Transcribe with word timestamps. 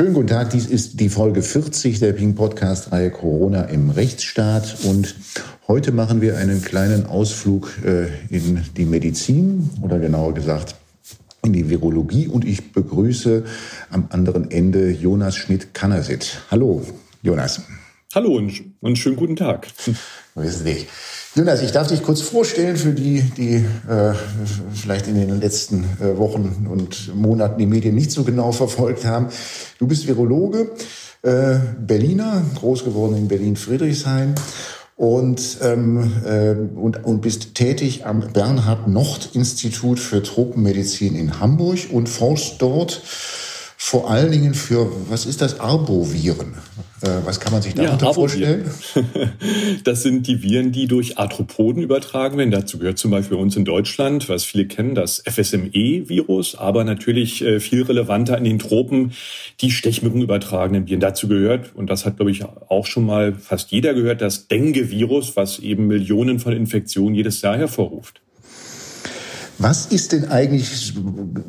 Schönen 0.00 0.14
guten 0.14 0.28
Tag, 0.28 0.48
dies 0.48 0.64
ist 0.64 0.98
die 0.98 1.10
Folge 1.10 1.42
40 1.42 1.98
der 1.98 2.14
Ping 2.14 2.34
Podcast 2.34 2.90
Reihe 2.90 3.10
Corona 3.10 3.64
im 3.64 3.90
Rechtsstaat 3.90 4.78
und 4.84 5.14
heute 5.68 5.92
machen 5.92 6.22
wir 6.22 6.38
einen 6.38 6.62
kleinen 6.62 7.04
Ausflug 7.04 7.70
äh, 7.84 8.06
in 8.30 8.62
die 8.78 8.86
Medizin 8.86 9.68
oder 9.82 9.98
genauer 9.98 10.32
gesagt 10.32 10.74
in 11.44 11.52
die 11.52 11.68
Virologie 11.68 12.28
und 12.28 12.46
ich 12.46 12.72
begrüße 12.72 13.44
am 13.90 14.06
anderen 14.08 14.50
Ende 14.50 14.88
Jonas 14.88 15.36
Schmidt-Kannersit. 15.36 16.44
Hallo, 16.50 16.80
Jonas. 17.22 17.60
Hallo 18.14 18.36
und, 18.36 18.58
und 18.80 18.96
schönen 18.96 19.16
guten 19.16 19.36
Tag. 19.36 19.66
Wissen 20.34 20.64
dich. 20.64 20.86
Jonas, 21.36 21.62
ich 21.62 21.70
darf 21.70 21.86
dich 21.86 22.02
kurz 22.02 22.22
vorstellen 22.22 22.76
für 22.76 22.92
die, 22.92 23.22
die 23.22 23.64
äh, 23.88 24.14
vielleicht 24.74 25.06
in 25.06 25.14
den 25.14 25.40
letzten 25.40 25.84
äh, 26.00 26.18
Wochen 26.18 26.66
und 26.68 27.14
Monaten 27.14 27.56
die 27.56 27.66
Medien 27.66 27.94
nicht 27.94 28.10
so 28.10 28.24
genau 28.24 28.50
verfolgt 28.50 29.04
haben. 29.04 29.28
Du 29.78 29.86
bist 29.86 30.08
Virologe, 30.08 30.72
äh, 31.22 31.58
Berliner, 31.78 32.42
groß 32.56 32.82
geworden 32.82 33.16
in 33.16 33.28
Berlin-Friedrichshain 33.28 34.34
und, 34.96 35.58
ähm, 35.62 36.12
äh, 36.26 36.50
und, 36.50 37.04
und 37.04 37.20
bist 37.20 37.54
tätig 37.54 38.06
am 38.06 38.32
Bernhard-Nocht-Institut 38.32 40.00
für 40.00 40.24
Tropenmedizin 40.24 41.14
in 41.14 41.38
Hamburg 41.38 41.78
und 41.92 42.08
forschst 42.08 42.60
dort 42.60 43.02
vor 43.82 44.10
allen 44.10 44.30
Dingen 44.30 44.52
für, 44.52 44.92
was 45.08 45.24
ist 45.24 45.40
das, 45.40 45.58
Arboviren? 45.58 46.52
Äh, 47.00 47.08
was 47.24 47.40
kann 47.40 47.50
man 47.50 47.62
sich 47.62 47.74
darunter 47.74 48.06
ja, 48.06 48.12
vorstellen? 48.12 48.70
Das 49.84 50.02
sind 50.02 50.26
die 50.26 50.42
Viren, 50.42 50.70
die 50.70 50.86
durch 50.86 51.16
Arthropoden 51.16 51.82
übertragen 51.82 52.36
werden. 52.36 52.50
Dazu 52.50 52.78
gehört 52.78 52.98
zum 52.98 53.10
Beispiel 53.10 53.38
bei 53.38 53.42
uns 53.42 53.56
in 53.56 53.64
Deutschland, 53.64 54.28
was 54.28 54.44
viele 54.44 54.66
kennen, 54.66 54.94
das 54.94 55.22
FSME-Virus, 55.26 56.56
aber 56.56 56.84
natürlich 56.84 57.42
äh, 57.42 57.58
viel 57.58 57.82
relevanter 57.82 58.36
in 58.36 58.44
den 58.44 58.58
Tropen 58.58 59.12
die 59.62 59.70
Stechmücken 59.70 60.20
übertragenen 60.20 60.86
Viren. 60.86 61.00
Dazu 61.00 61.26
gehört, 61.26 61.74
und 61.74 61.88
das 61.88 62.04
hat, 62.04 62.16
glaube 62.16 62.32
ich, 62.32 62.44
auch 62.44 62.84
schon 62.84 63.06
mal 63.06 63.32
fast 63.32 63.70
jeder 63.70 63.94
gehört, 63.94 64.20
das 64.20 64.46
Dengue-Virus, 64.46 65.36
was 65.36 65.58
eben 65.58 65.86
Millionen 65.86 66.38
von 66.38 66.52
Infektionen 66.52 67.14
jedes 67.14 67.40
Jahr 67.40 67.56
hervorruft. 67.56 68.20
Was 69.60 69.86
ist 69.86 70.12
denn 70.12 70.30
eigentlich, 70.30 70.94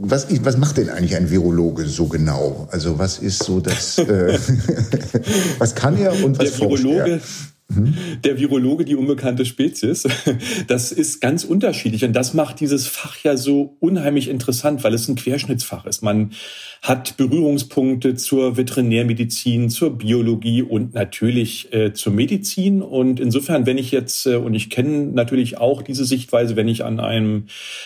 was, 0.01 0.27
was 0.43 0.57
macht 0.57 0.75
denn 0.75 0.89
eigentlich 0.89 1.15
ein 1.15 1.29
Virologe 1.29 1.85
so 1.85 2.07
genau? 2.07 2.67
Also 2.69 2.99
was 2.99 3.19
ist 3.19 3.41
so 3.41 3.61
das, 3.61 3.97
äh, 3.99 4.37
was 5.59 5.75
kann 5.75 5.97
er 5.97 6.21
und 6.21 6.37
was 6.37 6.51
Der 6.51 6.59
Virologe, 6.59 7.21
Der 8.23 8.37
Virologe, 8.37 8.85
die 8.85 8.95
unbekannte 8.95 9.45
Spezies, 9.45 10.07
das 10.67 10.91
ist 10.91 11.21
ganz 11.21 11.43
unterschiedlich. 11.43 12.03
Und 12.05 12.13
das 12.13 12.33
macht 12.33 12.59
dieses 12.59 12.87
Fach 12.87 13.17
ja 13.23 13.37
so 13.37 13.75
unheimlich 13.79 14.29
interessant, 14.29 14.83
weil 14.83 14.93
es 14.93 15.07
ein 15.07 15.15
Querschnittsfach 15.15 15.85
ist. 15.85 16.01
Man 16.03 16.31
hat 16.81 17.15
Berührungspunkte 17.17 18.15
zur 18.15 18.57
Veterinärmedizin, 18.57 19.69
zur 19.69 19.99
Biologie 19.99 20.63
und 20.63 20.95
natürlich 20.95 21.71
äh, 21.73 21.93
zur 21.93 22.11
Medizin. 22.11 22.81
Und 22.81 23.19
insofern, 23.19 23.67
wenn 23.67 23.77
ich 23.77 23.91
jetzt, 23.91 24.25
äh, 24.25 24.35
und 24.35 24.55
ich 24.55 24.71
kenne 24.71 25.05
natürlich 25.05 25.59
auch 25.59 25.83
diese 25.83 26.05
Sichtweise, 26.05 26.55
wenn 26.55 26.67
ich 26.67 26.83
an 26.83 26.99
einem, 26.99 27.45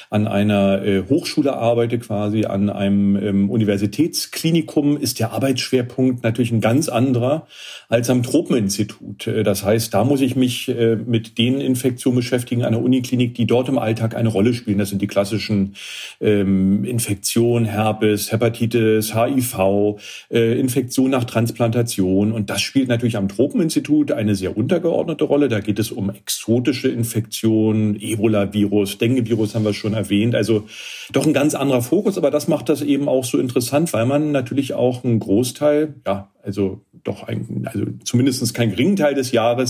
an 0.10 0.28
einer 0.28 0.82
äh, 0.82 1.04
Hochschule 1.10 1.58
arbeite, 1.58 2.00
quasi 2.00 2.46
an 2.46 2.70
einem 2.70 3.18
ähm, 3.18 3.50
Universitätsklinikum, 3.50 4.96
ist 4.96 5.20
der 5.20 5.34
Arbeitsschwerpunkt 5.34 6.24
natürlich 6.24 6.54
ein 6.54 6.62
ganz 6.62 6.88
anderer 6.88 7.48
als 7.90 8.10
am 8.10 8.24
Tropeninstitut. 8.24 9.28
Äh, 9.28 9.44
das 9.44 9.66
heißt, 9.66 9.75
heißt, 9.76 9.94
da 9.94 10.04
muss 10.04 10.22
ich 10.22 10.36
mich 10.36 10.70
äh, 10.70 10.96
mit 10.96 11.38
den 11.38 11.62
Infektionen 11.62 12.16
beschäftigen 12.16 12.64
an 12.64 12.74
der 12.74 12.82
Uniklinik, 12.82 13.36
die 13.36 13.46
dort 13.46 13.70
im 13.70 13.78
Alltag 13.78 14.16
eine 14.16 14.30
Rolle 14.30 14.54
spielen. 14.54 14.78
Das 14.78 14.90
sind 14.90 15.02
die 15.02 15.08
klassischen 15.08 15.76
ähm, 16.20 16.84
Infektionen, 16.84 17.66
Herpes, 17.66 18.32
Hepatitis, 18.32 19.14
HIV, 19.14 20.00
äh, 20.32 20.60
Infektion 20.60 21.12
nach 21.12 21.26
Transplantation. 21.26 22.32
Und 22.32 22.50
das 22.50 22.62
spielt 22.62 22.88
natürlich 22.88 23.18
am 23.18 23.28
Tropeninstitut 23.28 24.12
eine 24.12 24.36
sehr 24.36 24.58
untergeordnete 24.58 25.26
Rolle. 25.26 25.50
Da 25.50 25.60
geht 25.60 25.80
es 25.80 25.92
um 25.92 26.10
exotische 26.10 26.88
Infektionen, 26.88 27.96
Ebola-Virus, 28.00 28.98
Dengue-Virus 28.98 29.56
haben 29.56 29.66
wir 29.66 29.74
schon 29.74 29.94
erwähnt. 29.94 30.36
Also 30.36 30.66
doch 31.12 31.26
ein 31.26 31.34
ganz 31.34 31.56
anderer 31.56 31.82
Fokus, 31.82 32.18
aber 32.18 32.32
das 32.32 32.48
macht 32.48 32.70
das 32.70 32.82
eben 32.82 33.08
auch 33.08 33.26
so 33.26 33.38
interessant, 33.38 33.94
weil 33.94 34.06
man 34.06 34.32
natürlich 34.32 34.74
auch 34.74 35.04
einen 35.04 35.20
Großteil, 35.20 35.96
ja, 36.06 36.30
also 36.46 36.82
doch 37.04 37.24
ein, 37.24 37.68
also 37.72 37.86
zumindest 38.04 38.54
kein 38.54 38.70
geringen 38.70 38.96
Teil 38.96 39.16
des 39.16 39.32
Jahres 39.32 39.65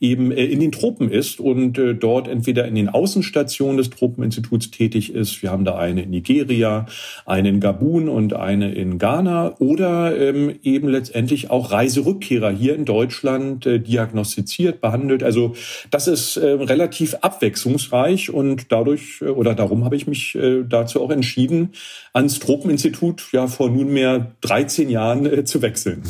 eben 0.00 0.30
äh, 0.32 0.44
in 0.44 0.60
den 0.60 0.72
Tropen 0.72 1.10
ist 1.10 1.40
und 1.40 1.78
äh, 1.78 1.94
dort 1.94 2.28
entweder 2.28 2.66
in 2.66 2.74
den 2.74 2.88
Außenstationen 2.88 3.76
des 3.76 3.90
Tropeninstituts 3.90 4.70
tätig 4.70 5.14
ist. 5.14 5.42
Wir 5.42 5.50
haben 5.50 5.64
da 5.64 5.76
eine 5.76 6.02
in 6.02 6.10
Nigeria, 6.10 6.86
eine 7.24 7.48
in 7.48 7.60
Gabun 7.60 8.08
und 8.08 8.34
eine 8.34 8.72
in 8.72 8.98
Ghana 8.98 9.56
oder 9.58 10.16
ähm, 10.18 10.54
eben 10.62 10.88
letztendlich 10.88 11.50
auch 11.50 11.72
Reiserückkehrer 11.72 12.50
hier 12.50 12.74
in 12.74 12.84
Deutschland 12.84 13.66
äh, 13.66 13.78
diagnostiziert, 13.78 14.80
behandelt. 14.80 15.22
Also 15.22 15.54
das 15.90 16.08
ist 16.08 16.36
äh, 16.36 16.46
relativ 16.46 17.14
abwechslungsreich 17.20 18.30
und 18.30 18.72
dadurch 18.72 19.22
oder 19.22 19.54
darum 19.54 19.84
habe 19.84 19.96
ich 19.96 20.06
mich 20.06 20.36
dazu 20.68 21.02
auch 21.02 21.10
entschieden, 21.10 21.70
ans 22.12 22.38
Tropeninstitut 22.38 23.28
ja 23.32 23.46
vor 23.46 23.70
nunmehr 23.70 24.32
13 24.40 24.88
Jahren 24.88 25.46
zu 25.46 25.62
wechseln. 25.62 26.02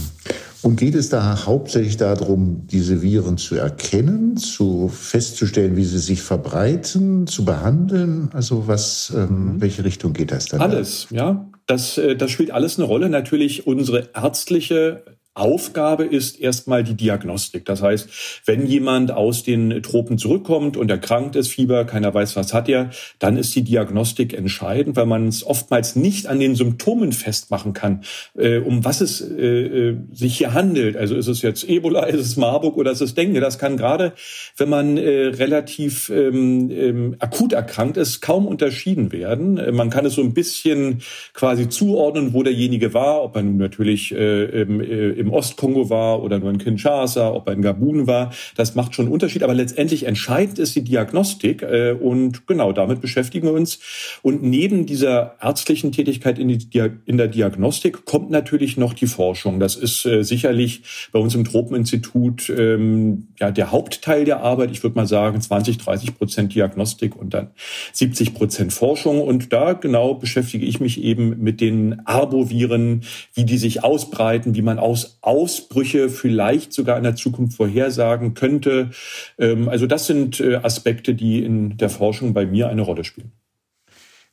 Und 0.67 0.75
geht 0.75 0.97
es 0.97 1.11
da 1.11 1.47
hauptsächlich 1.47 1.97
darum, 1.97 2.67
diese 2.67 3.01
Viren 3.01 3.39
zu 3.39 3.55
erkennen, 3.55 4.37
zu 4.37 4.89
festzustellen, 4.89 5.77
wie 5.77 5.85
sie 5.85 6.01
sich 6.01 6.23
verbreiten, 6.23 7.29
zu 7.29 7.45
behandeln? 7.45 8.31
Also 8.33 8.67
was, 8.67 9.13
ähm, 9.15 9.29
mhm. 9.29 9.61
welche 9.61 9.85
Richtung 9.85 10.13
geht 10.13 10.33
das 10.33 10.47
dann? 10.47 10.61
Alles, 10.61 11.07
ja. 11.11 11.49
Das, 11.67 11.99
äh, 11.99 12.17
das 12.17 12.33
spielt 12.33 12.51
alles 12.51 12.81
eine 12.81 12.87
Rolle. 12.89 13.09
Natürlich 13.09 13.69
unsere 13.69 14.09
ärztliche 14.13 15.05
Aufgabe 15.37 16.05
ist 16.05 16.41
erstmal 16.41 16.83
die 16.83 16.95
Diagnostik. 16.95 17.67
Das 17.67 17.83
heißt, 17.83 18.09
wenn 18.47 18.67
jemand 18.67 19.13
aus 19.13 19.43
den 19.43 19.83
Tropen 19.83 20.17
zurückkommt 20.17 20.79
und 20.79 20.91
erkrankt 20.91 21.37
ist, 21.37 21.49
Fieber, 21.49 21.85
keiner 21.85 22.15
weiß, 22.15 22.37
was 22.37 22.55
hat 22.55 22.71
er, 22.71 22.91
dann 23.19 23.37
ist 23.37 23.55
die 23.55 23.63
Diagnostik 23.63 24.33
entscheidend, 24.33 24.97
weil 24.97 25.05
man 25.05 25.29
es 25.29 25.47
oftmals 25.47 25.95
nicht 25.95 26.27
an 26.27 26.41
den 26.41 26.55
Symptomen 26.55 27.13
festmachen 27.13 27.75
kann, 27.75 28.03
äh, 28.35 28.59
um 28.59 28.85
was 28.87 29.03
es 29.03 29.21
äh, 29.21 29.91
äh, 29.91 29.97
sich 30.11 30.39
hier 30.39 30.55
handelt. 30.55 30.97
Also 30.97 31.15
ist 31.17 31.29
es 31.29 31.43
jetzt 31.43 31.69
Ebola, 31.69 32.05
ist 32.05 32.21
es 32.21 32.37
Marburg 32.39 32.79
oder 32.79 32.93
ist 32.93 33.03
es 33.03 33.15
Dengue? 33.15 33.41
Das 33.41 33.59
kann 33.59 33.77
gerade, 33.77 34.15
wenn 34.57 34.71
man 34.71 34.97
äh, 34.97 35.27
relativ 35.27 36.09
ähm, 36.09 36.71
ähm, 36.71 37.17
akut 37.19 37.53
erkrankt 37.53 37.99
ist, 37.99 38.23
kaum 38.23 38.47
unterschieden 38.47 39.13
werden. 39.13 39.59
Äh, 39.59 39.71
man 39.73 39.91
kann 39.91 40.07
es 40.07 40.15
so 40.15 40.23
ein 40.23 40.33
bisschen 40.33 41.03
quasi 41.35 41.69
zuordnen, 41.69 42.33
wo 42.33 42.43
derjenige 42.43 42.95
war, 42.95 43.23
ob 43.23 43.37
nun 43.37 43.59
natürlich 43.59 44.15
äh, 44.15 44.63
äh, 44.63 45.26
im 45.27 45.33
Ostkongo 45.33 45.91
war 45.91 46.23
oder 46.23 46.39
nur 46.39 46.51
in 46.51 46.59
Kinshasa, 46.59 47.33
ob 47.33 47.49
er 47.49 47.55
in 47.55 47.63
Gabun 47.63 48.07
war. 48.07 48.33
Das 48.57 48.75
macht 48.75 48.95
schon 48.95 49.07
einen 49.07 49.13
Unterschied. 49.13 49.43
Aber 49.43 49.55
letztendlich 49.55 50.07
entscheidend 50.07 50.59
ist 50.59 50.77
die 50.77 50.85
Diagnostik. 50.85 51.63
Äh, 51.63 51.93
und 51.93 52.47
genau 52.47 52.73
damit 52.73 53.01
beschäftigen 53.01 53.47
wir 53.47 53.55
uns. 53.55 53.79
Und 54.23 54.43
neben 54.43 54.87
dieser 54.87 55.37
ärztlichen 55.41 55.93
Tätigkeit 55.93 56.39
in, 56.39 56.49
die, 56.49 56.91
in 57.05 57.17
der 57.17 57.29
Diagnostik 57.29 58.05
kommt 58.05 58.31
natürlich 58.31 58.77
noch 58.77 58.95
die 58.95 59.07
Forschung. 59.07 59.61
Das 59.61 59.77
ist 59.77 60.07
äh, 60.07 60.23
sicherlich 60.23 60.83
bei 61.13 61.19
uns 61.19 61.35
im 61.35 61.45
Tropeninstitut 61.45 62.51
ähm, 62.51 63.29
ja 63.39 63.51
der 63.51 63.73
Hauptteil 63.73 64.25
der 64.25 64.41
Arbeit. 64.41 64.71
Ich 64.71 64.83
würde 64.83 64.97
mal 64.97 65.07
sagen 65.07 65.41
20, 65.41 65.79
30 65.79 66.17
Prozent 66.17 66.55
Diagnostik 66.55 67.17
und 67.17 67.35
dann 67.35 67.51
70 67.93 68.35
Prozent 68.35 68.73
Forschung. 68.73 69.21
Und 69.21 69.53
da 69.53 69.73
genau 69.73 70.15
beschäftige 70.15 70.67
ich 70.67 70.81
mich 70.81 71.03
eben 71.03 71.43
mit 71.43 71.61
den 71.61 72.07
Arboviren, 72.07 73.03
wie 73.35 73.45
die 73.45 73.59
sich 73.59 73.85
ausbreiten, 73.85 74.55
wie 74.55 74.63
man 74.63 74.79
aus 74.79 75.16
Ausbrüche 75.21 76.09
vielleicht 76.09 76.73
sogar 76.73 76.97
in 76.97 77.05
der 77.05 77.17
Zukunft 77.17 77.57
vorhersagen 77.57 78.35
könnte. 78.35 78.91
Ähm, 79.39 79.69
also 79.69 79.87
das 79.87 80.07
sind 80.07 80.41
äh, 80.41 80.57
Aspekte, 80.57 81.15
die 81.15 81.45
in 81.45 81.77
der 81.77 81.91
Forschung 81.91 82.35
bei 82.35 82.47
mir 82.47 82.69
eine 82.69 82.83
Rolle 82.83 83.05
spielen. 83.05 83.33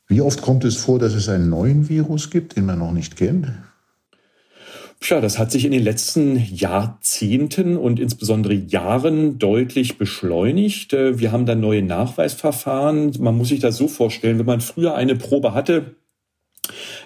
Wie 0.06 0.20
oft 0.20 0.42
kommt 0.42 0.64
es 0.64 0.76
vor, 0.76 0.98
dass 0.98 1.14
es 1.14 1.28
einen 1.28 1.48
neuen 1.48 1.88
Virus 1.88 2.30
gibt, 2.30 2.56
den 2.56 2.66
man 2.66 2.78
noch 2.78 2.92
nicht 2.92 3.16
kennt? 3.16 3.48
Tja, 5.00 5.20
das 5.20 5.38
hat 5.38 5.50
sich 5.50 5.64
in 5.64 5.72
den 5.72 5.82
letzten 5.82 6.36
Jahrzehnten 6.38 7.76
und 7.76 8.00
insbesondere 8.00 8.54
Jahren 8.54 9.38
deutlich 9.38 9.98
beschleunigt. 9.98 10.92
Äh, 10.92 11.18
wir 11.18 11.32
haben 11.32 11.46
da 11.46 11.54
neue 11.54 11.82
Nachweisverfahren. 11.82 13.12
Man 13.18 13.36
muss 13.36 13.48
sich 13.48 13.60
das 13.60 13.76
so 13.76 13.88
vorstellen, 13.88 14.38
wenn 14.38 14.46
man 14.46 14.60
früher 14.60 14.94
eine 14.94 15.14
Probe 15.14 15.52
hatte, 15.52 15.96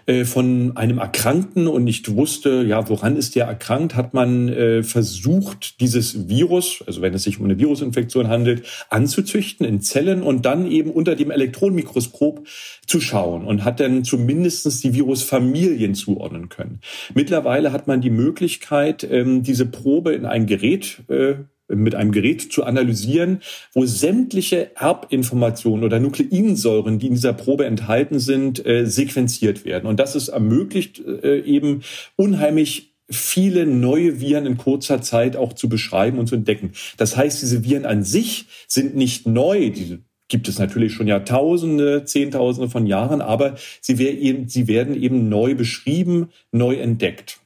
äh, 0.08 0.24
von 0.24 0.74
einem 0.74 0.96
Erkrankten 0.96 1.68
und 1.68 1.84
nicht 1.84 2.16
wusste, 2.16 2.64
ja, 2.66 2.88
woran 2.88 3.14
ist 3.14 3.34
der 3.34 3.44
erkrankt, 3.44 3.94
hat 3.94 4.14
man 4.14 4.48
äh, 4.48 4.82
versucht, 4.82 5.80
dieses 5.82 6.30
Virus, 6.30 6.82
also 6.86 7.02
wenn 7.02 7.12
es 7.12 7.24
sich 7.24 7.38
um 7.38 7.44
eine 7.44 7.58
Virusinfektion 7.58 8.28
handelt, 8.28 8.62
anzuzüchten 8.88 9.66
in 9.66 9.82
Zellen 9.82 10.22
und 10.22 10.46
dann 10.46 10.66
eben 10.66 10.92
unter 10.92 11.14
dem 11.14 11.30
Elektronenmikroskop 11.30 12.48
zu 12.86 13.00
schauen 13.02 13.44
und 13.44 13.64
hat 13.64 13.80
dann 13.80 14.02
zumindestens 14.02 14.80
die 14.80 14.94
Virusfamilien 14.94 15.94
zuordnen 15.94 16.48
können. 16.48 16.80
Mittlerweile 17.12 17.72
hat 17.72 17.86
man 17.86 18.00
die 18.00 18.08
Möglichkeit, 18.08 19.06
ähm, 19.10 19.42
diese 19.42 19.66
Probe 19.66 20.14
in 20.14 20.24
ein 20.24 20.46
Gerät 20.46 21.02
äh, 21.08 21.34
mit 21.68 21.94
einem 21.94 22.12
Gerät 22.12 22.52
zu 22.52 22.64
analysieren, 22.64 23.40
wo 23.74 23.84
sämtliche 23.84 24.76
Erbinformationen 24.76 25.84
oder 25.84 26.00
Nukleinsäuren, 26.00 26.98
die 26.98 27.08
in 27.08 27.14
dieser 27.14 27.32
Probe 27.32 27.66
enthalten 27.66 28.18
sind, 28.18 28.64
äh, 28.64 28.86
sequenziert 28.86 29.64
werden. 29.64 29.86
Und 29.86 30.00
das 30.00 30.16
ist 30.16 30.28
ermöglicht 30.28 31.00
äh, 31.00 31.40
eben 31.40 31.82
unheimlich 32.16 32.94
viele 33.10 33.66
neue 33.66 34.20
Viren 34.20 34.46
in 34.46 34.56
kurzer 34.58 35.00
Zeit 35.00 35.36
auch 35.36 35.54
zu 35.54 35.68
beschreiben 35.68 36.18
und 36.18 36.26
zu 36.26 36.34
entdecken. 36.34 36.72
Das 36.96 37.16
heißt, 37.16 37.40
diese 37.40 37.64
Viren 37.64 37.86
an 37.86 38.02
sich 38.02 38.46
sind 38.66 38.96
nicht 38.96 39.26
neu. 39.26 39.70
Diese 39.70 40.00
gibt 40.28 40.46
es 40.48 40.58
natürlich 40.58 40.92
schon 40.92 41.08
Jahrtausende, 41.08 42.04
Zehntausende 42.04 42.68
von 42.68 42.86
Jahren, 42.86 43.22
aber 43.22 43.56
sie 43.80 43.98
werden 43.98 45.02
eben 45.02 45.28
neu 45.28 45.54
beschrieben, 45.54 46.28
neu 46.52 46.76
entdeckt. 46.76 47.40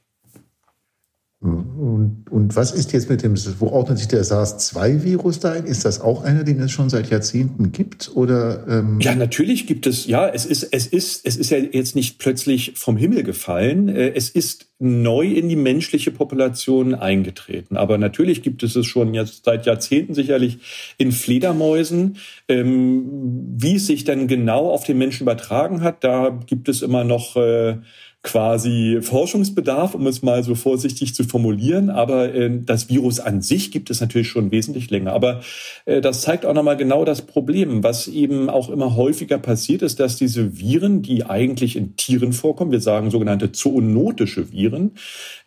Und, 1.77 2.25
und 2.29 2.55
was 2.55 2.71
ist 2.71 2.93
jetzt 2.93 3.09
mit 3.09 3.23
dem, 3.23 3.35
wo 3.59 3.67
ordnet 3.67 3.97
sich 3.97 4.07
der 4.07 4.23
SARS-2-Virus 4.23 5.39
da 5.39 5.53
ein? 5.53 5.65
Ist 5.65 5.85
das 5.85 6.01
auch 6.01 6.23
einer, 6.23 6.43
den 6.43 6.59
es 6.59 6.71
schon 6.71 6.89
seit 6.89 7.09
Jahrzehnten 7.09 7.71
gibt? 7.71 8.11
Oder, 8.15 8.65
ähm 8.67 8.99
Ja, 9.01 9.15
natürlich 9.15 9.65
gibt 9.65 9.87
es, 9.87 10.05
ja, 10.05 10.27
es 10.27 10.45
ist, 10.45 10.63
es 10.71 10.87
ist, 10.87 11.25
es 11.25 11.37
ist 11.37 11.49
ja 11.49 11.57
jetzt 11.57 11.95
nicht 11.95 12.19
plötzlich 12.19 12.73
vom 12.75 12.97
Himmel 12.97 13.23
gefallen. 13.23 13.89
Äh, 13.89 14.13
es 14.15 14.29
ist 14.29 14.67
neu 14.79 15.25
in 15.25 15.49
die 15.49 15.55
menschliche 15.55 16.11
Population 16.11 16.93
eingetreten. 16.93 17.77
Aber 17.77 17.97
natürlich 17.97 18.41
gibt 18.41 18.63
es 18.63 18.75
es 18.75 18.85
schon 18.85 19.13
jetzt 19.13 19.45
seit 19.45 19.65
Jahrzehnten 19.65 20.13
sicherlich 20.13 20.59
in 20.97 21.11
Fledermäusen. 21.11 22.17
Ähm, 22.47 23.03
wie 23.57 23.75
es 23.75 23.87
sich 23.87 24.03
dann 24.03 24.27
genau 24.27 24.69
auf 24.69 24.83
den 24.83 24.97
Menschen 24.97 25.23
übertragen 25.23 25.81
hat, 25.81 26.03
da 26.03 26.37
gibt 26.45 26.69
es 26.69 26.81
immer 26.81 27.03
noch 27.03 27.37
äh, 27.37 27.77
quasi 28.23 28.99
Forschungsbedarf, 29.01 29.95
um 29.95 30.07
es 30.07 30.21
mal 30.21 30.43
so 30.43 30.55
vorsichtig 30.55 31.13
zu 31.13 31.25
formulieren. 31.25 31.89
Aber 31.89 32.33
äh, 32.33 32.49
das 32.63 32.89
Virus 32.89 33.19
an 33.19 33.41
sich 33.41 33.69
gibt 33.69 33.89
es 33.89 33.99
natürlich 33.99 34.29
schon 34.29 34.49
wesentlich 34.49 34.89
länger. 34.89 35.11
Aber 35.11 35.41
äh, 35.85 35.99
das 35.99 36.21
zeigt 36.21 36.45
auch 36.45 36.53
nochmal 36.53 36.77
genau 36.77 37.03
das 37.03 37.23
Problem. 37.23 37.83
Was 37.83 38.07
eben 38.07 38.49
auch 38.49 38.69
immer 38.69 38.95
häufiger 38.95 39.37
passiert, 39.37 39.81
ist, 39.81 39.99
dass 39.99 40.15
diese 40.15 40.57
Viren, 40.57 41.01
die 41.01 41.25
eigentlich 41.25 41.75
in 41.75 41.97
Tieren 41.97 42.31
vorkommen, 42.31 42.71
wir 42.71 42.79
sagen 42.79 43.11
sogenannte 43.11 43.51
zoonotische 43.51 44.53
Viren, 44.53 44.91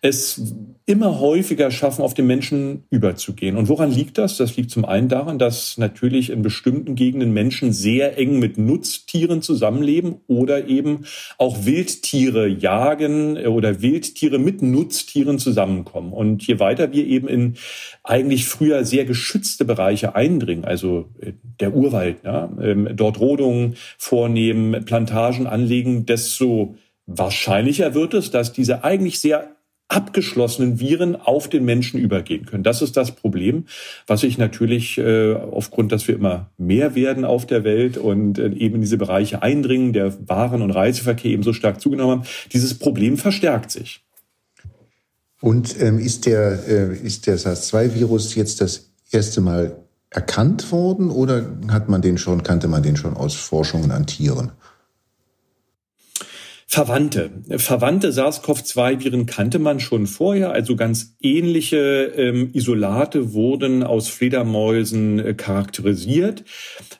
es 0.02 0.43
immer 0.84 1.19
häufiger 1.19 1.70
schaffen, 1.70 2.02
auf 2.02 2.12
den 2.12 2.26
Menschen 2.26 2.84
überzugehen. 2.90 3.56
Und 3.56 3.69
woran 3.69 3.90
liegt 3.90 4.19
das? 4.19 4.37
Das 4.37 4.56
liegt 4.56 4.70
zum 4.70 4.84
einen 4.84 5.08
daran, 5.08 5.38
dass 5.38 5.79
natürlich 5.79 6.29
in 6.31 6.43
bestimmten 6.43 6.94
Gegenden 6.94 7.32
Menschen 7.32 7.72
sehr 7.72 8.19
eng 8.19 8.38
mit 8.38 8.58
Nutztieren 8.58 9.40
zusammenleben 9.40 10.17
oder 10.26 10.69
eben 10.69 11.06
auch 11.38 11.64
Wildtiere 11.64 12.46
jagen 12.66 13.38
oder 13.46 13.80
Wildtiere 13.80 14.38
mit 14.40 14.60
Nutztieren 14.60 15.38
zusammenkommen. 15.38 16.12
Und 16.12 16.44
je 16.44 16.58
weiter 16.58 16.92
wir 16.92 17.06
eben 17.06 17.28
in 17.28 17.54
eigentlich 18.02 18.46
früher 18.46 18.84
sehr 18.84 19.04
geschützte 19.04 19.64
Bereiche 19.64 20.16
eindringen, 20.16 20.64
also 20.64 21.08
äh, 21.20 21.34
der 21.60 21.74
Urwald, 21.74 22.16
ja, 22.24 22.50
ähm, 22.60 22.88
dort 22.94 23.20
Rodungen 23.20 23.76
vornehmen, 23.98 24.84
Plantagen 24.84 25.46
anlegen, 25.46 26.06
desto 26.06 26.74
wahrscheinlicher 27.06 27.94
wird 27.94 28.14
es, 28.14 28.32
dass 28.32 28.52
diese 28.52 28.82
eigentlich 28.82 29.20
sehr 29.20 29.56
abgeschlossenen 29.88 30.80
Viren 30.80 31.14
auf 31.14 31.48
den 31.48 31.64
Menschen 31.64 32.00
übergehen 32.00 32.44
können. 32.44 32.64
Das 32.64 32.82
ist 32.82 32.96
das 32.96 33.12
Problem, 33.12 33.66
was 34.06 34.22
sich 34.22 34.36
natürlich 34.36 34.98
äh, 34.98 35.34
aufgrund, 35.34 35.92
dass 35.92 36.08
wir 36.08 36.16
immer 36.16 36.50
mehr 36.58 36.94
werden 36.94 37.24
auf 37.24 37.46
der 37.46 37.62
Welt 37.62 37.96
und 37.96 38.38
äh, 38.38 38.48
eben 38.48 38.76
in 38.76 38.80
diese 38.80 38.98
Bereiche 38.98 39.42
eindringen, 39.42 39.92
der 39.92 40.28
Waren- 40.28 40.62
und 40.62 40.72
Reiseverkehr 40.72 41.30
eben 41.30 41.44
so 41.44 41.52
stark 41.52 41.80
zugenommen 41.80 42.20
haben, 42.20 42.28
dieses 42.52 42.74
Problem 42.74 43.16
verstärkt 43.16 43.70
sich. 43.70 44.02
Und 45.40 45.80
ähm, 45.80 45.98
ist 45.98 46.26
der, 46.26 46.66
äh, 46.66 46.96
ist 46.96 47.26
der 47.26 47.38
SARS-2-Virus 47.38 48.34
jetzt 48.34 48.60
das 48.60 48.90
erste 49.12 49.40
Mal 49.40 49.76
erkannt 50.10 50.72
worden 50.72 51.10
oder 51.10 51.58
hat 51.68 51.88
man 51.88 52.02
den 52.02 52.18
schon, 52.18 52.42
kannte 52.42 52.68
man 52.68 52.82
den 52.82 52.96
schon 52.96 53.14
aus 53.14 53.34
Forschungen 53.34 53.90
an 53.90 54.06
Tieren? 54.06 54.52
Verwandte. 56.68 57.30
Verwandte 57.58 58.10
SARS-CoV-2-Viren 58.10 59.26
kannte 59.26 59.60
man 59.60 59.78
schon 59.78 60.08
vorher, 60.08 60.50
also 60.50 60.74
ganz 60.74 61.14
ähnliche 61.22 62.12
ähm, 62.16 62.50
Isolate 62.54 63.32
wurden 63.32 63.84
aus 63.84 64.08
Fledermäusen 64.08 65.20
äh, 65.20 65.34
charakterisiert. 65.34 66.42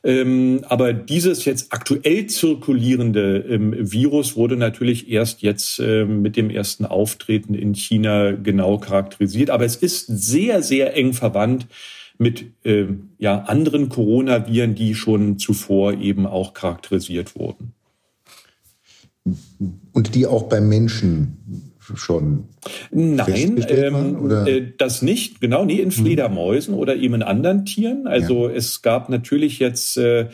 Ähm, 0.04 0.60
aber 0.68 0.92
dieses 0.92 1.44
jetzt 1.44 1.72
aktuell 1.72 2.28
zirkulierende 2.28 3.38
ähm, 3.38 3.74
Virus 3.76 4.36
wurde 4.36 4.56
natürlich 4.56 5.10
erst 5.10 5.42
jetzt 5.42 5.80
ähm, 5.80 6.22
mit 6.22 6.36
dem 6.36 6.48
ersten 6.48 6.86
Auftreten 6.86 7.54
in 7.54 7.74
China 7.74 8.30
genau 8.30 8.78
charakterisiert. 8.78 9.50
Aber 9.50 9.64
es 9.64 9.74
ist 9.74 10.06
sehr, 10.06 10.62
sehr 10.62 10.96
eng 10.96 11.12
verwandt 11.12 11.66
mit 12.19 12.46
äh, 12.64 12.86
ja, 13.19 13.40
anderen 13.40 13.88
Coronaviren, 13.88 14.76
die 14.76 14.94
schon 14.94 15.38
zuvor 15.38 15.94
eben 15.94 16.24
auch 16.24 16.54
charakterisiert 16.54 17.34
wurden. 17.34 17.72
Und 19.93 20.14
die 20.14 20.26
auch 20.26 20.44
beim 20.44 20.69
Menschen 20.69 21.73
schon 21.94 22.44
Nein, 22.90 23.64
ähm, 23.69 24.46
äh, 24.46 24.62
das 24.76 25.02
nicht. 25.02 25.40
Genau, 25.40 25.64
nie 25.64 25.78
in 25.78 25.90
hm. 25.90 26.05
Fledermäusen 26.05 26.75
mhm. 26.75 26.81
oder 26.81 26.96
eben 26.96 27.14
in 27.14 27.23
anderen 27.23 27.64
Tieren. 27.64 28.06
Also 28.06 28.49
ja. 28.49 28.55
es 28.55 28.82
gab 28.82 29.08
natürlich 29.08 29.61
jetzt 29.61 29.96
äh, 29.96 30.26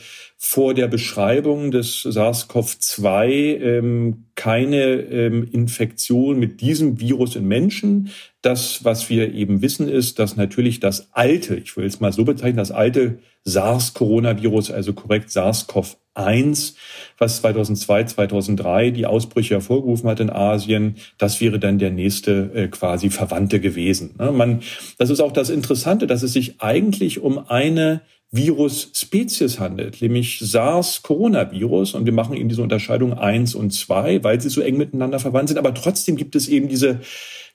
vor 0.44 0.74
der 0.74 0.88
Beschreibung 0.88 1.70
des 1.70 2.02
SARS-CoV-2 2.02 3.28
ähm, 3.60 4.24
keine 4.34 4.82
ähm, 4.82 5.48
Infektion 5.52 6.40
mit 6.40 6.60
diesem 6.60 6.98
Virus 6.98 7.36
in 7.36 7.46
Menschen. 7.46 8.10
Das, 8.42 8.84
was 8.84 9.08
wir 9.08 9.32
eben 9.32 9.62
wissen, 9.62 9.88
ist, 9.88 10.18
dass 10.18 10.34
natürlich 10.34 10.80
das 10.80 11.10
alte, 11.12 11.54
ich 11.54 11.76
will 11.76 11.86
es 11.86 12.00
mal 12.00 12.12
so 12.12 12.24
bezeichnen, 12.24 12.56
das 12.56 12.72
alte 12.72 13.20
SARS-Coronavirus, 13.44 14.72
also 14.72 14.94
korrekt 14.94 15.30
SARS-CoV-1, 15.30 16.74
was 17.18 17.36
2002, 17.36 18.04
2003 18.06 18.90
die 18.90 19.06
Ausbrüche 19.06 19.54
hervorgerufen 19.54 20.10
hat 20.10 20.18
in 20.18 20.28
Asien, 20.28 20.96
das 21.18 21.40
wäre 21.40 21.60
dann 21.60 21.78
der 21.78 21.92
nächste 21.92 22.50
äh, 22.52 22.66
quasi 22.66 23.10
Verwandte 23.10 23.60
gewesen. 23.60 24.16
Ne? 24.18 24.32
Man, 24.32 24.62
das 24.98 25.08
ist 25.08 25.20
auch 25.20 25.32
das 25.32 25.50
Interessante, 25.50 26.08
dass 26.08 26.24
es 26.24 26.32
sich 26.32 26.60
eigentlich 26.60 27.20
um 27.20 27.38
eine 27.48 28.00
Virus-Spezies 28.32 29.60
handelt, 29.60 30.00
nämlich 30.00 30.38
SARS-Coronavirus. 30.40 31.94
Und 31.94 32.06
wir 32.06 32.14
machen 32.14 32.34
eben 32.34 32.48
diese 32.48 32.62
Unterscheidung 32.62 33.12
eins 33.12 33.54
und 33.54 33.72
zwei, 33.72 34.24
weil 34.24 34.40
sie 34.40 34.48
so 34.48 34.62
eng 34.62 34.78
miteinander 34.78 35.18
verwandt 35.18 35.50
sind. 35.50 35.58
Aber 35.58 35.74
trotzdem 35.74 36.16
gibt 36.16 36.34
es 36.34 36.48
eben 36.48 36.68
diese 36.68 37.00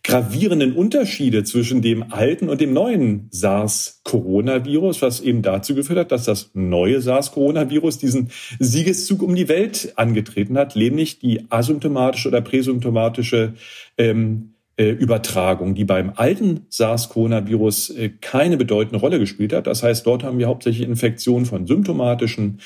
gravierenden 0.03 0.73
Unterschiede 0.73 1.43
zwischen 1.43 1.81
dem 1.81 2.13
alten 2.13 2.47
und 2.47 2.61
dem 2.61 2.73
neuen 2.73 3.27
SARS-Coronavirus, 3.31 5.01
was 5.01 5.19
eben 5.19 5.41
dazu 5.41 5.73
geführt 5.73 5.99
hat, 5.99 6.11
dass 6.11 6.25
das 6.25 6.51
neue 6.53 7.01
SARS-Coronavirus 7.01 7.97
diesen 7.97 8.29
Siegeszug 8.59 9.23
um 9.23 9.35
die 9.35 9.49
Welt 9.49 9.93
angetreten 9.95 10.57
hat, 10.57 10.75
nämlich 10.75 11.19
die 11.19 11.45
asymptomatische 11.49 12.29
oder 12.29 12.41
präsymptomatische 12.41 13.55
ähm, 13.97 14.53
äh, 14.53 14.56
Übertragung, 14.85 15.73
die 15.73 15.85
beim 15.85 16.11
alten 16.15 16.65
SARS-Coronavirus 16.69 17.89
äh, 17.91 18.09
keine 18.21 18.57
bedeutende 18.57 18.99
Rolle 18.99 19.19
gespielt 19.19 19.53
hat. 19.53 19.67
Das 19.67 19.81
heißt, 19.81 20.05
dort 20.05 20.23
haben 20.23 20.37
wir 20.37 20.47
hauptsächlich 20.47 20.87
Infektionen 20.87 21.45
von 21.45 21.65
symptomatischen 21.65 22.59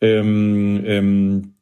ähm, 0.00 0.82
ähm, 0.84 1.54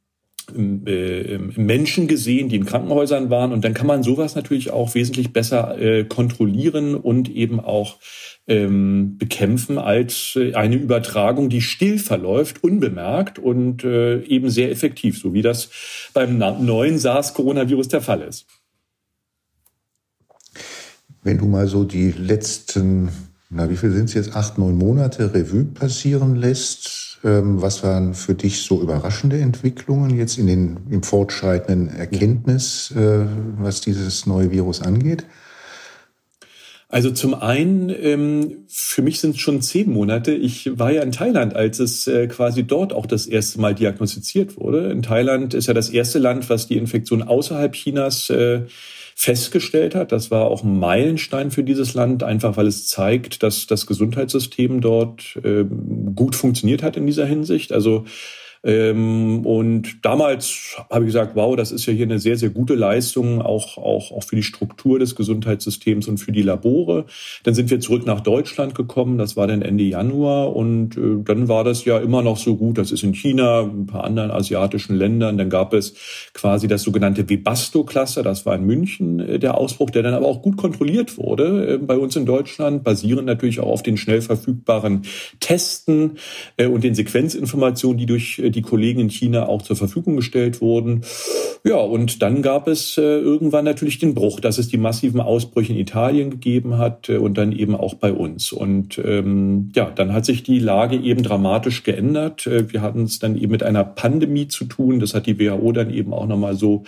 äh, 0.86 1.38
Menschen 1.56 2.08
gesehen, 2.08 2.48
die 2.48 2.56
in 2.56 2.66
Krankenhäusern 2.66 3.30
waren. 3.30 3.52
Und 3.52 3.64
dann 3.64 3.74
kann 3.74 3.86
man 3.86 4.02
sowas 4.02 4.34
natürlich 4.34 4.70
auch 4.70 4.94
wesentlich 4.94 5.32
besser 5.32 5.78
äh, 5.78 6.04
kontrollieren 6.04 6.96
und 6.96 7.30
eben 7.30 7.60
auch 7.60 7.98
ähm, 8.48 9.18
bekämpfen 9.18 9.78
als 9.78 10.36
äh, 10.36 10.54
eine 10.54 10.76
Übertragung, 10.76 11.48
die 11.48 11.60
still 11.60 11.98
verläuft, 11.98 12.64
unbemerkt 12.64 13.38
und 13.38 13.84
äh, 13.84 14.20
eben 14.24 14.50
sehr 14.50 14.70
effektiv, 14.70 15.18
so 15.18 15.32
wie 15.32 15.42
das 15.42 15.70
beim 16.12 16.38
neuen 16.38 16.98
SARS-Coronavirus 16.98 17.88
der 17.88 18.00
Fall 18.00 18.22
ist. 18.22 18.46
Wenn 21.22 21.38
du 21.38 21.46
mal 21.46 21.68
so 21.68 21.84
die 21.84 22.10
letzten, 22.10 23.08
na 23.48 23.70
wie 23.70 23.76
viel 23.76 23.92
sind 23.92 24.06
es 24.06 24.14
jetzt, 24.14 24.34
acht, 24.34 24.58
neun 24.58 24.76
Monate 24.76 25.32
Revue 25.32 25.64
passieren 25.64 26.34
lässt, 26.34 27.20
ähm, 27.24 27.62
was 27.62 27.84
waren 27.84 28.14
für 28.14 28.34
dich 28.34 28.62
so 28.62 28.82
überraschende 28.82 29.38
Entwicklungen 29.38 30.16
jetzt 30.16 30.38
in 30.38 30.48
den, 30.48 30.78
im 30.90 31.04
fortschreitenden 31.04 31.88
Erkenntnis, 31.88 32.92
äh, 32.96 33.26
was 33.58 33.80
dieses 33.80 34.26
neue 34.26 34.50
Virus 34.50 34.82
angeht? 34.82 35.24
Also 36.88 37.10
zum 37.10 37.32
einen, 37.34 37.88
ähm, 37.88 38.64
für 38.68 39.00
mich 39.00 39.20
sind 39.20 39.36
es 39.36 39.40
schon 39.40 39.62
zehn 39.62 39.90
Monate. 39.90 40.34
Ich 40.34 40.78
war 40.78 40.92
ja 40.92 41.02
in 41.02 41.12
Thailand, 41.12 41.56
als 41.56 41.78
es 41.78 42.06
äh, 42.06 42.26
quasi 42.26 42.64
dort 42.64 42.92
auch 42.92 43.06
das 43.06 43.26
erste 43.26 43.60
Mal 43.60 43.74
diagnostiziert 43.74 44.58
wurde. 44.58 44.90
In 44.90 45.00
Thailand 45.00 45.54
ist 45.54 45.68
ja 45.68 45.72
das 45.72 45.88
erste 45.88 46.18
Land, 46.18 46.50
was 46.50 46.66
die 46.66 46.76
Infektion 46.76 47.22
außerhalb 47.22 47.72
Chinas 47.72 48.28
äh, 48.28 48.66
festgestellt 49.22 49.94
hat. 49.94 50.10
Das 50.10 50.32
war 50.32 50.46
auch 50.46 50.64
ein 50.64 50.80
Meilenstein 50.80 51.52
für 51.52 51.62
dieses 51.62 51.94
Land, 51.94 52.24
einfach 52.24 52.56
weil 52.56 52.66
es 52.66 52.88
zeigt, 52.88 53.44
dass 53.44 53.68
das 53.68 53.86
Gesundheitssystem 53.86 54.80
dort 54.80 55.38
äh, 55.44 55.64
gut 56.16 56.34
funktioniert 56.34 56.82
hat 56.82 56.96
in 56.96 57.06
dieser 57.06 57.24
Hinsicht. 57.24 57.72
Also 57.72 58.04
Ähm, 58.64 59.44
und 59.44 60.04
damals 60.04 60.76
habe 60.88 61.04
ich 61.04 61.08
gesagt, 61.08 61.34
wow, 61.34 61.56
das 61.56 61.72
ist 61.72 61.86
ja 61.86 61.92
hier 61.92 62.06
eine 62.06 62.18
sehr, 62.18 62.36
sehr 62.36 62.50
gute 62.50 62.74
Leistung, 62.74 63.42
auch, 63.42 63.76
auch, 63.76 64.12
auch 64.12 64.22
für 64.22 64.36
die 64.36 64.42
Struktur 64.42 64.98
des 64.98 65.16
Gesundheitssystems 65.16 66.06
und 66.06 66.18
für 66.18 66.32
die 66.32 66.42
Labore. 66.42 67.06
Dann 67.42 67.54
sind 67.54 67.70
wir 67.70 67.80
zurück 67.80 68.06
nach 68.06 68.20
Deutschland 68.20 68.74
gekommen, 68.74 69.18
das 69.18 69.36
war 69.36 69.46
dann 69.46 69.62
Ende 69.62 69.84
Januar 69.84 70.54
und 70.54 70.96
äh, 70.96 71.22
dann 71.24 71.48
war 71.48 71.64
das 71.64 71.84
ja 71.84 71.98
immer 71.98 72.22
noch 72.22 72.36
so 72.36 72.56
gut. 72.56 72.78
Das 72.78 72.92
ist 72.92 73.02
in 73.02 73.14
China, 73.14 73.62
ein 73.62 73.86
paar 73.86 74.04
anderen 74.04 74.30
asiatischen 74.30 74.96
Ländern. 74.96 75.38
Dann 75.38 75.50
gab 75.50 75.74
es 75.74 75.94
quasi 76.32 76.68
das 76.68 76.82
sogenannte 76.82 77.28
Webasto-Cluster, 77.28 78.22
das 78.22 78.46
war 78.46 78.54
in 78.54 78.64
München 78.64 79.18
äh, 79.18 79.38
der 79.40 79.58
Ausbruch, 79.58 79.90
der 79.90 80.02
dann 80.02 80.14
aber 80.14 80.26
auch 80.26 80.40
gut 80.40 80.56
kontrolliert 80.56 81.18
wurde 81.18 81.74
äh, 81.74 81.78
bei 81.78 81.96
uns 81.96 82.14
in 82.14 82.26
Deutschland, 82.26 82.84
basierend 82.84 83.26
natürlich 83.26 83.58
auch 83.58 83.72
auf 83.72 83.82
den 83.82 83.96
schnell 83.96 84.20
verfügbaren 84.20 85.02
Testen 85.40 86.18
äh, 86.56 86.66
und 86.66 86.84
den 86.84 86.94
Sequenzinformationen, 86.94 87.98
die 87.98 88.06
durch 88.06 88.38
äh, 88.38 88.51
die 88.52 88.62
Kollegen 88.62 89.00
in 89.00 89.10
China 89.10 89.48
auch 89.48 89.62
zur 89.62 89.76
Verfügung 89.76 90.16
gestellt 90.16 90.60
wurden. 90.60 91.02
Ja, 91.64 91.76
und 91.76 92.22
dann 92.22 92.42
gab 92.42 92.66
es 92.66 92.98
äh, 92.98 93.02
irgendwann 93.02 93.64
natürlich 93.64 94.00
den 94.00 94.14
Bruch, 94.14 94.40
dass 94.40 94.58
es 94.58 94.66
die 94.66 94.78
massiven 94.78 95.20
Ausbrüche 95.20 95.72
in 95.72 95.78
Italien 95.78 96.30
gegeben 96.30 96.76
hat 96.76 97.08
äh, 97.08 97.18
und 97.18 97.38
dann 97.38 97.52
eben 97.52 97.76
auch 97.76 97.94
bei 97.94 98.12
uns. 98.12 98.50
Und 98.50 98.98
ähm, 98.98 99.70
ja, 99.76 99.88
dann 99.90 100.12
hat 100.12 100.24
sich 100.24 100.42
die 100.42 100.58
Lage 100.58 100.96
eben 100.96 101.22
dramatisch 101.22 101.84
geändert. 101.84 102.48
Äh, 102.48 102.72
wir 102.72 102.82
hatten 102.82 103.04
es 103.04 103.20
dann 103.20 103.36
eben 103.36 103.52
mit 103.52 103.62
einer 103.62 103.84
Pandemie 103.84 104.48
zu 104.48 104.64
tun. 104.64 104.98
Das 104.98 105.14
hat 105.14 105.26
die 105.26 105.38
WHO 105.38 105.70
dann 105.70 105.94
eben 105.94 106.12
auch 106.12 106.26
nochmal 106.26 106.56
so 106.56 106.82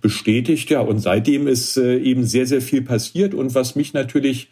bestätigt. 0.00 0.70
Ja, 0.70 0.80
und 0.80 1.00
seitdem 1.00 1.46
ist 1.46 1.76
eben 1.76 2.24
sehr, 2.24 2.46
sehr 2.46 2.62
viel 2.62 2.80
passiert. 2.80 3.34
Und 3.34 3.54
was 3.54 3.76
mich 3.76 3.92
natürlich 3.92 4.48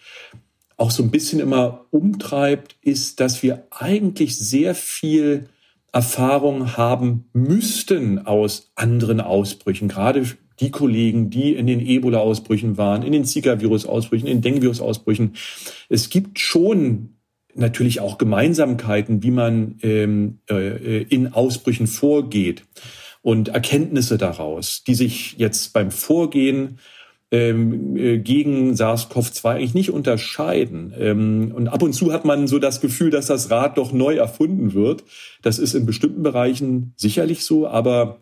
auch 0.76 0.90
so 0.90 1.02
ein 1.02 1.10
bisschen 1.10 1.40
immer 1.40 1.86
umtreibt, 1.90 2.76
ist, 2.82 3.20
dass 3.20 3.42
wir 3.42 3.66
eigentlich 3.70 4.36
sehr 4.36 4.74
viel 4.74 5.48
Erfahrung 5.92 6.76
haben 6.76 7.26
müssten 7.34 8.26
aus 8.26 8.72
anderen 8.74 9.20
Ausbrüchen, 9.20 9.88
gerade 9.88 10.24
die 10.60 10.70
Kollegen, 10.70 11.28
die 11.28 11.54
in 11.54 11.66
den 11.66 11.80
Ebola-Ausbrüchen 11.80 12.78
waren, 12.78 13.02
in 13.02 13.12
den 13.12 13.24
Zika-Virus-Ausbrüchen, 13.24 14.26
in 14.26 14.38
den 14.38 14.42
Dengue-Virus-Ausbrüchen. 14.42 15.34
Es 15.88 16.08
gibt 16.08 16.38
schon 16.38 17.16
natürlich 17.54 18.00
auch 18.00 18.16
Gemeinsamkeiten, 18.16 19.22
wie 19.22 19.30
man 19.30 19.78
ähm, 19.82 20.38
äh, 20.48 21.02
in 21.02 21.34
Ausbrüchen 21.34 21.86
vorgeht 21.86 22.64
und 23.20 23.48
Erkenntnisse 23.48 24.18
daraus, 24.18 24.84
die 24.84 24.94
sich 24.94 25.34
jetzt 25.38 25.72
beim 25.72 25.90
Vorgehen 25.90 26.78
gegen 27.32 28.74
SARS-CoV-2 28.74 29.48
eigentlich 29.48 29.74
nicht 29.74 29.90
unterscheiden. 29.90 30.92
Ähm, 30.98 31.52
und 31.54 31.68
ab 31.68 31.82
und 31.82 31.94
zu 31.94 32.12
hat 32.12 32.26
man 32.26 32.46
so 32.46 32.58
das 32.58 32.82
Gefühl, 32.82 33.10
dass 33.10 33.26
das 33.26 33.50
Rad 33.50 33.78
doch 33.78 33.90
neu 33.92 34.16
erfunden 34.16 34.74
wird. 34.74 35.04
Das 35.40 35.58
ist 35.58 35.74
in 35.74 35.86
bestimmten 35.86 36.22
Bereichen 36.22 36.92
sicherlich 36.96 37.44
so, 37.44 37.66
aber 37.66 38.18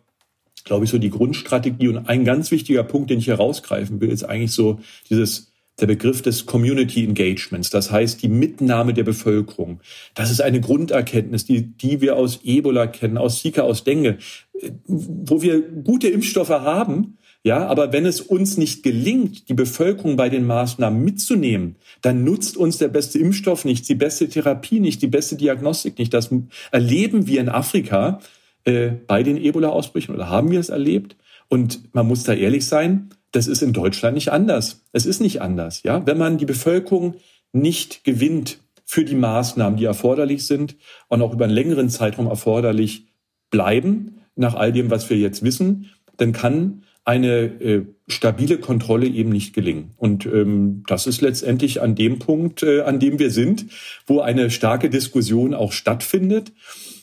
glaube 0.64 0.85
ich, 0.85 0.90
so 0.90 0.99
die 0.99 1.11
Grundstrategie 1.11 1.88
und 1.88 2.09
ein 2.09 2.25
ganz 2.25 2.52
wichtiger 2.52 2.85
Punkt, 2.85 3.11
den 3.11 3.19
ich 3.19 3.26
herausgreifen 3.26 4.00
will, 4.00 4.11
ist 4.11 4.23
eigentlich 4.23 4.52
so 4.52 4.79
dieses 5.09 5.50
der 5.81 5.87
Begriff 5.87 6.23
des 6.23 6.47
Community 6.47 7.05
Engagements, 7.05 7.71
das 7.71 7.90
heißt 7.90 8.23
die 8.23 8.29
Mitnahme 8.29 8.95
der 8.95 9.05
Bevölkerung. 9.05 9.81
Das 10.14 10.31
ist 10.31 10.40
eine 10.40 10.61
Grunderkenntnis, 10.61 11.47
die, 11.47 11.62
die 11.62 12.00
wir 12.00 12.17
aus 12.17 12.40
Ebola 12.45 12.87
kennen, 12.87 13.19
aus 13.19 13.40
Zika, 13.40 13.62
aus 13.62 13.83
Dengue, 13.83 14.19
äh, 14.61 14.71
wo 14.87 15.43
wir 15.43 15.61
gute 15.61 16.09
Impfstoffe 16.09 16.50
haben, 16.50 17.17
ja, 17.43 17.67
aber 17.67 17.93
wenn 17.93 18.05
es 18.05 18.21
uns 18.21 18.59
nicht 18.59 18.83
gelingt, 18.83 19.49
die 19.49 19.55
Bevölkerung 19.55 20.17
bei 20.17 20.29
den 20.29 20.47
Maßnahmen 20.47 21.03
mitzunehmen, 21.03 21.77
dann 22.03 22.23
nutzt 22.23 22.59
uns 22.59 22.77
der 22.77 22.89
beste 22.89 23.19
Impfstoff 23.19 23.65
nicht, 23.65 23.89
die 23.89 23.95
beste 23.95 24.29
Therapie 24.29 24.79
nicht, 24.79 25.01
die 25.01 25.07
beste 25.07 25.37
Diagnostik 25.37 25.99
nicht. 25.99 26.13
Das 26.13 26.29
erleben 26.71 27.27
wir 27.27 27.41
in 27.41 27.49
Afrika 27.49 28.21
äh, 28.65 28.91
bei 29.07 29.23
den 29.23 29.39
Ebola-Ausbrüchen 29.39 30.15
oder 30.15 30.29
haben 30.29 30.51
wir 30.51 30.61
es 30.61 30.69
erlebt. 30.69 31.17
Und 31.49 31.95
man 31.95 32.07
muss 32.07 32.25
da 32.25 32.35
ehrlich 32.35 32.67
sein, 32.67 33.09
das 33.33 33.47
ist 33.47 33.63
in 33.63 33.73
Deutschland 33.73 34.15
nicht 34.15 34.33
anders. 34.33 34.83
Es 34.93 35.07
ist 35.07 35.21
nicht 35.21 35.41
anders. 35.41 35.83
Ja, 35.83 36.05
wenn 36.07 36.19
man 36.19 36.37
die 36.37 36.47
Bevölkerung 36.47 37.15
nicht 37.53 38.05
gewinnt 38.05 38.59
für 38.85 39.05
die 39.05 39.15
Maßnahmen, 39.15 39.79
die 39.79 39.85
erforderlich 39.87 40.47
sind 40.47 40.77
und 41.09 41.23
auch 41.23 41.33
über 41.33 41.45
einen 41.45 41.55
längeren 41.55 41.89
Zeitraum 41.89 42.27
erforderlich 42.27 43.07
bleiben, 43.51 44.21
nach 44.37 44.55
all 44.55 44.73
dem, 44.73 44.91
was 44.91 45.09
wir 45.09 45.17
jetzt 45.17 45.43
wissen, 45.43 45.91
dann 46.17 46.33
kann 46.33 46.83
eine 47.04 47.45
äh, 47.61 47.87
stabile 48.09 48.59
Kontrolle 48.59 49.07
eben 49.07 49.30
nicht 49.30 49.54
gelingen. 49.54 49.92
Und 49.97 50.26
ähm, 50.26 50.85
das 50.87 51.07
ist 51.07 51.21
letztendlich 51.21 51.80
an 51.80 51.95
dem 51.95 52.19
Punkt, 52.19 52.62
äh, 52.62 52.83
an 52.83 53.00
dem 53.00 53.19
wir 53.19 53.30
sind, 53.30 53.66
wo 54.07 54.21
eine 54.21 54.50
starke 54.50 54.90
Diskussion 54.90 55.54
auch 55.54 55.73
stattfindet 55.73 56.52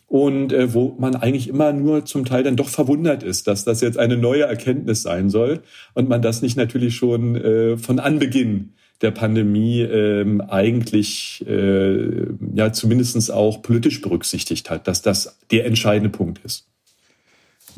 und 0.08 0.54
äh, 0.54 0.74
wo 0.74 0.96
man 1.00 1.16
eigentlich 1.16 1.48
immer 1.48 1.74
nur 1.74 2.06
zum 2.06 2.26
Teil 2.26 2.44
dann 2.44 2.56
doch 2.56 2.70
verwundert 2.70 3.24
ist, 3.24 3.48
dass 3.48 3.66
das 3.66 3.82
jetzt 3.82 3.98
eine 3.98 4.18
neue 4.18 4.44
Erkenntnis 4.44 5.02
sein 5.02 5.30
soll 5.30 5.62
und 5.94 6.08
man 6.08 6.22
das 6.22 6.42
nicht 6.42 6.58
natürlich 6.58 6.96
schon 6.96 7.36
äh, 7.36 7.78
von 7.78 8.00
Anbeginn 8.00 8.74
der 9.02 9.12
Pandemie 9.12 9.82
ähm, 9.82 10.42
eigentlich 10.42 11.46
äh, 11.48 12.26
ja 12.56 12.72
zumindestens 12.72 13.30
auch 13.30 13.62
politisch 13.62 14.02
berücksichtigt 14.02 14.70
hat, 14.70 14.88
dass 14.88 15.02
das 15.02 15.40
der 15.52 15.66
entscheidende 15.66 16.10
Punkt 16.10 16.40
ist. 16.44 16.68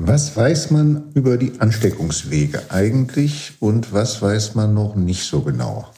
Was 0.02 0.38
weiß 0.38 0.72
man 0.72 1.12
über 1.14 1.36
die 1.36 1.60
Ansteckungswege 1.60 2.62
eigentlich 2.70 3.52
und 3.60 3.92
was 3.92 4.22
weiß 4.22 4.56
man 4.56 4.74
noch 4.74 4.96
nicht 4.96 5.24
so 5.24 5.42
genau? 5.42 5.90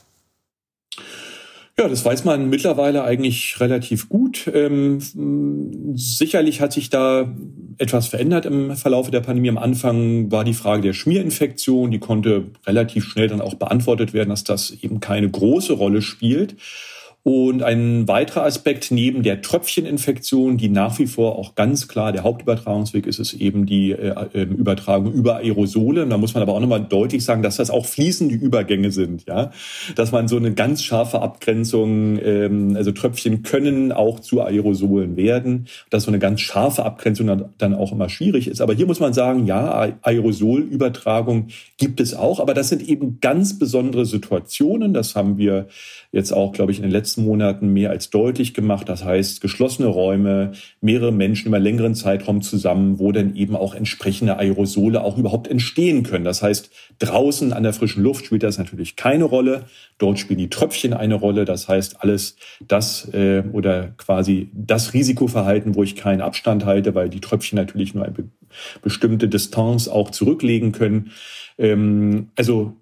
Ja, 1.78 1.88
das 1.88 2.04
weiß 2.04 2.26
man 2.26 2.50
mittlerweile 2.50 3.04
eigentlich 3.04 3.60
relativ 3.60 4.10
gut. 4.10 4.50
Ähm, 4.52 5.94
sicherlich 5.94 6.62
hat 6.62 6.74
sich 6.74 6.90
da 6.90 7.32
etwas 7.78 8.08
verändert 8.08 8.48
im 8.48 8.76
Verlauf 8.76 9.12
der 9.12 9.22
Pandemie. 9.22 9.50
Am 9.50 9.60
Anfang 9.60 10.32
war 10.32 10.46
die 10.46 10.56
Frage 10.56 10.82
der 10.82 10.94
Schmierinfektion, 10.94 11.92
die 11.92 12.00
konnte 12.00 12.46
relativ 12.66 13.06
schnell 13.06 13.28
dann 13.28 13.40
auch 13.40 13.54
beantwortet 13.54 14.14
werden, 14.14 14.30
dass 14.30 14.44
das 14.44 14.72
eben 14.82 15.00
keine 15.00 15.30
große 15.30 15.74
Rolle 15.74 16.02
spielt. 16.02 16.56
Und 17.24 17.62
ein 17.62 18.08
weiterer 18.08 18.46
Aspekt 18.46 18.90
neben 18.90 19.22
der 19.22 19.44
Tröpfcheninfektion, 19.44 20.58
die 20.58 20.70
nach 20.70 20.98
wie 20.98 21.06
vor 21.06 21.38
auch 21.38 21.54
ganz 21.54 21.88
klar 21.88 22.12
der 22.12 22.24
Hauptübertragungsweg 22.24 23.06
ist, 23.06 23.20
ist 23.20 23.34
eben 23.34 23.68
die 23.68 23.92
äh, 23.92 24.16
äh, 24.34 24.42
Übertragung 24.42 25.14
über 25.14 25.38
Aerosole. 25.38 26.02
Und 26.02 26.10
da 26.10 26.18
muss 26.18 26.34
man 26.34 26.42
aber 26.42 26.54
auch 26.54 26.60
nochmal 26.60 26.84
deutlich 26.84 27.24
sagen, 27.24 27.44
dass 27.44 27.58
das 27.58 27.70
auch 27.70 27.86
fließende 27.86 28.34
Übergänge 28.34 28.92
sind, 28.92 29.28
ja, 29.28 29.52
dass 29.96 30.12
man 30.12 30.28
so 30.28 30.38
eine 30.38 30.54
ganz 30.54 30.82
scharfe 30.82 31.22
Abgrenzung, 31.22 32.18
ähm, 32.24 32.76
also 32.76 32.92
Tröpfchen 32.92 33.44
können 33.44 33.92
auch 33.92 34.20
zu 34.20 34.42
Aerosolen 34.42 35.16
werden, 35.16 35.68
dass 35.92 36.04
so 36.04 36.10
eine 36.10 36.20
ganz 36.20 36.42
scharfe 36.42 36.84
Abgrenzung 36.84 37.28
dann, 37.28 37.46
dann 37.60 37.76
auch 37.76 37.92
immer 37.92 38.10
schwierig 38.10 38.48
ist. 38.48 38.62
Aber 38.62 38.74
hier 38.74 38.88
muss 38.88 39.00
man 39.00 39.14
sagen, 39.14 39.46
ja, 39.46 39.94
Aerosolübertragung 40.02 41.50
gibt 41.78 42.00
es 42.00 42.16
auch, 42.16 42.40
aber 42.40 42.56
das 42.56 42.70
sind 42.70 42.82
eben 42.82 43.20
ganz 43.22 43.60
besondere 43.60 44.08
Situationen. 44.08 44.96
Das 44.96 45.16
haben 45.16 45.38
wir 45.38 45.68
jetzt 46.12 46.32
auch, 46.32 46.52
glaube 46.52 46.72
ich, 46.72 46.80
in 46.80 46.84
den 46.84 46.92
letzten 46.92 47.11
Monaten 47.18 47.74
mehr 47.74 47.90
als 47.90 48.10
deutlich 48.10 48.54
gemacht. 48.54 48.90
Das 48.90 49.04
heißt, 49.04 49.42
geschlossene 49.42 49.88
Räume, 49.88 50.52
mehrere 50.82 51.12
Menschen 51.12 51.48
über 51.48 51.60
längeren 51.60 51.96
Zeitraum 51.96 52.42
zusammen, 52.42 53.00
wo 53.00 53.12
dann 53.12 53.36
eben 53.36 53.56
auch 53.56 53.76
entsprechende 53.76 54.38
Aerosole 54.38 55.04
auch 55.04 55.18
überhaupt 55.18 55.48
entstehen 55.48 56.04
können. 56.04 56.26
Das 56.26 56.42
heißt, 56.42 56.72
draußen 57.00 57.54
an 57.54 57.64
der 57.64 57.74
frischen 57.74 58.04
Luft 58.04 58.26
spielt 58.26 58.44
das 58.44 58.58
natürlich 58.58 58.96
keine 58.96 59.26
Rolle. 59.26 59.66
Dort 59.98 60.20
spielen 60.20 60.40
die 60.40 60.50
Tröpfchen 60.50 60.94
eine 60.94 61.16
Rolle. 61.16 61.46
Das 61.46 61.68
heißt, 61.68 62.02
alles 62.02 62.36
das 62.68 63.14
äh, 63.14 63.44
oder 63.52 63.90
quasi 63.98 64.50
das 64.54 64.94
Risikoverhalten, 64.94 65.76
wo 65.76 65.84
ich 65.84 65.96
keinen 65.96 66.22
Abstand 66.22 66.66
halte, 66.66 66.96
weil 66.96 67.10
die 67.10 67.22
Tröpfchen 67.22 67.58
natürlich 67.58 67.94
nur 67.94 68.06
eine 68.06 68.16
bestimmte 68.82 69.28
Distanz 69.28 69.88
auch 69.88 70.12
zurücklegen 70.12 70.72
können. 70.72 71.12
Ähm, 71.58 72.30
also 72.36 72.74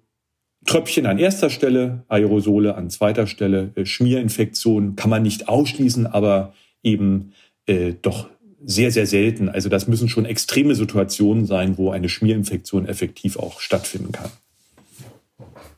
Tröpfchen 0.66 1.06
an 1.06 1.18
erster 1.18 1.50
Stelle, 1.50 2.04
Aerosole 2.08 2.74
an 2.74 2.90
zweiter 2.90 3.26
Stelle, 3.26 3.70
äh, 3.74 3.86
Schmierinfektionen 3.86 4.96
kann 4.96 5.10
man 5.10 5.22
nicht 5.22 5.48
ausschließen, 5.48 6.06
aber 6.06 6.52
eben 6.82 7.32
äh, 7.66 7.94
doch 8.00 8.28
sehr, 8.64 8.90
sehr 8.90 9.06
selten. 9.06 9.48
Also 9.48 9.68
das 9.68 9.88
müssen 9.88 10.08
schon 10.08 10.26
extreme 10.26 10.74
Situationen 10.74 11.46
sein, 11.46 11.78
wo 11.78 11.90
eine 11.90 12.08
Schmierinfektion 12.08 12.86
effektiv 12.86 13.38
auch 13.38 13.60
stattfinden 13.60 14.12
kann. 14.12 14.30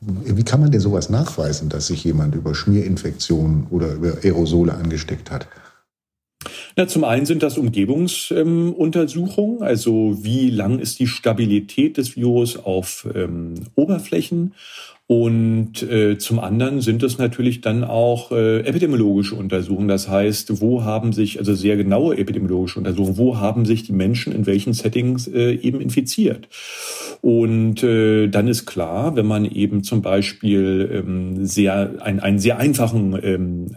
Wie 0.01 0.43
kann 0.43 0.59
man 0.59 0.71
denn 0.71 0.81
sowas 0.81 1.09
nachweisen, 1.09 1.69
dass 1.69 1.87
sich 1.87 2.03
jemand 2.03 2.35
über 2.35 2.53
Schmierinfektionen 2.53 3.67
oder 3.69 3.93
über 3.93 4.17
Aerosole 4.21 4.73
angesteckt 4.73 5.31
hat? 5.31 5.47
Na, 6.75 6.87
zum 6.87 7.03
einen 7.03 7.25
sind 7.25 7.43
das 7.43 7.57
Umgebungsuntersuchungen, 7.57 9.57
ähm, 9.57 9.63
also 9.63 10.23
wie 10.23 10.49
lang 10.49 10.79
ist 10.79 10.99
die 10.99 11.07
Stabilität 11.07 11.97
des 11.97 12.15
Virus 12.15 12.57
auf 12.57 13.07
ähm, 13.13 13.55
Oberflächen. 13.75 14.53
Und 15.05 15.83
äh, 15.83 16.17
zum 16.17 16.39
anderen 16.39 16.79
sind 16.79 17.03
es 17.03 17.17
natürlich 17.17 17.59
dann 17.59 17.83
auch 17.83 18.31
äh, 18.31 18.61
epidemiologische 18.61 19.35
Untersuchungen. 19.35 19.89
Das 19.89 20.07
heißt, 20.07 20.61
wo 20.61 20.83
haben 20.83 21.11
sich, 21.11 21.39
also 21.39 21.53
sehr 21.53 21.75
genaue 21.75 22.17
epidemiologische 22.17 22.79
Untersuchungen, 22.79 23.17
wo 23.17 23.37
haben 23.37 23.65
sich 23.65 23.83
die 23.83 23.91
Menschen 23.91 24.33
in 24.33 24.45
welchen 24.45 24.73
Settings 24.73 25.27
äh, 25.27 25.55
eben 25.55 25.81
infiziert. 25.81 26.47
Und 27.21 27.83
äh, 27.83 28.27
dann 28.27 28.47
ist 28.47 28.65
klar, 28.65 29.15
wenn 29.15 29.25
man 29.25 29.45
eben 29.45 29.83
zum 29.83 30.01
Beispiel 30.01 30.89
ähm, 30.91 31.45
sehr, 31.45 31.95
ein, 31.99 32.21
einen 32.21 32.39
sehr 32.39 32.57
einfachen, 32.57 33.19
ähm, 33.21 33.71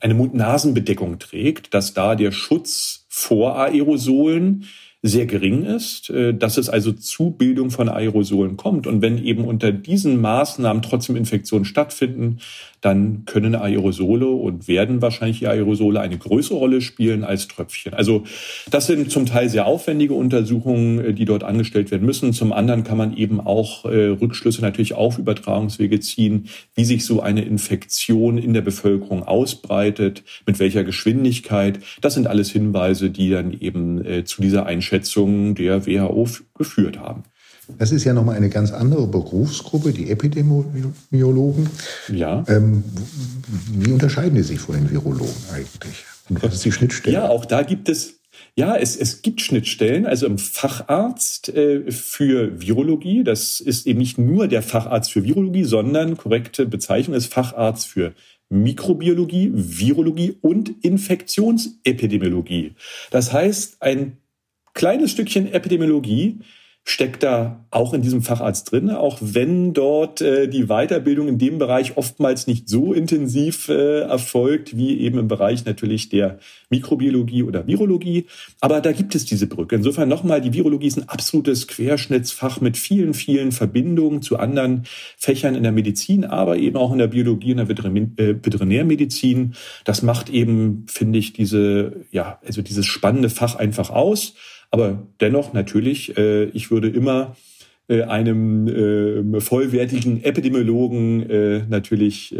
eine 0.00 0.14
Mund-Nasen-Bedeckung 0.14 1.18
trägt, 1.18 1.74
dass 1.74 1.94
da 1.94 2.14
der 2.14 2.32
Schutz 2.32 3.04
vor 3.08 3.58
Aerosolen 3.58 4.66
sehr 5.02 5.26
gering 5.26 5.64
ist, 5.64 6.10
äh, 6.10 6.34
dass 6.34 6.58
es 6.58 6.68
also 6.68 6.92
zu 6.92 7.30
Bildung 7.30 7.70
von 7.70 7.88
Aerosolen 7.88 8.56
kommt. 8.56 8.86
Und 8.86 9.00
wenn 9.00 9.22
eben 9.22 9.44
unter 9.44 9.72
diesen 9.72 10.20
Maßnahmen 10.20 10.82
trotzdem 10.82 11.16
Infektionen 11.16 11.64
stattfinden, 11.64 12.38
dann 12.80 13.24
können 13.26 13.54
Aerosole 13.54 14.26
und 14.26 14.66
werden 14.66 15.02
wahrscheinlich 15.02 15.46
Aerosole 15.46 16.00
eine 16.00 16.16
größere 16.16 16.56
Rolle 16.56 16.80
spielen 16.80 17.24
als 17.24 17.48
Tröpfchen. 17.48 17.92
Also 17.92 18.24
das 18.70 18.86
sind 18.86 19.10
zum 19.10 19.26
Teil 19.26 19.50
sehr 19.50 19.66
aufwendige 19.66 20.14
Untersuchungen, 20.14 20.98
äh, 20.98 21.14
die 21.14 21.24
dort 21.24 21.44
angestellt 21.44 21.90
werden 21.90 22.06
müssen. 22.06 22.32
Zum 22.34 22.52
anderen 22.52 22.84
kann 22.84 22.98
man 22.98 23.16
eben 23.16 23.40
auch 23.40 23.86
äh, 23.86 24.08
Rückschlüsse 24.08 24.60
natürlich 24.60 24.94
auf 24.94 25.18
Übertragungswege 25.18 26.00
ziehen, 26.00 26.46
wie 26.74 26.84
sich 26.84 27.06
so 27.06 27.20
eine 27.20 27.42
Infektion 27.42 28.36
in 28.36 28.52
der 28.52 28.62
Bevölkerung 28.62 29.22
ausbreitet, 29.22 30.24
mit 30.46 30.58
welcher 30.58 30.84
Geschwindigkeit. 30.84 31.80
Das 32.00 32.14
sind 32.14 32.26
alles 32.26 32.50
Hinweise, 32.50 33.10
die 33.10 33.30
dann 33.30 33.58
eben 33.58 34.24
zu 34.24 34.42
dieser 34.42 34.66
Einschätzung 34.90 35.54
der 35.54 35.86
WHO 35.86 36.28
geführt 36.54 36.98
haben. 36.98 37.22
Das 37.78 37.92
ist 37.92 38.02
ja 38.02 38.12
nochmal 38.12 38.36
eine 38.36 38.48
ganz 38.48 38.72
andere 38.72 39.06
Berufsgruppe, 39.06 39.92
die 39.92 40.10
Epidemiologen. 40.10 41.70
Ja. 42.08 42.44
Ähm, 42.48 42.82
wie 43.72 43.92
unterscheiden 43.92 44.34
die 44.34 44.42
sich 44.42 44.58
von 44.58 44.74
den 44.74 44.90
Virologen 44.90 45.32
eigentlich? 45.52 46.04
Und 46.28 46.42
was 46.42 46.54
ist 46.54 46.64
die 46.64 46.72
Schnittstelle? 46.72 47.14
Ja, 47.14 47.28
auch 47.28 47.44
da 47.44 47.62
gibt 47.62 47.88
es 47.88 48.16
ja, 48.56 48.74
es, 48.74 48.96
es 48.96 49.22
gibt 49.22 49.40
Schnittstellen, 49.42 50.06
also 50.06 50.26
im 50.26 50.38
Facharzt 50.38 51.50
äh, 51.50 51.92
für 51.92 52.60
Virologie. 52.60 53.22
Das 53.22 53.60
ist 53.60 53.86
eben 53.86 54.00
nicht 54.00 54.18
nur 54.18 54.48
der 54.48 54.62
Facharzt 54.62 55.12
für 55.12 55.22
Virologie, 55.22 55.64
sondern 55.64 56.16
korrekte 56.16 56.66
Bezeichnung 56.66 57.16
ist 57.16 57.32
Facharzt 57.32 57.86
für 57.86 58.12
Mikrobiologie, 58.48 59.52
Virologie 59.54 60.36
und 60.40 60.84
Infektionsepidemiologie. 60.84 62.74
Das 63.10 63.32
heißt, 63.32 63.80
ein 63.82 64.16
kleines 64.74 65.12
Stückchen 65.12 65.52
Epidemiologie 65.52 66.40
steckt 66.84 67.22
da 67.22 67.66
auch 67.70 67.94
in 67.94 68.02
diesem 68.02 68.22
Facharzt 68.22 68.72
drin, 68.72 68.90
auch 68.90 69.18
wenn 69.20 69.74
dort 69.74 70.22
äh, 70.22 70.48
die 70.48 70.66
Weiterbildung 70.66 71.28
in 71.28 71.38
dem 71.38 71.58
Bereich 71.58 71.96
oftmals 71.96 72.46
nicht 72.46 72.68
so 72.68 72.92
intensiv 72.92 73.68
äh, 73.68 74.00
erfolgt 74.00 74.76
wie 74.76 74.98
eben 74.98 75.18
im 75.18 75.28
Bereich 75.28 75.64
natürlich 75.66 76.08
der 76.08 76.38
Mikrobiologie 76.68 77.44
oder 77.44 77.66
Virologie. 77.66 78.26
Aber 78.60 78.80
da 78.80 78.92
gibt 78.92 79.14
es 79.14 79.24
diese 79.24 79.46
Brücke. 79.46 79.76
Insofern 79.76 80.08
nochmal, 80.08 80.40
die 80.40 80.52
Virologie 80.52 80.88
ist 80.88 80.96
ein 80.96 81.08
absolutes 81.08 81.68
Querschnittsfach 81.68 82.60
mit 82.60 82.76
vielen, 82.76 83.14
vielen 83.14 83.52
Verbindungen 83.52 84.22
zu 84.22 84.38
anderen 84.38 84.84
Fächern 85.16 85.54
in 85.54 85.62
der 85.62 85.72
Medizin, 85.72 86.24
aber 86.24 86.56
eben 86.56 86.76
auch 86.76 86.92
in 86.92 86.98
der 86.98 87.08
Biologie 87.08 87.54
und 87.54 87.58
der 87.58 87.68
äh, 87.68 88.34
Veterinärmedizin. 88.44 89.54
Das 89.84 90.02
macht 90.02 90.28
eben, 90.28 90.86
finde 90.88 91.18
ich, 91.20 91.34
diese, 91.34 92.04
ja, 92.10 92.40
also 92.44 92.62
dieses 92.62 92.86
spannende 92.86 93.28
Fach 93.28 93.54
einfach 93.54 93.90
aus. 93.90 94.34
Aber 94.70 95.06
dennoch 95.20 95.52
natürlich, 95.52 96.16
äh, 96.16 96.44
ich 96.44 96.70
würde 96.70 96.88
immer 96.88 97.36
äh, 97.88 98.02
einem 98.02 98.68
äh, 99.34 99.40
vollwertigen 99.40 100.22
Epidemiologen 100.22 101.68
natürlich 101.68 102.34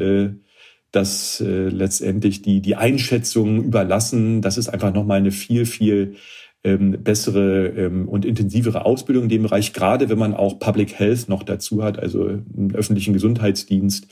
das 0.92 1.40
letztendlich 1.40 2.42
die, 2.42 2.60
die 2.60 2.74
Einschätzung 2.74 3.62
überlassen. 3.62 4.42
Das 4.42 4.58
ist 4.58 4.68
einfach 4.68 4.92
nochmal 4.92 5.18
eine 5.18 5.30
viel, 5.30 5.64
viel 5.64 6.16
ähm, 6.64 7.02
bessere 7.02 7.68
ähm, 7.68 8.08
und 8.08 8.24
intensivere 8.24 8.84
Ausbildung 8.84 9.24
in 9.24 9.28
dem 9.28 9.42
Bereich, 9.44 9.72
gerade 9.72 10.08
wenn 10.08 10.18
man 10.18 10.34
auch 10.34 10.58
Public 10.58 10.98
Health 10.98 11.28
noch 11.28 11.42
dazu 11.42 11.82
hat, 11.82 11.98
also 11.98 12.24
einen 12.26 12.74
öffentlichen 12.74 13.14
Gesundheitsdienst 13.14 14.08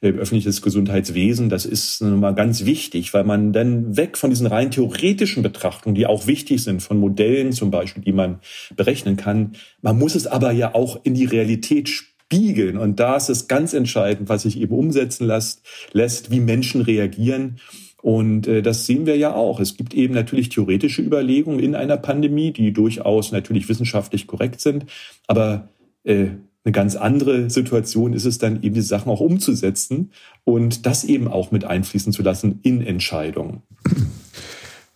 öffentliches 0.00 0.62
Gesundheitswesen. 0.62 1.48
Das 1.48 1.66
ist 1.66 2.00
mal 2.02 2.34
ganz 2.34 2.64
wichtig, 2.64 3.12
weil 3.14 3.24
man 3.24 3.52
dann 3.52 3.96
weg 3.96 4.16
von 4.16 4.30
diesen 4.30 4.46
rein 4.46 4.70
theoretischen 4.70 5.42
Betrachtungen, 5.42 5.94
die 5.94 6.06
auch 6.06 6.26
wichtig 6.26 6.62
sind, 6.62 6.82
von 6.82 6.98
Modellen 6.98 7.52
zum 7.52 7.70
Beispiel, 7.70 8.04
die 8.04 8.12
man 8.12 8.38
berechnen 8.76 9.16
kann. 9.16 9.52
Man 9.82 9.98
muss 9.98 10.14
es 10.14 10.26
aber 10.26 10.52
ja 10.52 10.74
auch 10.74 11.00
in 11.04 11.14
die 11.14 11.24
Realität 11.24 11.88
spiegeln. 11.88 12.76
Und 12.76 13.00
da 13.00 13.16
ist 13.16 13.28
es 13.28 13.48
ganz 13.48 13.72
entscheidend, 13.72 14.28
was 14.28 14.42
sich 14.42 14.60
eben 14.60 14.74
umsetzen 14.74 15.26
lässt, 15.26 15.62
lässt 15.92 16.30
wie 16.30 16.40
Menschen 16.40 16.80
reagieren. 16.80 17.58
Und 18.00 18.46
äh, 18.46 18.62
das 18.62 18.86
sehen 18.86 19.06
wir 19.06 19.16
ja 19.16 19.34
auch. 19.34 19.58
Es 19.58 19.76
gibt 19.76 19.94
eben 19.94 20.14
natürlich 20.14 20.50
theoretische 20.50 21.02
Überlegungen 21.02 21.58
in 21.58 21.74
einer 21.74 21.96
Pandemie, 21.96 22.52
die 22.52 22.72
durchaus 22.72 23.32
natürlich 23.32 23.68
wissenschaftlich 23.68 24.28
korrekt 24.28 24.60
sind. 24.60 24.86
Aber 25.26 25.70
äh, 26.04 26.28
eine 26.68 26.72
ganz 26.72 26.96
andere 26.96 27.48
Situation 27.48 28.12
ist 28.12 28.26
es 28.26 28.36
dann 28.36 28.62
eben, 28.62 28.74
die 28.74 28.82
Sachen 28.82 29.10
auch 29.10 29.20
umzusetzen 29.20 30.10
und 30.44 30.84
das 30.84 31.04
eben 31.04 31.26
auch 31.26 31.50
mit 31.50 31.64
einfließen 31.64 32.12
zu 32.12 32.22
lassen 32.22 32.60
in 32.62 32.82
Entscheidungen. 32.82 33.62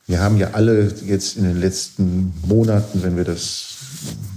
Wir 0.06 0.20
haben 0.20 0.36
ja 0.36 0.50
alle 0.52 0.92
jetzt 1.06 1.38
in 1.38 1.44
den 1.44 1.58
letzten 1.58 2.34
Monaten, 2.46 3.02
wenn 3.02 3.16
wir 3.16 3.24
das 3.24 3.78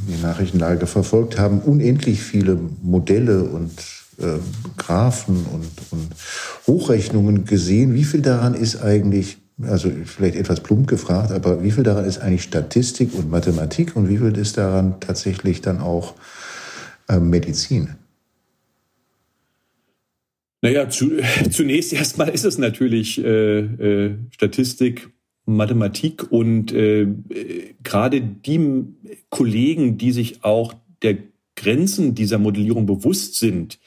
die 0.07 0.21
Nachrichtenlage 0.21 0.87
verfolgt 0.87 1.37
haben, 1.37 1.59
unendlich 1.59 2.21
viele 2.21 2.57
Modelle 2.81 3.43
und 3.43 3.71
äh, 4.19 4.37
Graphen 4.77 5.45
und, 5.51 5.71
und 5.91 6.07
Hochrechnungen 6.67 7.43
gesehen. 7.43 7.95
Wie 7.95 8.05
viel 8.05 8.21
daran 8.21 8.53
ist 8.53 8.81
eigentlich 8.81 9.37
also 9.61 9.89
vielleicht 10.05 10.35
etwas 10.35 10.61
plump 10.61 10.87
gefragt, 10.87 11.31
aber 11.31 11.63
wie 11.63 11.71
viel 11.71 11.83
daran 11.83 12.05
ist 12.05 12.19
eigentlich 12.19 12.43
Statistik 12.43 13.13
und 13.13 13.29
Mathematik 13.29 13.95
und 13.95 14.09
wie 14.09 14.17
viel 14.17 14.37
ist 14.37 14.57
daran 14.57 14.99
tatsächlich 14.99 15.61
dann 15.61 15.79
auch 15.79 16.13
äh, 17.07 17.19
Medizin? 17.19 17.95
Naja, 20.61 20.89
zu, 20.89 21.11
zunächst 21.51 21.93
erstmal 21.93 22.29
ist 22.29 22.45
es 22.45 22.57
natürlich 22.57 23.23
äh, 23.23 23.59
äh, 23.59 24.17
Statistik, 24.31 25.09
Mathematik 25.45 26.31
und 26.31 26.73
äh, 26.73 27.07
gerade 27.83 28.21
die 28.21 28.85
Kollegen, 29.29 29.97
die 29.99 30.11
sich 30.11 30.43
auch 30.43 30.73
der 31.03 31.17
Grenzen 31.55 32.15
dieser 32.15 32.39
Modellierung 32.39 32.85
bewusst 32.85 33.35
sind, 33.35 33.79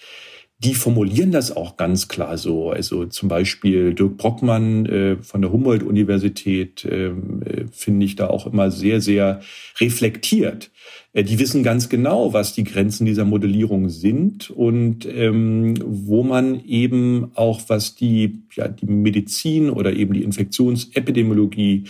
die 0.60 0.74
formulieren 0.74 1.30
das 1.30 1.56
auch 1.56 1.76
ganz 1.76 2.08
klar 2.08 2.36
so. 2.36 2.70
Also 2.70 3.06
zum 3.06 3.28
Beispiel 3.28 3.94
Dirk 3.94 4.16
Brockmann 4.16 4.86
äh, 4.86 5.16
von 5.22 5.40
der 5.40 5.52
Humboldt-Universität 5.52 6.84
ähm, 6.90 7.42
äh, 7.44 7.64
finde 7.70 8.04
ich 8.04 8.16
da 8.16 8.28
auch 8.28 8.46
immer 8.46 8.72
sehr, 8.72 9.00
sehr 9.00 9.40
reflektiert. 9.78 10.72
Äh, 11.12 11.22
die 11.22 11.38
wissen 11.38 11.62
ganz 11.62 11.88
genau, 11.88 12.32
was 12.32 12.54
die 12.54 12.64
Grenzen 12.64 13.06
dieser 13.06 13.24
Modellierung 13.24 13.88
sind 13.88 14.50
und 14.50 15.06
ähm, 15.06 15.74
wo 15.84 16.24
man 16.24 16.64
eben 16.64 17.30
auch, 17.36 17.60
was 17.68 17.94
die, 17.94 18.42
ja, 18.56 18.66
die 18.66 18.86
Medizin 18.86 19.70
oder 19.70 19.92
eben 19.92 20.12
die 20.12 20.24
Infektionsepidemiologie 20.24 21.84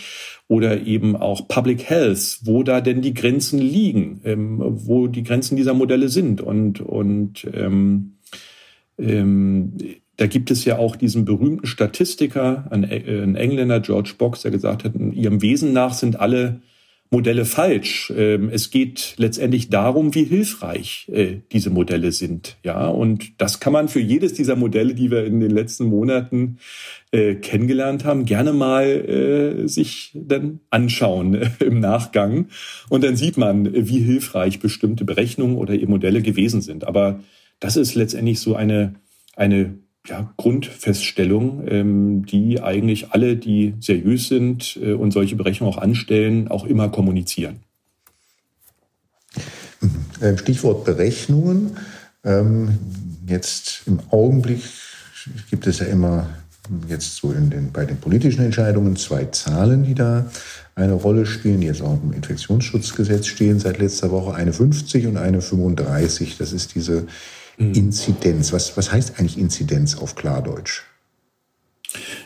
oder 0.47 0.85
eben 0.85 1.15
auch 1.15 1.47
Public 1.47 1.89
Health, 1.89 2.39
wo 2.43 2.61
da 2.61 2.81
denn 2.81 3.01
die 3.01 3.15
Grenzen 3.15 3.57
liegen, 3.57 4.21
ähm, 4.25 4.59
wo 4.59 5.07
die 5.07 5.23
Grenzen 5.23 5.55
dieser 5.55 5.73
Modelle 5.73 6.09
sind 6.09 6.41
und, 6.41 6.81
und 6.81 7.47
ähm, 8.99 9.73
da 10.19 10.27
gibt 10.27 10.51
es 10.51 10.65
ja 10.65 10.77
auch 10.77 10.97
diesen 10.97 11.23
berühmten 11.23 11.65
Statistiker, 11.65 12.67
ein, 12.71 12.83
äh, 12.83 13.21
Engländer, 13.21 13.79
George 13.79 14.15
Box, 14.17 14.41
der 14.41 14.51
gesagt 14.51 14.83
hat, 14.83 14.93
in 14.95 15.13
ihrem 15.13 15.41
Wesen 15.41 15.71
nach 15.71 15.93
sind 15.93 16.19
alle 16.19 16.61
Modelle 17.09 17.45
falsch. 17.45 18.11
Ähm, 18.15 18.49
es 18.51 18.69
geht 18.69 19.15
letztendlich 19.15 19.69
darum, 19.69 20.13
wie 20.13 20.25
hilfreich 20.25 21.09
äh, 21.11 21.37
diese 21.53 21.69
Modelle 21.69 22.11
sind. 22.11 22.57
Ja, 22.65 22.87
und 22.87 23.41
das 23.41 23.61
kann 23.61 23.71
man 23.71 23.87
für 23.87 24.01
jedes 24.01 24.33
dieser 24.33 24.57
Modelle, 24.57 24.93
die 24.93 25.09
wir 25.09 25.23
in 25.23 25.39
den 25.39 25.51
letzten 25.51 25.85
Monaten 25.85 26.57
äh, 27.11 27.35
kennengelernt 27.35 28.03
haben, 28.03 28.25
gerne 28.25 28.51
mal 28.51 29.67
sich 29.67 30.11
dann 30.13 30.59
anschauen 30.69 31.49
im 31.59 31.79
Nachgang. 31.79 32.47
Und 32.89 33.05
dann 33.05 33.15
sieht 33.15 33.37
man, 33.37 33.73
wie 33.73 33.99
hilfreich 33.99 34.59
bestimmte 34.59 35.05
Berechnungen 35.05 35.55
oder 35.55 35.73
ihr 35.73 35.87
Modelle 35.87 36.21
gewesen 36.21 36.61
sind. 36.61 36.85
Aber 36.85 37.21
das 37.59 37.75
ist 37.75 37.95
letztendlich 37.95 38.39
so 38.39 38.55
eine, 38.55 38.95
eine 39.35 39.75
ja, 40.07 40.33
Grundfeststellung, 40.37 41.67
ähm, 41.67 42.25
die 42.25 42.61
eigentlich 42.61 43.11
alle, 43.11 43.35
die 43.35 43.75
seriös 43.79 44.27
sind 44.27 44.77
äh, 44.81 44.93
und 44.93 45.11
solche 45.11 45.35
Berechnungen 45.35 45.73
auch 45.73 45.81
anstellen, 45.81 46.47
auch 46.47 46.65
immer 46.65 46.89
kommunizieren. 46.89 47.59
Mhm. 49.81 50.37
Stichwort 50.37 50.85
Berechnungen. 50.85 51.77
Ähm, 52.23 52.77
jetzt 53.27 53.83
im 53.85 53.99
Augenblick 54.09 54.61
gibt 55.49 55.67
es 55.67 55.79
ja 55.79 55.85
immer 55.85 56.29
jetzt 56.87 57.15
so 57.15 57.31
den, 57.31 57.71
bei 57.71 57.85
den 57.85 57.97
politischen 57.97 58.43
Entscheidungen 58.43 58.95
zwei 58.95 59.25
Zahlen, 59.25 59.83
die 59.83 59.95
da 59.95 60.29
eine 60.75 60.93
Rolle 60.93 61.25
spielen, 61.25 61.61
die 61.61 61.67
jetzt 61.67 61.81
auch 61.81 61.99
im 62.03 62.13
Infektionsschutzgesetz 62.13 63.27
stehen 63.27 63.59
seit 63.59 63.79
letzter 63.79 64.11
Woche, 64.11 64.33
eine 64.35 64.53
50 64.53 65.07
und 65.07 65.17
eine 65.17 65.41
35. 65.41 66.37
Das 66.37 66.53
ist 66.53 66.75
diese 66.75 67.07
Mhm. 67.59 67.73
Inzidenz. 67.73 68.51
Was, 68.51 68.75
was 68.75 68.91
heißt 68.91 69.19
eigentlich 69.19 69.37
Inzidenz 69.37 69.95
auf 69.95 70.15
Klardeutsch? 70.15 70.83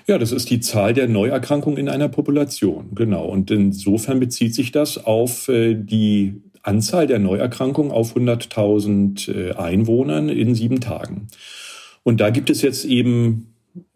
Ja, 0.07 0.17
das 0.17 0.31
ist 0.31 0.49
die 0.49 0.59
Zahl 0.59 0.93
der 0.93 1.07
Neuerkrankungen 1.07 1.77
in 1.77 1.89
einer 1.89 2.09
Population, 2.09 2.89
genau. 2.93 3.25
Und 3.25 3.49
insofern 3.49 4.19
bezieht 4.19 4.53
sich 4.53 4.71
das 4.71 5.03
auf 5.03 5.47
äh, 5.47 5.75
die 5.75 6.41
Anzahl 6.61 7.07
der 7.07 7.19
Neuerkrankungen 7.19 7.91
auf 7.91 8.15
100.000 8.15 9.31
äh, 9.31 9.53
Einwohnern 9.53 10.29
in 10.29 10.55
sieben 10.55 10.79
Tagen. 10.79 11.27
Und 12.03 12.19
da 12.19 12.29
gibt 12.29 12.49
es 12.49 12.61
jetzt 12.61 12.85
eben 12.85 13.52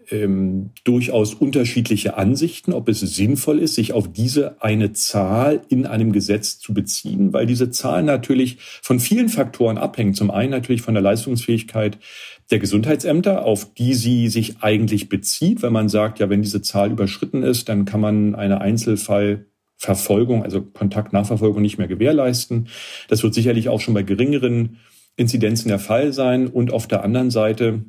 ähm, 0.10 0.72
durchaus 0.84 1.34
unterschiedliche 1.34 2.17
Ansichten, 2.17 2.74
ob 2.74 2.88
es 2.89 3.00
sinnvoll 3.02 3.60
ist, 3.60 3.76
sich 3.76 3.93
auf 3.93 4.12
diese 4.12 4.62
eine 4.62 4.93
Zahl 4.93 5.62
in 5.70 5.86
einem 5.86 6.12
Gesetz 6.12 6.60
zu 6.60 6.74
beziehen, 6.74 7.34
weil 7.34 7.46
diese 7.46 7.70
Zahl 7.72 8.04
natürlich 8.04 8.58
von 8.82 9.00
vielen 9.00 9.30
Faktoren 9.30 9.78
abhängt. 9.78 10.15
Zum 10.15 10.32
einen 10.32 10.52
natürlich 10.52 10.82
von 10.82 10.93
der 10.93 11.04
Leistungsfähigkeit 11.04 11.98
der 12.50 12.60
Gesundheitsämter, 12.60 13.43
auf 13.43 13.74
die 13.74 13.93
sie 13.93 14.30
sich 14.30 14.62
eigentlich 14.62 15.10
bezieht, 15.10 15.62
wenn 15.62 15.74
man 15.74 15.89
sagt, 15.89 16.20
ja, 16.20 16.30
wenn 16.30 16.41
diese 16.41 16.62
Zahl 16.62 16.91
überschritten 16.91 17.43
ist, 17.43 17.67
dann 17.67 17.84
kann 17.86 18.00
man 18.00 18.36
eine 18.36 18.62
Einzelfallverfolgung, 18.62 20.43
also 20.43 20.62
Kontaktnachverfolgung 20.62 21.62
nicht 21.62 21.78
mehr 21.78 21.88
gewährleisten. 21.88 22.70
Das 23.10 23.24
wird 23.24 23.34
sicherlich 23.34 23.67
auch 23.67 23.82
schon 23.82 23.93
bei 23.93 24.04
geringeren 24.04 24.78
Inzidenzen 25.17 25.67
der 25.67 25.80
Fall 25.80 26.13
sein. 26.13 26.48
Und 26.48 26.72
auf 26.72 26.88
der 26.88 27.04
anderen 27.04 27.32
Seite, 27.32 27.82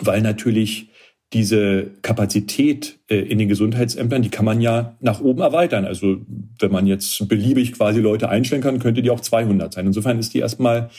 weil 0.00 0.20
natürlich 0.20 0.89
diese 1.32 1.90
Kapazität 2.02 2.98
äh, 3.08 3.18
in 3.18 3.38
den 3.38 3.48
Gesundheitsämtern, 3.48 4.22
die 4.22 4.30
kann 4.30 4.44
man 4.44 4.60
ja 4.60 4.96
nach 5.00 5.20
oben 5.20 5.40
erweitern. 5.40 5.84
Also 5.84 6.18
wenn 6.58 6.72
man 6.72 6.86
jetzt 6.86 7.28
beliebig 7.28 7.72
quasi 7.72 8.00
Leute 8.00 8.28
einstellen 8.28 8.62
kann, 8.62 8.80
könnte 8.80 9.02
die 9.02 9.10
auch 9.10 9.20
200 9.20 9.72
sein. 9.72 9.86
Insofern 9.86 10.18
ist 10.18 10.34
die 10.34 10.40
erstmal 10.40 10.90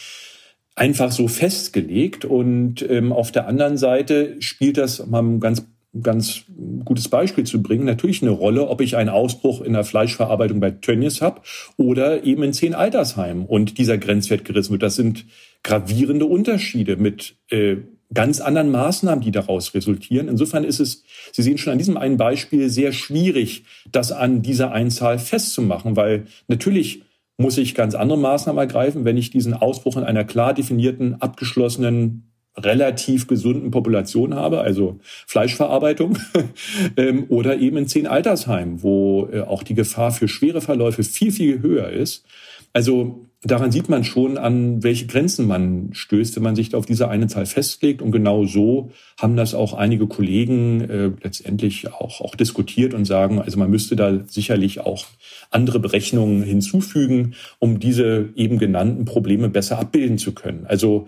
einfach 0.76 1.12
so 1.12 1.28
festgelegt. 1.28 2.24
Und 2.24 2.88
ähm, 2.89 3.12
auf 3.12 3.32
der 3.32 3.48
anderen 3.48 3.78
Seite 3.78 4.38
spielt 4.39 4.78
das, 4.78 5.06
mal 5.06 5.22
ein 5.22 5.39
ganz, 5.41 5.65
ganz 6.02 6.44
gutes 6.86 7.10
Beispiel 7.10 7.44
zu 7.44 7.62
bringen, 7.62 7.84
natürlich 7.84 8.22
eine 8.22 8.32
Rolle, 8.32 8.70
ob 8.70 8.80
ich 8.80 8.96
einen 8.96 9.10
Ausbruch 9.10 9.62
in 9.62 9.74
der 9.74 9.84
Fleischverarbeitung 9.84 10.62
bei 10.62 10.72
Tönnies 10.72 11.22
habe 11.22 11.41
oder 11.76 12.24
eben 12.24 12.44
in 12.44 12.54
zehn 12.54 12.74
Altersheimen 12.74 13.46
und 13.46 13.78
dieser 13.78 13.98
Grenzwert 13.98 14.46
gerissen 14.46 14.72
wird. 14.72 14.84
Das 14.84 14.96
sind 14.96 15.26
gravierende 15.63 16.26
Unterschiede 16.26 16.96
mit 16.96 17.36
äh, 17.50 17.78
ganz 18.13 18.41
anderen 18.41 18.71
Maßnahmen, 18.71 19.24
die 19.24 19.32
daraus 19.32 19.74
resultieren. 19.74 20.28
Insofern 20.28 20.63
ist 20.63 20.80
es, 20.80 21.04
Sie 21.32 21.41
sehen 21.41 21.58
schon 21.58 21.74
an 21.74 21.78
diesem 21.78 21.97
einen 21.97 22.17
Beispiel, 22.17 22.69
sehr 22.69 22.91
schwierig, 22.91 23.63
das 23.91 24.12
an 24.12 24.41
dieser 24.41 24.71
Einzahl 24.71 25.19
festzumachen, 25.19 25.95
weil 25.95 26.26
natürlich 26.47 27.04
muss 27.38 27.58
ich 27.58 27.76
ganz 27.76 27.95
andere 27.95 28.19
Maßnahmen 28.19 28.60
ergreifen, 28.60 29.06
wenn 29.06 29.17
ich 29.17 29.32
diesen 29.32 29.54
Ausbruch 29.54 29.97
in 29.97 30.04
einer 30.04 30.24
klar 30.24 30.54
definierten, 30.54 31.21
abgeschlossenen, 31.21 32.28
relativ 32.58 33.28
gesunden 33.28 33.71
Population 33.71 34.36
habe, 34.36 34.60
also 34.60 35.00
Fleischverarbeitung, 35.26 36.17
ähm, 36.97 37.26
oder 37.30 37.58
eben 37.58 37.78
in 37.78 37.88
zehn 37.88 38.08
Altersheimen, 38.08 38.84
wo 38.84 39.30
äh, 39.32 39.41
auch 39.41 39.63
die 39.63 39.74
Gefahr 39.74 40.12
für 40.12 40.28
schwere 40.28 40.60
Verläufe 40.60 41.04
viel, 41.04 41.32
viel 41.32 41.62
höher 41.62 41.89
ist. 41.89 42.26
Also 42.74 43.26
daran 43.43 43.71
sieht 43.71 43.89
man 43.89 44.04
schon, 44.04 44.38
an 44.38 44.84
welche 44.84 45.08
Grenzen 45.08 45.47
man 45.47 45.89
stößt, 45.93 46.36
wenn 46.36 46.43
man 46.43 46.56
sich 46.56 46.75
auf 46.75 46.86
diese 46.86 47.08
eine 47.10 47.27
Zahl 47.27 47.45
festlegt. 47.45 48.01
Und 48.01 48.12
genau 48.12 48.45
so 48.45 48.91
haben 49.19 49.36
das 49.36 49.56
auch 49.56 49.73
einige 49.73 50.08
Kollegen 50.08 50.82
äh, 50.82 51.12
letztendlich 51.23 51.91
auch, 51.91 52.21
auch 52.21 52.36
diskutiert 52.36 52.93
und 52.93 53.06
sagen, 53.06 53.41
also 53.41 53.58
man 53.58 53.71
müsste 53.71 53.95
da 53.95 54.19
sicherlich 54.27 54.82
auch 54.82 55.06
andere 55.49 55.80
Berechnungen 55.80 56.43
hinzufügen, 56.43 57.34
um 57.60 57.80
diese 57.80 58.30
eben 58.36 58.60
genannten 58.60 59.06
Probleme 59.06 59.49
besser 59.49 59.80
abbilden 59.80 60.17
zu 60.17 60.34
können. 60.34 60.65
Also 60.67 61.08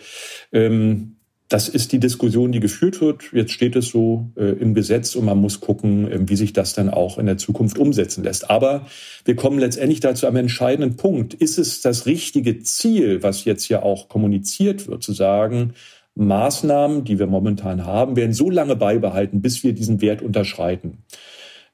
ähm, 0.51 1.17
das 1.53 1.69
ist 1.69 1.91
die 1.91 1.99
Diskussion, 1.99 2.51
die 2.51 2.59
geführt 2.59 2.99
wird. 2.99 3.25
Jetzt 3.31 3.51
steht 3.51 3.75
es 3.75 3.89
so 3.89 4.31
äh, 4.35 4.53
im 4.53 4.73
Gesetz 4.73 5.15
und 5.15 5.25
man 5.25 5.37
muss 5.37 5.59
gucken, 5.59 6.11
äh, 6.11 6.19
wie 6.27 6.35
sich 6.35 6.51
das 6.51 6.73
dann 6.73 6.89
auch 6.89 7.19
in 7.19 7.27
der 7.27 7.37
Zukunft 7.37 7.77
umsetzen 7.77 8.23
lässt. 8.23 8.49
Aber 8.49 8.87
wir 9.23 9.35
kommen 9.35 9.59
letztendlich 9.59 9.99
dazu 9.99 10.25
am 10.25 10.35
entscheidenden 10.35 10.95
Punkt. 10.95 11.35
Ist 11.35 11.59
es 11.59 11.81
das 11.81 12.07
richtige 12.07 12.63
Ziel, 12.63 13.21
was 13.21 13.45
jetzt 13.45 13.69
ja 13.69 13.83
auch 13.83 14.09
kommuniziert 14.09 14.87
wird, 14.87 15.03
zu 15.03 15.13
sagen, 15.13 15.75
Maßnahmen, 16.15 17.03
die 17.03 17.19
wir 17.19 17.27
momentan 17.27 17.85
haben, 17.85 18.15
werden 18.15 18.33
so 18.33 18.49
lange 18.49 18.75
beibehalten, 18.75 19.43
bis 19.43 19.63
wir 19.63 19.73
diesen 19.73 20.01
Wert 20.01 20.23
unterschreiten? 20.23 21.03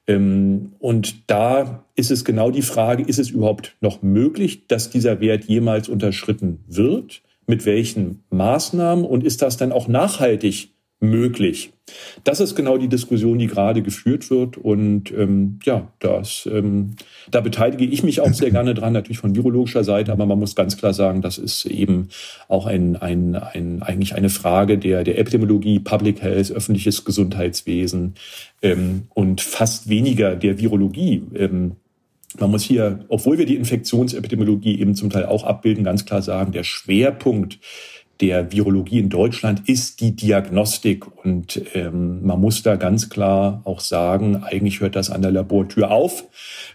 Ähm, 0.06 0.72
und 0.78 1.30
da 1.30 1.86
ist 1.94 2.10
es 2.10 2.26
genau 2.26 2.50
die 2.50 2.60
Frage, 2.60 3.02
ist 3.02 3.18
es 3.18 3.30
überhaupt 3.30 3.78
noch 3.80 4.02
möglich, 4.02 4.66
dass 4.66 4.90
dieser 4.90 5.20
Wert 5.20 5.44
jemals 5.44 5.88
unterschritten 5.88 6.64
wird? 6.68 7.22
Mit 7.50 7.66
welchen 7.66 8.24
Maßnahmen 8.30 9.04
und 9.04 9.24
ist 9.24 9.42
das 9.42 9.58
dann 9.58 9.72
auch 9.72 9.88
nachhaltig 9.88 10.70
möglich? 11.00 11.72
Das 12.24 12.40
ist 12.40 12.54
genau 12.54 12.78
die 12.78 12.88
Diskussion, 12.88 13.38
die 13.38 13.46
gerade 13.46 13.82
geführt 13.82 14.30
wird. 14.30 14.56
Und 14.56 15.10
ähm, 15.12 15.58
ja, 15.64 15.90
das, 15.98 16.48
ähm, 16.50 16.94
da 17.30 17.40
beteilige 17.40 17.84
ich 17.84 18.02
mich 18.02 18.20
auch 18.20 18.32
sehr 18.32 18.50
gerne 18.50 18.74
dran, 18.74 18.92
natürlich 18.92 19.18
von 19.18 19.34
virologischer 19.34 19.82
Seite, 19.82 20.12
aber 20.12 20.26
man 20.26 20.38
muss 20.38 20.54
ganz 20.54 20.76
klar 20.76 20.94
sagen, 20.94 21.22
das 21.22 21.38
ist 21.38 21.64
eben 21.66 22.08
auch 22.48 22.66
ein, 22.66 22.96
ein, 22.96 23.34
ein, 23.34 23.82
eigentlich 23.82 24.14
eine 24.14 24.30
Frage 24.30 24.78
der, 24.78 25.02
der 25.02 25.18
Epidemiologie, 25.18 25.80
Public 25.80 26.22
Health, 26.22 26.52
öffentliches 26.52 27.04
Gesundheitswesen 27.04 28.14
ähm, 28.62 29.08
und 29.14 29.40
fast 29.40 29.88
weniger 29.88 30.36
der 30.36 30.58
Virologie. 30.58 31.22
Ähm, 31.34 31.76
man 32.38 32.50
muss 32.50 32.62
hier, 32.62 33.04
obwohl 33.08 33.38
wir 33.38 33.46
die 33.46 33.56
Infektionsepidemiologie 33.56 34.78
eben 34.80 34.94
zum 34.94 35.10
Teil 35.10 35.26
auch 35.26 35.44
abbilden, 35.44 35.84
ganz 35.84 36.04
klar 36.04 36.22
sagen, 36.22 36.52
der 36.52 36.64
Schwerpunkt 36.64 37.58
der 38.20 38.52
Virologie 38.52 38.98
in 38.98 39.08
Deutschland 39.08 39.68
ist 39.68 40.00
die 40.00 40.14
Diagnostik. 40.14 41.06
Und 41.24 41.60
ähm, 41.74 42.24
man 42.24 42.40
muss 42.40 42.62
da 42.62 42.76
ganz 42.76 43.08
klar 43.08 43.62
auch 43.64 43.80
sagen, 43.80 44.42
eigentlich 44.44 44.80
hört 44.80 44.94
das 44.94 45.10
an 45.10 45.22
der 45.22 45.30
Labortür 45.30 45.90
auf. 45.90 46.24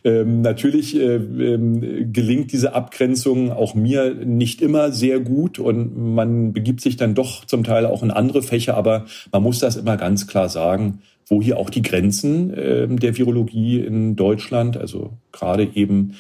Ähm, 0.04 0.42
natürlich 0.42 0.96
äh, 0.96 1.16
ähm, 1.16 2.12
gelingt 2.12 2.52
diese 2.52 2.74
Abgrenzung 2.74 3.52
auch 3.52 3.76
mir 3.76 4.14
nicht 4.16 4.62
immer 4.62 4.92
sehr 4.92 5.20
gut 5.20 5.60
und 5.60 6.16
man 6.16 6.54
begibt 6.54 6.82
sich 6.82 6.98
dann 6.98 7.14
doch 7.14 7.46
zum 7.46 7.64
Teil 7.64 7.86
auch 7.86 8.02
in 8.02 8.12
andere 8.12 8.42
Fächer, 8.42 8.76
aber 8.76 9.06
man 9.32 9.44
muss 9.44 9.60
das 9.60 9.76
immer 9.76 9.98
ganz 9.98 10.28
klar 10.28 10.50
sagen 10.50 11.00
wo 11.28 11.42
hier 11.42 11.58
auch 11.58 11.70
die 11.70 11.82
Grenzen 11.82 12.54
äh, 12.54 12.88
der 12.88 13.18
Virologie 13.18 13.80
in 13.80 14.16
Deutschland, 14.16 14.78
also 14.78 15.14
gerade 15.32 15.70
eben 15.74 16.16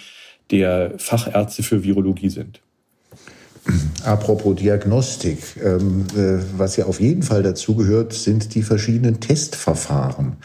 der 0.51 0.93
Fachärzte 0.97 1.63
für 1.63 1.83
Virologie 1.83 2.29
sind. 2.29 2.61
Apropos 4.03 4.55
Diagnostik, 4.55 5.39
ähm, 5.63 6.05
äh, 6.15 6.37
was 6.57 6.75
ja 6.77 6.85
auf 6.85 7.01
jeden 7.01 7.23
Fall 7.23 7.41
dazugehört, 7.41 8.13
sind 8.13 8.53
die 8.53 8.61
verschiedenen 8.61 9.19
Testverfahren, 9.19 10.37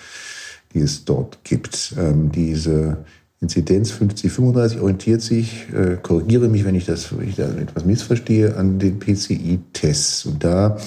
die 0.73 0.81
es 0.81 1.05
dort 1.05 1.45
gibt. 1.45 1.95
Ähm, 1.99 2.33
diese 2.33 3.05
Inzidenz 3.43 3.91
5035 3.91 4.81
orientiert 4.81 5.21
sich, 5.21 5.67
äh, 5.75 5.97
korrigiere 6.03 6.49
mich, 6.49 6.65
wenn 6.65 6.75
ich 6.75 6.87
das 6.87 7.17
wenn 7.19 7.29
ich 7.29 7.37
da 7.37 7.49
etwas 7.49 7.85
missverstehe, 7.85 8.57
an 8.57 8.79
den 8.79 8.99
PCI-Tests. 8.99 10.25
Und 10.25 10.43
da, 10.43 10.79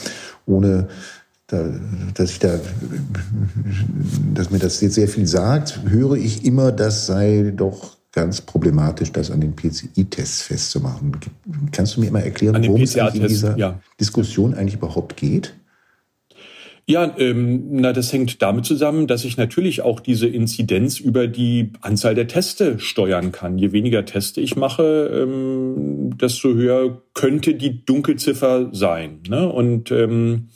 ohne 0.47 0.87
dass 2.13 2.31
ich 2.31 2.39
da, 2.39 2.59
dass 4.33 4.49
mir 4.49 4.59
das 4.59 4.81
jetzt 4.81 4.95
sehr 4.95 5.07
viel 5.07 5.27
sagt, 5.27 5.81
höre 5.87 6.15
ich 6.15 6.45
immer, 6.45 6.71
das 6.71 7.05
sei 7.05 7.53
doch 7.55 7.97
ganz 8.11 8.41
problematisch, 8.41 9.11
das 9.11 9.31
an 9.31 9.41
den 9.41 9.55
PCI-Tests 9.55 10.43
festzumachen. 10.43 11.17
Kannst 11.71 11.97
du 11.97 12.01
mir 12.01 12.11
mal 12.11 12.21
erklären, 12.21 12.63
worum 12.67 12.81
es 12.81 12.95
in 12.95 13.27
dieser 13.27 13.57
ja. 13.57 13.79
Diskussion 13.99 14.53
eigentlich 14.53 14.75
überhaupt 14.75 15.17
geht? 15.17 15.55
Ja, 16.85 17.15
ähm, 17.17 17.67
na, 17.71 17.93
das 17.93 18.11
hängt 18.11 18.41
damit 18.41 18.65
zusammen, 18.65 19.07
dass 19.07 19.23
ich 19.23 19.37
natürlich 19.37 19.81
auch 19.81 20.01
diese 20.01 20.27
Inzidenz 20.27 20.99
über 20.99 21.27
die 21.27 21.71
Anzahl 21.79 22.13
der 22.13 22.27
Teste 22.27 22.77
steuern 22.77 23.31
kann. 23.31 23.57
Je 23.57 23.71
weniger 23.71 24.03
Teste 24.03 24.41
ich 24.41 24.57
mache, 24.57 25.09
ähm, 25.13 26.17
desto 26.17 26.49
höher 26.49 27.01
könnte 27.13 27.55
die 27.55 27.85
Dunkelziffer 27.85 28.69
sein. 28.73 29.19
Ne? 29.29 29.49
Und 29.49 29.91
ähm, 29.91 30.49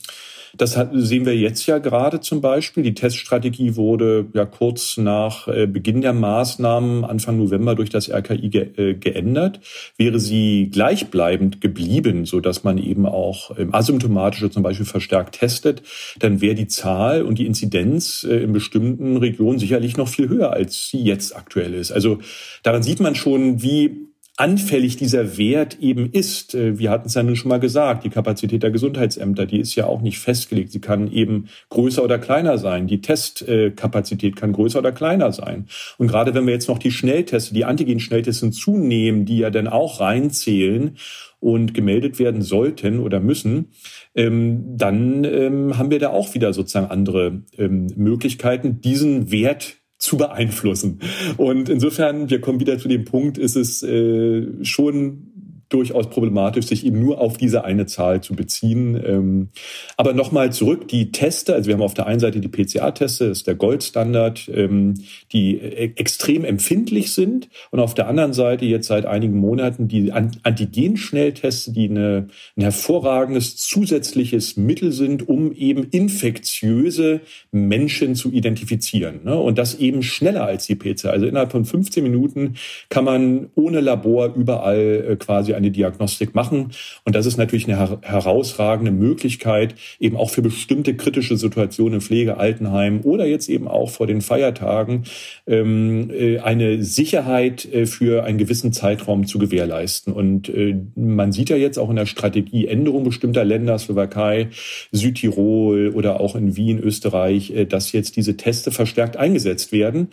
das 0.57 0.77
sehen 0.93 1.25
wir 1.25 1.35
jetzt 1.35 1.65
ja 1.67 1.77
gerade 1.77 2.19
zum 2.19 2.41
Beispiel. 2.41 2.83
Die 2.83 2.93
Teststrategie 2.93 3.75
wurde 3.75 4.25
ja 4.33 4.45
kurz 4.45 4.97
nach 4.97 5.47
äh, 5.47 5.67
Beginn 5.67 6.01
der 6.01 6.13
Maßnahmen 6.13 7.05
Anfang 7.05 7.37
November 7.37 7.75
durch 7.75 7.89
das 7.89 8.09
RKI 8.09 8.47
äh, 8.57 8.93
geändert. 8.95 9.59
Wäre 9.97 10.19
sie 10.19 10.69
gleichbleibend 10.71 11.61
geblieben, 11.61 12.25
so 12.25 12.39
dass 12.39 12.63
man 12.63 12.77
eben 12.77 13.05
auch 13.05 13.57
ähm, 13.57 13.73
asymptomatische 13.73 14.49
zum 14.49 14.63
Beispiel 14.63 14.85
verstärkt 14.85 15.35
testet, 15.35 15.83
dann 16.19 16.41
wäre 16.41 16.55
die 16.55 16.67
Zahl 16.67 17.23
und 17.23 17.39
die 17.39 17.45
Inzidenz 17.45 18.23
äh, 18.23 18.37
in 18.43 18.53
bestimmten 18.53 19.17
Regionen 19.17 19.59
sicherlich 19.59 19.97
noch 19.97 20.07
viel 20.07 20.29
höher, 20.29 20.51
als 20.51 20.89
sie 20.89 21.01
jetzt 21.01 21.35
aktuell 21.35 21.73
ist. 21.73 21.91
Also 21.91 22.19
daran 22.63 22.83
sieht 22.83 22.99
man 22.99 23.15
schon, 23.15 23.61
wie 23.61 24.07
anfällig 24.37 24.97
dieser 24.97 25.37
Wert 25.37 25.79
eben 25.81 26.11
ist. 26.11 26.55
Äh, 26.55 26.77
wir 26.77 26.91
hatten 26.91 27.07
es 27.07 27.15
ja 27.15 27.23
nun 27.23 27.35
schon 27.35 27.49
mal 27.49 27.59
gesagt, 27.59 28.05
die 28.05 28.09
Kapazität 28.09 28.63
der 28.63 28.71
Gesundheitsämter, 28.71 29.45
die 29.45 29.59
ist 29.59 29.75
ja 29.75 29.87
auch 29.87 30.01
nicht 30.01 30.19
festgelegt. 30.19 30.71
Sie 30.71 30.79
kann 30.79 31.11
eben 31.11 31.49
größer 31.69 32.03
oder 32.03 32.19
kleiner 32.19 32.57
sein. 32.57 32.87
Die 32.87 33.01
Testkapazität 33.01 34.35
kann 34.35 34.53
größer 34.53 34.79
oder 34.79 34.91
kleiner 34.91 35.31
sein. 35.31 35.67
Und 35.97 36.07
gerade 36.07 36.33
wenn 36.35 36.45
wir 36.45 36.53
jetzt 36.53 36.69
noch 36.69 36.77
die 36.77 36.91
Schnellteste, 36.91 37.53
die 37.53 37.65
Antigen-Schnelltests 37.65 38.41
hinzunehmen, 38.41 39.25
die 39.25 39.39
ja 39.39 39.49
dann 39.49 39.67
auch 39.67 39.99
reinzählen 39.99 40.97
und 41.39 41.73
gemeldet 41.73 42.19
werden 42.19 42.41
sollten 42.41 42.99
oder 42.99 43.19
müssen, 43.19 43.69
ähm, 44.15 44.77
dann 44.77 45.23
ähm, 45.23 45.77
haben 45.77 45.91
wir 45.91 45.99
da 45.99 46.09
auch 46.09 46.35
wieder 46.35 46.53
sozusagen 46.53 46.91
andere 46.91 47.41
ähm, 47.57 47.87
Möglichkeiten, 47.95 48.81
diesen 48.81 49.31
Wert 49.31 49.76
zu 49.97 50.17
beeinflussen. 50.17 50.99
Und 51.37 51.69
insofern, 51.69 52.29
wir 52.29 52.39
kommen 52.39 52.59
wieder 52.59 52.77
zu 52.77 52.87
dem 52.87 53.05
Punkt, 53.05 53.37
ist 53.37 53.55
es 53.55 53.83
äh, 53.83 54.63
schon 54.63 55.26
durchaus 55.69 56.09
problematisch, 56.09 56.67
sich 56.67 56.85
eben 56.85 56.99
nur 56.99 57.19
auf 57.19 57.37
diese 57.37 57.63
eine 57.63 57.85
Zahl 57.85 58.21
zu 58.21 58.35
beziehen. 58.35 59.01
Ähm, 59.05 59.49
aber 59.97 60.13
nochmal 60.13 60.51
zurück, 60.51 60.87
die 60.87 61.11
Teste, 61.11 61.53
also 61.53 61.67
wir 61.67 61.73
haben 61.73 61.81
auf 61.81 61.93
der 61.93 62.07
einen 62.07 62.19
Seite 62.19 62.39
die 62.39 62.47
PCA-Teste, 62.47 63.29
das 63.29 63.39
ist 63.39 63.47
der 63.47 63.55
Goldstandard, 63.55 64.49
ähm, 64.53 64.95
die 65.31 65.57
äh, 65.57 65.91
extrem 65.95 66.45
empfindlich 66.45 67.11
sind 67.13 67.49
und 67.71 67.79
auf 67.79 67.93
der 67.93 68.07
anderen 68.07 68.33
Seite 68.33 68.65
jetzt 68.65 68.87
seit 68.87 69.05
einigen 69.05 69.37
Monaten 69.37 69.87
die 69.87 70.11
Antigen-Schnelltests, 70.11 71.71
die 71.73 71.89
eine, 71.89 72.27
ein 72.55 72.61
hervorragendes 72.61 73.57
zusätzliches 73.57 74.55
Mittel 74.55 74.91
sind, 74.91 75.27
um 75.27 75.51
eben 75.51 75.83
infektiöse 75.83 77.21
Menschen 77.51 78.15
zu 78.15 78.31
identifizieren. 78.31 79.21
Ne? 79.23 79.35
Und 79.35 79.57
das 79.57 79.75
eben 79.75 80.03
schneller 80.03 80.45
als 80.45 80.67
die 80.67 80.75
PCR. 80.75 81.11
Also 81.11 81.25
innerhalb 81.25 81.51
von 81.51 81.65
15 81.65 82.03
Minuten 82.03 82.55
kann 82.89 83.03
man 83.03 83.49
ohne 83.55 83.81
Labor 83.81 84.33
überall 84.35 85.05
äh, 85.09 85.15
quasi 85.17 85.56
eine 85.57 85.71
Diagnostik 85.71 86.35
machen. 86.35 86.71
Und 87.03 87.15
das 87.15 87.25
ist 87.25 87.37
natürlich 87.37 87.67
eine 87.67 87.99
herausragende 88.01 88.91
Möglichkeit, 88.91 89.75
eben 89.99 90.15
auch 90.15 90.29
für 90.29 90.41
bestimmte 90.41 90.95
kritische 90.95 91.35
Situationen 91.35 91.95
im 91.95 92.01
Pflege, 92.01 92.37
Altenheim 92.37 93.01
oder 93.03 93.25
jetzt 93.25 93.49
eben 93.49 93.67
auch 93.67 93.89
vor 93.89 94.07
den 94.07 94.21
Feiertagen 94.21 95.03
ähm, 95.45 96.09
äh, 96.11 96.39
eine 96.39 96.83
Sicherheit 96.83 97.65
äh, 97.65 97.85
für 97.85 98.23
einen 98.23 98.37
gewissen 98.37 98.71
Zeitraum 98.71 99.27
zu 99.27 99.39
gewährleisten. 99.39 100.13
Und 100.13 100.49
äh, 100.49 100.77
man 100.95 101.31
sieht 101.31 101.49
ja 101.49 101.57
jetzt 101.57 101.77
auch 101.77 101.89
in 101.89 101.95
der 101.95 102.05
Strategie 102.05 102.67
Änderung 102.67 103.03
bestimmter 103.03 103.43
Länder, 103.43 103.77
Slowakei, 103.77 104.49
Südtirol 104.91 105.89
oder 105.93 106.19
auch 106.19 106.35
in 106.35 106.55
Wien, 106.55 106.79
Österreich, 106.79 107.53
dass 107.69 107.91
jetzt 107.91 108.15
diese 108.15 108.37
Teste 108.37 108.71
verstärkt 108.71 109.17
eingesetzt 109.17 109.71
werden, 109.71 110.09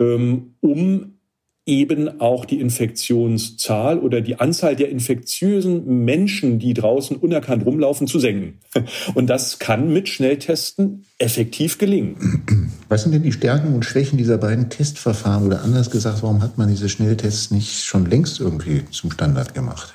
ähm, 0.00 0.54
um 0.60 1.19
eben 1.66 2.20
auch 2.20 2.44
die 2.44 2.60
Infektionszahl 2.60 3.98
oder 3.98 4.20
die 4.20 4.40
Anzahl 4.40 4.76
der 4.76 4.88
infektiösen 4.88 6.04
Menschen, 6.04 6.58
die 6.58 6.74
draußen 6.74 7.16
unerkannt 7.16 7.64
rumlaufen, 7.64 8.06
zu 8.06 8.18
senken. 8.18 8.58
Und 9.14 9.28
das 9.28 9.58
kann 9.58 9.92
mit 9.92 10.08
Schnelltesten 10.08 11.04
effektiv 11.18 11.78
gelingen. 11.78 12.70
Was 12.88 13.02
sind 13.02 13.12
denn 13.12 13.22
die 13.22 13.32
Stärken 13.32 13.74
und 13.74 13.84
Schwächen 13.84 14.18
dieser 14.18 14.38
beiden 14.38 14.68
Testverfahren? 14.68 15.46
Oder 15.46 15.62
anders 15.62 15.90
gesagt, 15.90 16.22
warum 16.22 16.42
hat 16.42 16.58
man 16.58 16.68
diese 16.68 16.88
Schnelltests 16.88 17.50
nicht 17.50 17.84
schon 17.84 18.06
längst 18.06 18.40
irgendwie 18.40 18.82
zum 18.90 19.12
Standard 19.12 19.54
gemacht? 19.54 19.94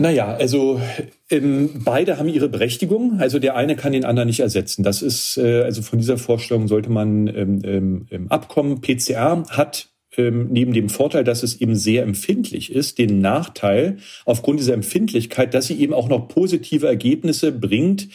Naja, 0.00 0.32
also 0.32 0.80
ähm, 1.28 1.82
beide 1.84 2.16
haben 2.16 2.30
ihre 2.30 2.48
Berechtigung. 2.48 3.20
Also 3.20 3.38
der 3.38 3.54
eine 3.54 3.76
kann 3.76 3.92
den 3.92 4.06
anderen 4.06 4.28
nicht 4.28 4.40
ersetzen. 4.40 4.82
Das 4.82 5.02
ist, 5.02 5.36
äh, 5.36 5.60
also 5.64 5.82
von 5.82 5.98
dieser 5.98 6.16
Vorstellung 6.16 6.68
sollte 6.68 6.90
man 6.90 7.26
ähm, 7.26 8.06
ähm, 8.10 8.26
abkommen. 8.30 8.80
PCR 8.80 9.44
hat 9.50 9.90
ähm, 10.16 10.48
neben 10.50 10.72
dem 10.72 10.88
Vorteil, 10.88 11.22
dass 11.22 11.42
es 11.42 11.60
eben 11.60 11.76
sehr 11.76 12.02
empfindlich 12.04 12.72
ist, 12.72 12.96
den 12.96 13.20
Nachteil 13.20 13.98
aufgrund 14.24 14.58
dieser 14.58 14.72
Empfindlichkeit, 14.72 15.52
dass 15.52 15.66
sie 15.66 15.78
eben 15.78 15.92
auch 15.92 16.08
noch 16.08 16.28
positive 16.28 16.86
Ergebnisse 16.86 17.52
bringt, 17.52 18.08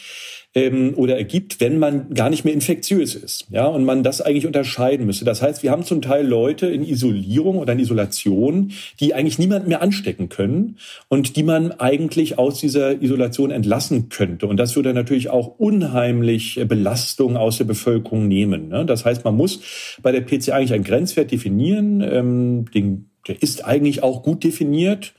ähm, 0.56 0.94
oder 0.96 1.18
ergibt, 1.18 1.60
wenn 1.60 1.78
man 1.78 2.14
gar 2.14 2.30
nicht 2.30 2.44
mehr 2.44 2.54
infektiös 2.54 3.14
ist. 3.14 3.46
Ja, 3.50 3.66
und 3.66 3.84
man 3.84 4.02
das 4.02 4.22
eigentlich 4.22 4.46
unterscheiden 4.46 5.04
müsste. 5.04 5.26
Das 5.26 5.42
heißt, 5.42 5.62
wir 5.62 5.70
haben 5.70 5.84
zum 5.84 6.00
Teil 6.00 6.26
Leute 6.26 6.66
in 6.66 6.82
Isolierung 6.82 7.58
oder 7.58 7.74
in 7.74 7.78
Isolation, 7.78 8.72
die 8.98 9.12
eigentlich 9.12 9.38
niemand 9.38 9.68
mehr 9.68 9.82
anstecken 9.82 10.30
können 10.30 10.78
und 11.08 11.36
die 11.36 11.42
man 11.42 11.72
eigentlich 11.72 12.38
aus 12.38 12.58
dieser 12.58 13.02
Isolation 13.02 13.50
entlassen 13.50 14.08
könnte. 14.08 14.46
Und 14.46 14.56
das 14.56 14.74
würde 14.74 14.94
natürlich 14.94 15.28
auch 15.28 15.58
unheimlich 15.58 16.58
Belastung 16.66 17.36
aus 17.36 17.58
der 17.58 17.64
Bevölkerung 17.64 18.26
nehmen. 18.26 18.68
Ne? 18.68 18.86
Das 18.86 19.04
heißt, 19.04 19.24
man 19.24 19.36
muss 19.36 19.60
bei 20.00 20.10
der 20.10 20.22
PC 20.22 20.52
eigentlich 20.52 20.72
einen 20.72 20.84
Grenzwert 20.84 21.30
definieren. 21.30 22.00
Ähm, 22.00 22.64
den, 22.72 23.10
der 23.28 23.42
ist 23.42 23.62
eigentlich 23.66 24.02
auch 24.02 24.22
gut 24.22 24.42
definiert. 24.42 25.12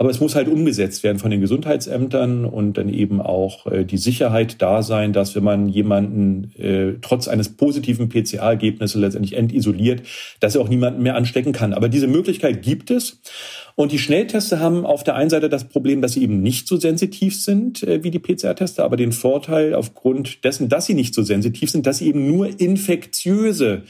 Aber 0.00 0.08
es 0.08 0.18
muss 0.18 0.34
halt 0.34 0.48
umgesetzt 0.48 1.02
werden 1.02 1.18
von 1.18 1.30
den 1.30 1.42
Gesundheitsämtern 1.42 2.46
und 2.46 2.78
dann 2.78 2.88
eben 2.88 3.20
auch 3.20 3.66
äh, 3.66 3.84
die 3.84 3.98
Sicherheit 3.98 4.62
da 4.62 4.82
sein, 4.82 5.12
dass 5.12 5.34
wenn 5.34 5.44
man 5.44 5.68
jemanden 5.68 6.52
äh, 6.58 6.94
trotz 7.02 7.28
eines 7.28 7.50
positiven 7.50 8.08
PCA-Ergebnisses 8.08 8.98
letztendlich 8.98 9.36
entisoliert, 9.36 10.00
dass 10.40 10.54
er 10.54 10.62
auch 10.62 10.70
niemanden 10.70 11.02
mehr 11.02 11.16
anstecken 11.16 11.52
kann. 11.52 11.74
Aber 11.74 11.90
diese 11.90 12.06
Möglichkeit 12.06 12.62
gibt 12.62 12.90
es. 12.90 13.20
Und 13.74 13.92
die 13.92 13.98
Schnellteste 13.98 14.58
haben 14.58 14.86
auf 14.86 15.04
der 15.04 15.16
einen 15.16 15.28
Seite 15.28 15.50
das 15.50 15.64
Problem, 15.64 16.00
dass 16.00 16.14
sie 16.14 16.22
eben 16.22 16.40
nicht 16.40 16.66
so 16.66 16.78
sensitiv 16.78 17.38
sind 17.38 17.82
äh, 17.82 18.02
wie 18.02 18.10
die 18.10 18.20
PCR-Teste, 18.20 18.82
aber 18.82 18.96
den 18.96 19.12
Vorteil 19.12 19.74
aufgrund 19.74 20.44
dessen, 20.44 20.70
dass 20.70 20.86
sie 20.86 20.94
nicht 20.94 21.12
so 21.14 21.22
sensitiv 21.22 21.70
sind, 21.70 21.86
dass 21.86 21.98
sie 21.98 22.08
eben 22.08 22.26
nur 22.26 22.58
infektiöse 22.58 23.82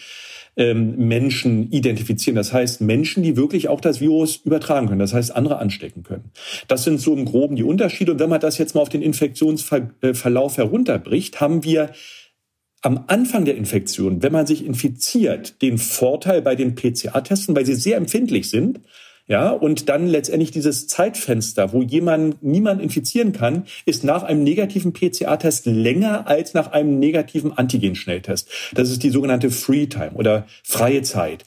ähm, 0.60 1.08
Menschen 1.08 1.72
identifizieren. 1.72 2.36
Das 2.36 2.52
heißt, 2.52 2.82
Menschen, 2.82 3.22
die 3.22 3.34
wirklich 3.34 3.68
auch 3.68 3.80
das 3.80 4.02
Virus 4.02 4.36
übertragen 4.36 4.88
können, 4.88 5.00
das 5.00 5.14
heißt, 5.14 5.34
andere 5.34 5.58
anstecken 5.58 6.02
können. 6.02 6.30
Das 6.68 6.84
sind 6.84 7.00
so 7.00 7.16
im 7.16 7.24
Groben 7.24 7.56
die 7.56 7.64
Unterschiede. 7.64 8.12
Und 8.12 8.20
wenn 8.20 8.28
man 8.28 8.40
das 8.40 8.58
jetzt 8.58 8.74
mal 8.74 8.82
auf 8.82 8.90
den 8.90 9.00
Infektionsverlauf 9.00 10.58
herunterbricht, 10.58 11.40
haben 11.40 11.64
wir 11.64 11.92
am 12.82 13.04
Anfang 13.06 13.46
der 13.46 13.56
Infektion, 13.56 14.22
wenn 14.22 14.32
man 14.32 14.46
sich 14.46 14.64
infiziert, 14.64 15.62
den 15.62 15.78
Vorteil 15.78 16.42
bei 16.42 16.54
den 16.54 16.74
PCA-Testen, 16.74 17.56
weil 17.56 17.64
sie 17.64 17.74
sehr 17.74 17.96
empfindlich 17.96 18.50
sind, 18.50 18.80
ja, 19.30 19.50
und 19.50 19.88
dann 19.88 20.08
letztendlich 20.08 20.50
dieses 20.50 20.88
Zeitfenster, 20.88 21.72
wo 21.72 21.82
jemand 21.82 22.42
niemand 22.42 22.82
infizieren 22.82 23.32
kann, 23.32 23.62
ist 23.84 24.02
nach 24.02 24.24
einem 24.24 24.42
negativen 24.42 24.92
PCR-Test 24.92 25.66
länger 25.66 26.26
als 26.26 26.52
nach 26.52 26.72
einem 26.72 26.98
negativen 26.98 27.56
Antigen-Schnelltest. 27.56 28.48
Das 28.74 28.90
ist 28.90 29.04
die 29.04 29.10
sogenannte 29.10 29.52
Free 29.52 29.86
Time 29.86 30.14
oder 30.14 30.46
freie 30.64 31.02
Zeit. 31.02 31.44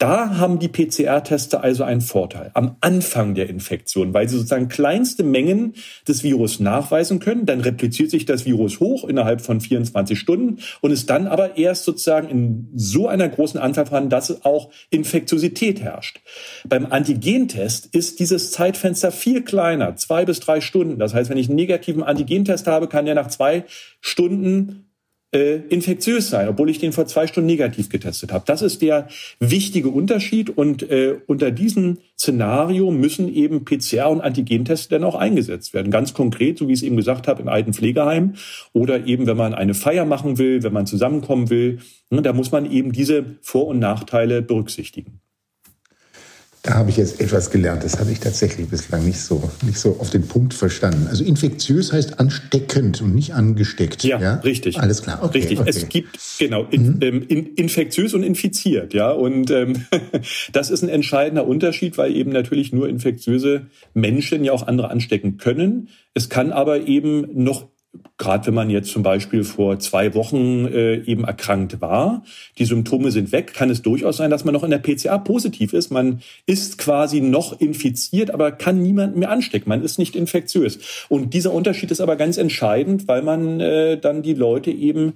Da 0.00 0.38
haben 0.38 0.58
die 0.58 0.68
PCR-Teste 0.68 1.60
also 1.60 1.84
einen 1.84 2.00
Vorteil 2.00 2.52
am 2.54 2.76
Anfang 2.80 3.34
der 3.34 3.50
Infektion, 3.50 4.14
weil 4.14 4.30
sie 4.30 4.36
sozusagen 4.36 4.68
kleinste 4.68 5.22
Mengen 5.22 5.74
des 6.08 6.22
Virus 6.22 6.58
nachweisen 6.58 7.18
können. 7.18 7.44
Dann 7.44 7.60
repliziert 7.60 8.10
sich 8.10 8.24
das 8.24 8.46
Virus 8.46 8.80
hoch 8.80 9.06
innerhalb 9.06 9.42
von 9.42 9.60
24 9.60 10.18
Stunden 10.18 10.62
und 10.80 10.90
ist 10.90 11.10
dann 11.10 11.26
aber 11.26 11.58
erst 11.58 11.84
sozusagen 11.84 12.30
in 12.30 12.68
so 12.74 13.08
einer 13.08 13.28
großen 13.28 13.60
Anzahl 13.60 13.84
vorhanden, 13.84 14.08
dass 14.08 14.42
auch 14.42 14.70
Infektiosität 14.88 15.82
herrscht. 15.82 16.22
Beim 16.66 16.86
Antigentest 16.86 17.94
ist 17.94 18.20
dieses 18.20 18.52
Zeitfenster 18.52 19.12
viel 19.12 19.42
kleiner, 19.42 19.96
zwei 19.96 20.24
bis 20.24 20.40
drei 20.40 20.62
Stunden. 20.62 20.98
Das 20.98 21.12
heißt, 21.12 21.28
wenn 21.28 21.36
ich 21.36 21.48
einen 21.48 21.56
negativen 21.56 22.02
Antigentest 22.02 22.66
habe, 22.66 22.88
kann 22.88 23.04
der 23.04 23.16
nach 23.16 23.28
zwei 23.28 23.64
Stunden 24.00 24.89
äh, 25.32 25.56
infektiös 25.68 26.30
sein, 26.30 26.48
obwohl 26.48 26.70
ich 26.70 26.78
den 26.78 26.92
vor 26.92 27.06
zwei 27.06 27.26
Stunden 27.26 27.46
negativ 27.46 27.88
getestet 27.88 28.32
habe. 28.32 28.44
Das 28.46 28.62
ist 28.62 28.82
der 28.82 29.08
wichtige 29.38 29.88
Unterschied 29.88 30.50
und 30.50 30.88
äh, 30.90 31.18
unter 31.26 31.50
diesem 31.50 31.98
Szenario 32.18 32.90
müssen 32.90 33.32
eben 33.32 33.64
PCR- 33.64 34.10
und 34.10 34.20
Antigentests 34.20 34.88
dann 34.88 35.04
auch 35.04 35.14
eingesetzt 35.14 35.72
werden. 35.72 35.92
Ganz 35.92 36.14
konkret, 36.14 36.58
so 36.58 36.68
wie 36.68 36.72
ich 36.72 36.80
es 36.80 36.82
eben 36.82 36.96
gesagt 36.96 37.28
habe, 37.28 37.42
im 37.42 37.48
alten 37.48 37.72
Pflegeheim 37.72 38.34
oder 38.72 39.06
eben, 39.06 39.26
wenn 39.26 39.36
man 39.36 39.54
eine 39.54 39.74
Feier 39.74 40.04
machen 40.04 40.38
will, 40.38 40.62
wenn 40.62 40.72
man 40.72 40.86
zusammenkommen 40.86 41.48
will, 41.48 41.78
ne, 42.10 42.22
da 42.22 42.32
muss 42.32 42.50
man 42.50 42.70
eben 42.70 42.92
diese 42.92 43.24
Vor- 43.40 43.68
und 43.68 43.78
Nachteile 43.78 44.42
berücksichtigen. 44.42 45.20
Da 46.62 46.74
habe 46.74 46.90
ich 46.90 46.98
jetzt 46.98 47.22
etwas 47.22 47.50
gelernt. 47.50 47.84
Das 47.84 47.98
habe 47.98 48.10
ich 48.12 48.20
tatsächlich 48.20 48.68
bislang 48.68 49.06
nicht 49.06 49.20
so, 49.20 49.50
nicht 49.64 49.78
so 49.78 49.96
auf 49.98 50.10
den 50.10 50.28
Punkt 50.28 50.52
verstanden. 50.52 51.06
Also 51.08 51.24
infektiös 51.24 51.90
heißt 51.90 52.20
ansteckend 52.20 53.00
und 53.00 53.14
nicht 53.14 53.32
angesteckt. 53.32 54.04
Ja, 54.04 54.20
ja? 54.20 54.34
richtig. 54.36 54.78
Alles 54.78 55.02
klar. 55.02 55.20
Okay, 55.22 55.38
richtig. 55.38 55.58
Okay. 55.58 55.70
Es 55.70 55.88
gibt 55.88 56.18
genau 56.38 56.66
in, 56.70 56.96
mhm. 56.96 56.98
ähm, 57.00 57.24
in, 57.26 57.46
infektiös 57.54 58.12
und 58.12 58.22
infiziert. 58.22 58.92
Ja, 58.92 59.10
und 59.10 59.50
ähm, 59.50 59.86
das 60.52 60.70
ist 60.70 60.82
ein 60.82 60.90
entscheidender 60.90 61.46
Unterschied, 61.46 61.96
weil 61.96 62.14
eben 62.14 62.30
natürlich 62.30 62.74
nur 62.74 62.90
infektiöse 62.90 63.66
Menschen 63.94 64.44
ja 64.44 64.52
auch 64.52 64.66
andere 64.66 64.90
anstecken 64.90 65.38
können. 65.38 65.88
Es 66.12 66.28
kann 66.28 66.52
aber 66.52 66.86
eben 66.86 67.26
noch 67.42 67.68
Gerade 68.18 68.46
wenn 68.46 68.54
man 68.54 68.70
jetzt 68.70 68.90
zum 68.90 69.02
Beispiel 69.02 69.44
vor 69.44 69.78
zwei 69.80 70.14
Wochen 70.14 70.66
äh, 70.66 70.96
eben 71.04 71.24
erkrankt 71.24 71.80
war, 71.80 72.22
die 72.58 72.64
Symptome 72.64 73.10
sind 73.10 73.32
weg, 73.32 73.54
kann 73.54 73.70
es 73.70 73.82
durchaus 73.82 74.18
sein, 74.18 74.30
dass 74.30 74.44
man 74.44 74.52
noch 74.52 74.62
in 74.62 74.70
der 74.70 74.78
PCA 74.78 75.18
positiv 75.18 75.72
ist. 75.72 75.90
Man 75.90 76.20
ist 76.46 76.78
quasi 76.78 77.20
noch 77.20 77.60
infiziert, 77.60 78.30
aber 78.30 78.52
kann 78.52 78.82
niemanden 78.82 79.18
mehr 79.18 79.30
anstecken. 79.30 79.68
Man 79.68 79.82
ist 79.82 79.98
nicht 79.98 80.14
infektiös. 80.14 80.78
Und 81.08 81.34
dieser 81.34 81.52
Unterschied 81.52 81.90
ist 81.90 82.00
aber 82.00 82.16
ganz 82.16 82.36
entscheidend, 82.36 83.08
weil 83.08 83.22
man 83.22 83.58
äh, 83.58 83.98
dann 83.98 84.22
die 84.22 84.34
Leute 84.34 84.70
eben 84.70 85.14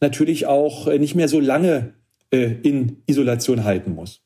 natürlich 0.00 0.46
auch 0.46 0.86
äh, 0.86 0.98
nicht 0.98 1.14
mehr 1.14 1.28
so 1.28 1.40
lange 1.40 1.94
äh, 2.30 2.52
in 2.62 2.98
Isolation 3.06 3.64
halten 3.64 3.94
muss. 3.94 4.20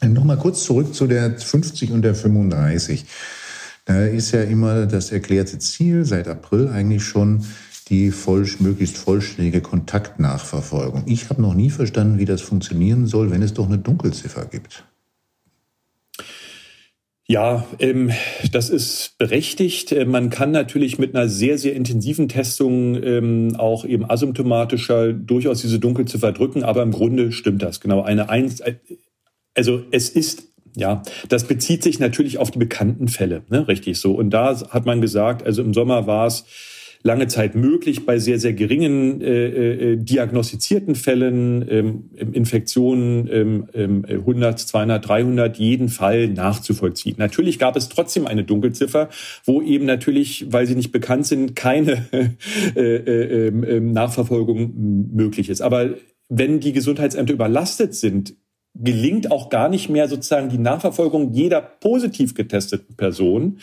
Nochmal 0.00 0.36
kurz 0.36 0.64
zurück 0.64 0.94
zu 0.94 1.06
der 1.06 1.38
50 1.38 1.90
und 1.90 2.02
der 2.02 2.14
35. 2.14 3.04
Da 3.88 4.04
ist 4.04 4.32
ja 4.32 4.42
immer 4.42 4.84
das 4.84 5.12
erklärte 5.12 5.58
Ziel 5.58 6.04
seit 6.04 6.28
April 6.28 6.68
eigentlich 6.68 7.04
schon 7.04 7.46
die 7.88 8.10
voll, 8.10 8.46
möglichst 8.58 8.98
vollständige 8.98 9.62
Kontaktnachverfolgung. 9.62 11.04
Ich 11.06 11.30
habe 11.30 11.40
noch 11.40 11.54
nie 11.54 11.70
verstanden, 11.70 12.18
wie 12.18 12.26
das 12.26 12.42
funktionieren 12.42 13.06
soll, 13.06 13.30
wenn 13.30 13.40
es 13.40 13.54
doch 13.54 13.66
eine 13.66 13.78
Dunkelziffer 13.78 14.44
gibt. 14.44 14.84
Ja, 17.26 17.66
ähm, 17.78 18.10
das 18.52 18.68
ist 18.68 19.16
berechtigt. 19.16 19.92
Äh, 19.92 20.04
man 20.04 20.28
kann 20.28 20.50
natürlich 20.50 20.98
mit 20.98 21.14
einer 21.14 21.28
sehr, 21.30 21.56
sehr 21.56 21.74
intensiven 21.74 22.28
Testung 22.28 23.02
ähm, 23.02 23.56
auch 23.56 23.86
eben 23.86 24.08
asymptomatischer 24.08 25.14
durchaus 25.14 25.62
diese 25.62 25.78
Dunkelziffer 25.78 26.32
drücken, 26.32 26.62
aber 26.62 26.82
im 26.82 26.90
Grunde 26.90 27.32
stimmt 27.32 27.62
das. 27.62 27.80
Genau, 27.80 28.02
eine 28.02 28.28
Eins, 28.28 28.60
äh, 28.60 28.74
also 29.54 29.82
es 29.90 30.10
ist 30.10 30.48
Ja, 30.78 31.02
das 31.28 31.44
bezieht 31.44 31.82
sich 31.82 31.98
natürlich 31.98 32.38
auf 32.38 32.50
die 32.50 32.58
bekannten 32.58 33.08
Fälle, 33.08 33.42
ne? 33.48 33.66
richtig 33.66 33.98
so. 33.98 34.12
Und 34.12 34.30
da 34.30 34.58
hat 34.70 34.86
man 34.86 35.00
gesagt, 35.00 35.44
also 35.44 35.60
im 35.62 35.74
Sommer 35.74 36.06
war 36.06 36.26
es 36.26 36.44
lange 37.02 37.28
Zeit 37.28 37.54
möglich, 37.54 38.06
bei 38.06 38.18
sehr, 38.18 38.38
sehr 38.38 38.52
geringen 38.52 39.20
äh, 39.20 39.92
äh, 39.92 39.96
diagnostizierten 39.96 40.94
Fällen, 40.94 41.64
ähm, 41.68 42.10
Infektionen 42.32 43.68
ähm, 43.74 44.04
100, 44.08 44.58
200, 44.58 45.08
300 45.08 45.58
jeden 45.58 45.88
Fall 45.88 46.28
nachzuvollziehen. 46.28 47.16
Natürlich 47.18 47.58
gab 47.58 47.76
es 47.76 47.88
trotzdem 47.88 48.26
eine 48.26 48.44
Dunkelziffer, 48.44 49.08
wo 49.44 49.62
eben 49.62 49.86
natürlich, 49.86 50.46
weil 50.50 50.66
sie 50.66 50.74
nicht 50.74 50.92
bekannt 50.92 51.26
sind, 51.26 51.54
keine 51.54 52.04
äh, 52.76 52.80
äh, 52.80 53.48
ähm, 53.48 53.92
Nachverfolgung 53.92 55.08
möglich 55.12 55.48
ist. 55.50 55.60
Aber 55.60 55.90
wenn 56.28 56.60
die 56.60 56.72
Gesundheitsämter 56.72 57.32
überlastet 57.32 57.94
sind, 57.94 58.34
gelingt 58.80 59.30
auch 59.30 59.50
gar 59.50 59.68
nicht 59.68 59.88
mehr 59.88 60.08
sozusagen 60.08 60.48
die 60.48 60.58
Nachverfolgung 60.58 61.32
jeder 61.32 61.60
positiv 61.60 62.34
getesteten 62.34 62.96
Person. 62.96 63.58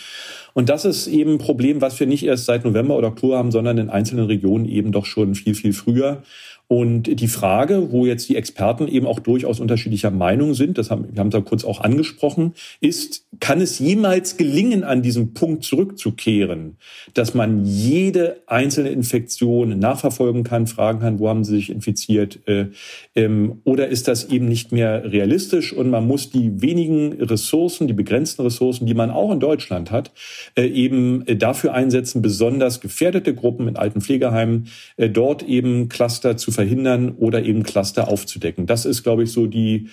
Und 0.54 0.70
das 0.70 0.86
ist 0.86 1.08
eben 1.08 1.34
ein 1.34 1.38
Problem, 1.38 1.82
was 1.82 2.00
wir 2.00 2.08
nicht 2.08 2.24
erst 2.24 2.46
seit 2.46 2.66
November 2.66 2.98
oder 2.98 3.10
Oktober 3.10 3.38
haben, 3.38 3.52
sondern 3.52 3.78
in 3.78 3.90
einzelnen 3.90 4.26
Regionen 4.26 4.66
eben 4.66 4.92
doch 4.92 5.06
schon 5.06 5.36
viel, 5.36 5.56
viel 5.56 5.74
früher. 5.74 6.24
Und 6.68 7.20
die 7.20 7.28
Frage, 7.28 7.92
wo 7.92 8.08
jetzt 8.08 8.28
die 8.28 8.36
Experten 8.36 8.88
eben 8.88 9.06
auch 9.06 9.20
durchaus 9.20 9.60
unterschiedlicher 9.60 10.10
Meinung 10.10 10.56
sind, 10.56 10.80
das 10.80 10.90
haben 10.90 11.06
wir 11.12 11.20
haben 11.20 11.30
da 11.30 11.42
kurz 11.42 11.64
auch 11.64 11.82
angesprochen, 11.82 12.54
ist, 12.82 13.26
kann 13.40 13.62
es 13.62 13.78
jemals 13.78 14.38
gelingen, 14.38 14.84
an 14.84 15.04
diesem 15.04 15.34
Punkt 15.34 15.64
zurückzukehren, 15.64 16.78
dass 17.14 17.36
man 17.36 17.66
jede 17.66 18.42
einzelne 18.48 18.90
Infektion 18.90 19.78
nachverfolgen 19.78 20.44
kann, 20.44 20.66
fragen 20.66 21.02
kann, 21.02 21.20
wo 21.20 21.30
haben 21.30 21.44
sie 21.44 21.56
sich 21.56 21.70
infiziert, 21.70 22.40
äh, 22.48 22.68
ähm, 23.16 23.62
oder 23.64 23.88
ist 23.88 24.08
das 24.08 24.30
eben 24.30 24.48
nicht 24.48 24.72
mehr 24.72 25.12
realistisch 25.12 25.72
und 25.72 25.92
man 25.92 26.08
muss 26.08 26.32
die 26.32 26.62
wenigen 26.62 27.14
Ressourcen, 27.22 27.88
die 27.88 27.94
begrenzten 27.94 28.42
Ressourcen, 28.42 28.88
die 28.88 28.96
man 28.96 29.12
auch 29.12 29.32
in 29.32 29.40
Deutschland 29.40 29.92
hat, 29.92 30.12
äh, 30.56 30.66
eben 30.66 31.24
dafür 31.38 31.74
einsetzen, 31.74 32.24
besonders 32.24 32.82
gefährdete 32.82 33.36
Gruppen 33.36 33.68
in 33.68 33.76
alten 33.76 34.02
Pflegeheimen, 34.02 34.68
äh, 34.98 35.10
dort 35.10 35.44
eben 35.44 35.90
Cluster 35.90 36.38
zu 36.38 36.55
verhindern 36.56 37.12
oder 37.12 37.44
eben 37.44 37.64
Cluster 37.64 38.08
aufzudecken. 38.08 38.66
Das 38.66 38.86
ist, 38.86 39.04
glaube 39.04 39.24
ich, 39.24 39.32
so 39.32 39.46
die 39.46 39.90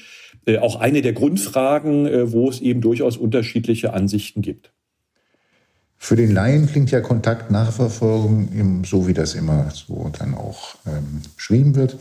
äh, 0.47 0.59
auch 0.59 0.77
eine 0.77 1.03
der 1.03 1.13
Grundfragen, 1.13 2.07
äh, 2.07 2.33
wo 2.33 2.49
es 2.49 2.61
eben 2.61 2.81
durchaus 2.81 3.17
unterschiedliche 3.17 3.93
Ansichten 3.93 4.43
gibt. 4.43 4.73
Für 5.99 6.17
den 6.17 6.33
Laien 6.33 6.67
klingt 6.67 6.91
ja 6.91 7.01
Kontaktnachverfolgung, 7.01 8.83
so 8.85 9.07
wie 9.07 9.15
das 9.15 9.35
immer 9.35 9.71
so 9.71 10.11
dann 10.19 10.35
auch 10.35 10.75
ähm, 10.85 11.23
beschrieben 11.37 11.77
wird. 11.77 11.97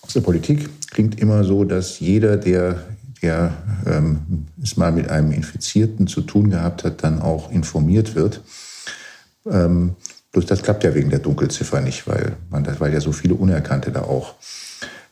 Aus 0.00 0.14
der 0.14 0.22
Politik 0.22 0.70
klingt 0.90 1.20
immer 1.20 1.44
so, 1.44 1.64
dass 1.64 2.00
jeder, 2.00 2.38
der, 2.38 2.82
der 3.20 3.52
ähm, 3.86 4.46
es 4.62 4.78
mal 4.78 4.90
mit 4.90 5.10
einem 5.10 5.32
Infizierten 5.32 6.06
zu 6.06 6.22
tun 6.22 6.48
gehabt 6.48 6.82
hat, 6.82 7.04
dann 7.04 7.20
auch 7.20 7.50
informiert 7.50 8.14
wird. 8.14 8.40
Ähm, 9.44 9.96
Bloß 10.32 10.46
das 10.46 10.62
klappt 10.62 10.82
ja 10.84 10.94
wegen 10.94 11.10
der 11.10 11.18
Dunkelziffer 11.18 11.80
nicht, 11.80 12.06
weil, 12.06 12.32
man, 12.50 12.66
weil 12.80 12.92
ja 12.92 13.00
so 13.00 13.12
viele 13.12 13.34
Unerkannte 13.34 13.92
da 13.92 14.02
auch 14.02 14.34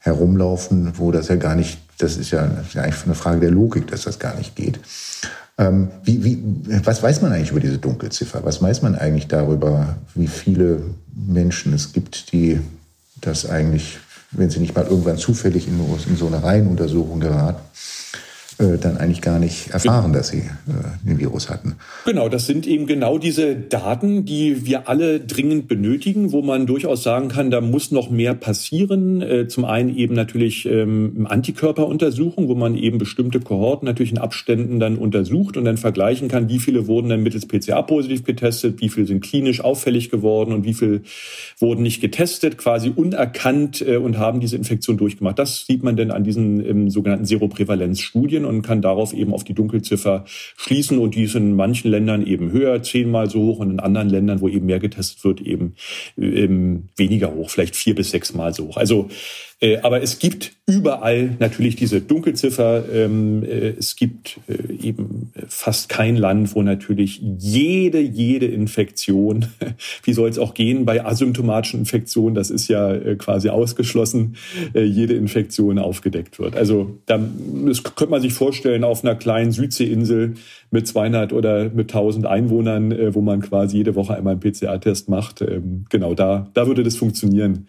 herumlaufen, 0.01 0.93
wo 0.97 1.13
das 1.13 1.29
ja 1.29 1.37
gar 1.37 1.55
nicht, 1.55 1.79
das 1.99 2.17
ist 2.17 2.31
ja, 2.31 2.47
das 2.47 2.69
ist 2.69 2.75
ja 2.75 2.83
eigentlich 2.83 3.05
eine 3.05 3.15
Frage 3.15 3.41
der 3.41 3.51
Logik, 3.51 3.87
dass 3.89 4.03
das 4.03 4.19
gar 4.19 4.35
nicht 4.37 4.57
geht. 4.57 4.81
Ähm, 5.59 5.89
wie, 6.05 6.25
wie, 6.25 6.43
was 6.85 7.03
weiß 7.03 7.21
man 7.21 7.33
eigentlich 7.33 7.51
über 7.51 7.61
diese 7.61 7.77
Dunkelziffer? 7.77 8.43
Was 8.45 8.63
weiß 8.63 8.81
man 8.81 8.95
eigentlich 8.95 9.29
darüber, 9.29 9.97
wie 10.15 10.27
viele 10.27 10.83
Menschen 11.15 11.75
es 11.75 11.93
gibt, 11.93 12.33
die 12.33 12.59
das 13.21 13.49
eigentlich, 13.49 13.99
wenn 14.31 14.49
sie 14.49 14.61
nicht 14.61 14.75
mal 14.75 14.87
irgendwann 14.87 15.19
zufällig 15.19 15.69
in, 15.69 15.79
in 16.09 16.17
so 16.17 16.29
eine 16.29 16.43
Reihenuntersuchung 16.43 17.21
geraten, 17.21 17.61
dann 18.61 18.97
eigentlich 18.99 19.23
gar 19.23 19.39
nicht 19.39 19.71
erfahren, 19.71 20.13
dass 20.13 20.29
sie 20.29 20.39
äh, 20.39 21.07
den 21.07 21.19
Virus 21.19 21.49
hatten. 21.49 21.77
Genau, 22.05 22.29
das 22.29 22.47
sind 22.47 22.67
eben 22.67 22.87
genau 22.87 23.19
diese 23.19 23.57
Daten, 23.57 24.25
die 24.25 24.67
wir 24.67 24.89
alle 24.89 25.21
dringend 25.21 25.69
benötigen, 25.69 26.33
wo 26.33 26.43
man 26.43 26.67
durchaus 26.67 27.03
sagen 27.03 27.29
kann, 27.29 27.51
da 27.51 27.61
muss 27.61 27.91
noch 27.91 28.11
mehr 28.11 28.35
passieren. 28.35 29.23
Äh, 29.23 29.49
zum 29.49 29.65
einen 29.65 29.97
eben 29.97 30.15
natürlich 30.15 30.67
ähm, 30.67 31.27
Antikörperuntersuchung, 31.29 32.49
wo 32.49 32.55
man 32.55 32.77
eben 32.77 32.99
bestimmte 32.99 33.41
Kohorten 33.41 33.87
natürlich 33.87 34.13
in 34.13 34.19
Abständen 34.19 34.81
dann 34.81 34.97
untersucht 34.97 35.57
und 35.57 35.65
dann 35.65 35.77
vergleichen 35.77 36.29
kann, 36.29 36.49
wie 36.49 36.59
viele 36.59 36.87
wurden 36.87 37.09
dann 37.09 37.23
mittels 37.23 37.47
PCA 37.47 37.83
positiv 37.83 38.25
getestet, 38.25 38.81
wie 38.81 38.89
viele 38.89 39.07
sind 39.07 39.21
klinisch 39.21 39.63
auffällig 39.63 40.11
geworden 40.11 40.53
und 40.53 40.65
wie 40.65 40.75
viele 40.75 41.03
wurden 41.59 41.83
nicht 41.83 42.01
getestet, 42.01 42.59
quasi 42.59 42.93
unerkannt 42.95 43.81
äh, 43.81 43.97
und 43.97 44.19
haben 44.19 44.41
diese 44.41 44.57
Infektion 44.57 44.99
durchgemacht. 44.99 45.39
Das 45.39 45.67
sieht 45.67 45.83
man 45.83 45.97
dann 45.97 46.11
an 46.11 46.25
diesen 46.25 46.65
ähm, 46.65 46.91
sogenannten 46.91 47.25
Seroprävalenzstudien 47.25 48.45
und 48.57 48.63
kann 48.63 48.83
darauf 48.83 49.13
eben 49.13 49.33
auf 49.33 49.45
die 49.45 49.55
Dunkelziffer 49.55 50.25
schließen. 50.57 50.99
Und 50.99 51.15
die 51.15 51.25
ist 51.25 51.35
in 51.35 51.55
manchen 51.55 51.91
Ländern 51.91 52.27
eben 52.27 52.53
höher, 52.53 52.83
zehnmal 52.83 53.31
so 53.31 53.41
hoch 53.41 53.59
und 53.59 53.71
in 53.71 53.81
anderen 53.81 54.09
Ländern, 54.09 54.41
wo 54.41 54.49
eben 54.49 54.67
mehr 54.67 54.81
getestet 54.81 55.25
wird, 55.25 55.41
eben, 55.41 55.75
eben 56.17 56.89
weniger 56.97 57.35
hoch, 57.35 57.51
vielleicht 57.51 57.77
vier 57.77 57.95
bis 57.95 58.11
sechsmal 58.11 58.55
so 58.55 58.69
hoch. 58.69 58.77
Also 58.77 59.09
äh, 59.09 59.50
aber 59.83 60.03
es 60.03 60.19
gibt 60.19 60.53
überall 60.67 61.37
natürlich 61.39 61.77
diese 61.77 62.01
Dunkelziffer. 62.01 62.85
Ähm, 62.93 63.45
äh, 63.45 63.75
es 63.79 63.97
gibt 63.97 64.39
äh, 64.49 64.73
eben 64.73 65.33
fast 65.49 65.89
kein 65.89 66.17
Land, 66.17 66.55
wo 66.55 66.63
natürlich 66.63 67.21
jede, 67.39 68.01
jede 68.01 68.47
Infektion, 68.47 69.47
wie 70.05 70.13
soll 70.13 70.31
es 70.31 70.39
auch 70.39 70.55
gehen 70.55 70.87
bei 70.87 71.05
asymptomatischen 71.05 71.81
Infektionen, 71.81 72.35
das 72.35 72.51
ist 72.51 72.69
ja 72.69 73.15
quasi 73.17 73.49
ausgeschlossen, 73.49 74.37
jede 74.75 75.15
Infektion 75.15 75.79
aufgedeckt 75.79 76.39
wird. 76.39 76.57
Also 76.57 76.99
das 77.07 77.83
könnte 77.83 78.11
man 78.11 78.21
sich 78.21 78.33
vorstellen 78.33 78.85
auf 78.85 79.05
einer 79.05 79.15
kleinen 79.15 79.53
Südseeinsel 79.53 80.35
mit 80.71 80.87
200 80.87 81.33
oder 81.33 81.71
mit 81.71 81.91
1000 81.91 82.27
Einwohnern, 82.27 83.15
wo 83.15 83.21
man 83.21 83.41
quasi 83.41 83.79
jede 83.79 83.95
Woche 83.95 84.15
einmal 84.15 84.33
einen 84.33 84.41
PCR-Test 84.41 85.09
macht. 85.09 85.43
Ähm, 85.43 85.85
genau 85.91 86.15
da, 86.15 86.49
da 86.55 86.67
würde 86.67 86.83
das 86.83 86.97
funktionieren. 86.97 87.67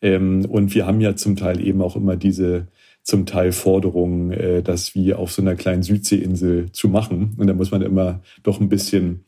Ähm, 0.00 0.44
und 0.48 0.74
wir 0.74 0.86
haben 0.86 1.00
ja 1.00 1.16
zum 1.16 1.36
Teil 1.36 1.60
eben 1.60 1.82
auch 1.82 1.96
immer 1.96 2.16
diese 2.16 2.68
zum 3.04 3.26
Teil 3.26 3.52
Forderungen, 3.52 4.32
äh, 4.32 4.62
das 4.62 4.94
wie 4.94 5.14
auf 5.14 5.30
so 5.30 5.42
einer 5.42 5.54
kleinen 5.54 5.82
Südseeinsel 5.82 6.72
zu 6.72 6.88
machen. 6.88 7.34
Und 7.36 7.46
da 7.46 7.54
muss 7.54 7.70
man 7.70 7.82
immer 7.82 8.22
doch 8.42 8.60
ein 8.60 8.70
bisschen 8.70 9.24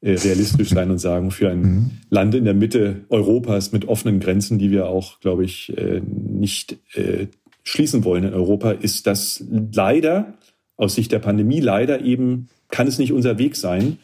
äh, 0.00 0.12
realistisch 0.12 0.70
sein 0.70 0.90
und 0.90 0.98
sagen, 0.98 1.32
für 1.32 1.50
ein 1.50 1.60
mhm. 1.60 1.90
Land 2.08 2.34
in 2.36 2.44
der 2.44 2.54
Mitte 2.54 3.04
Europas 3.08 3.72
mit 3.72 3.88
offenen 3.88 4.20
Grenzen, 4.20 4.58
die 4.58 4.70
wir 4.70 4.88
auch, 4.88 5.18
glaube 5.20 5.44
ich, 5.44 5.76
äh, 5.76 6.00
nicht 6.00 6.76
äh, 6.94 7.26
schließen 7.64 8.04
wollen 8.04 8.22
in 8.22 8.32
Europa, 8.32 8.70
ist 8.70 9.08
das 9.08 9.44
leider 9.72 10.34
aus 10.76 10.94
Sicht 10.94 11.12
der 11.12 11.18
Pandemie 11.18 11.60
leider 11.60 12.02
eben, 12.02 12.48
kann 12.70 12.86
es 12.86 12.98
nicht 12.98 13.12
unser 13.12 13.38
Weg 13.38 13.56
sein. 13.56 13.98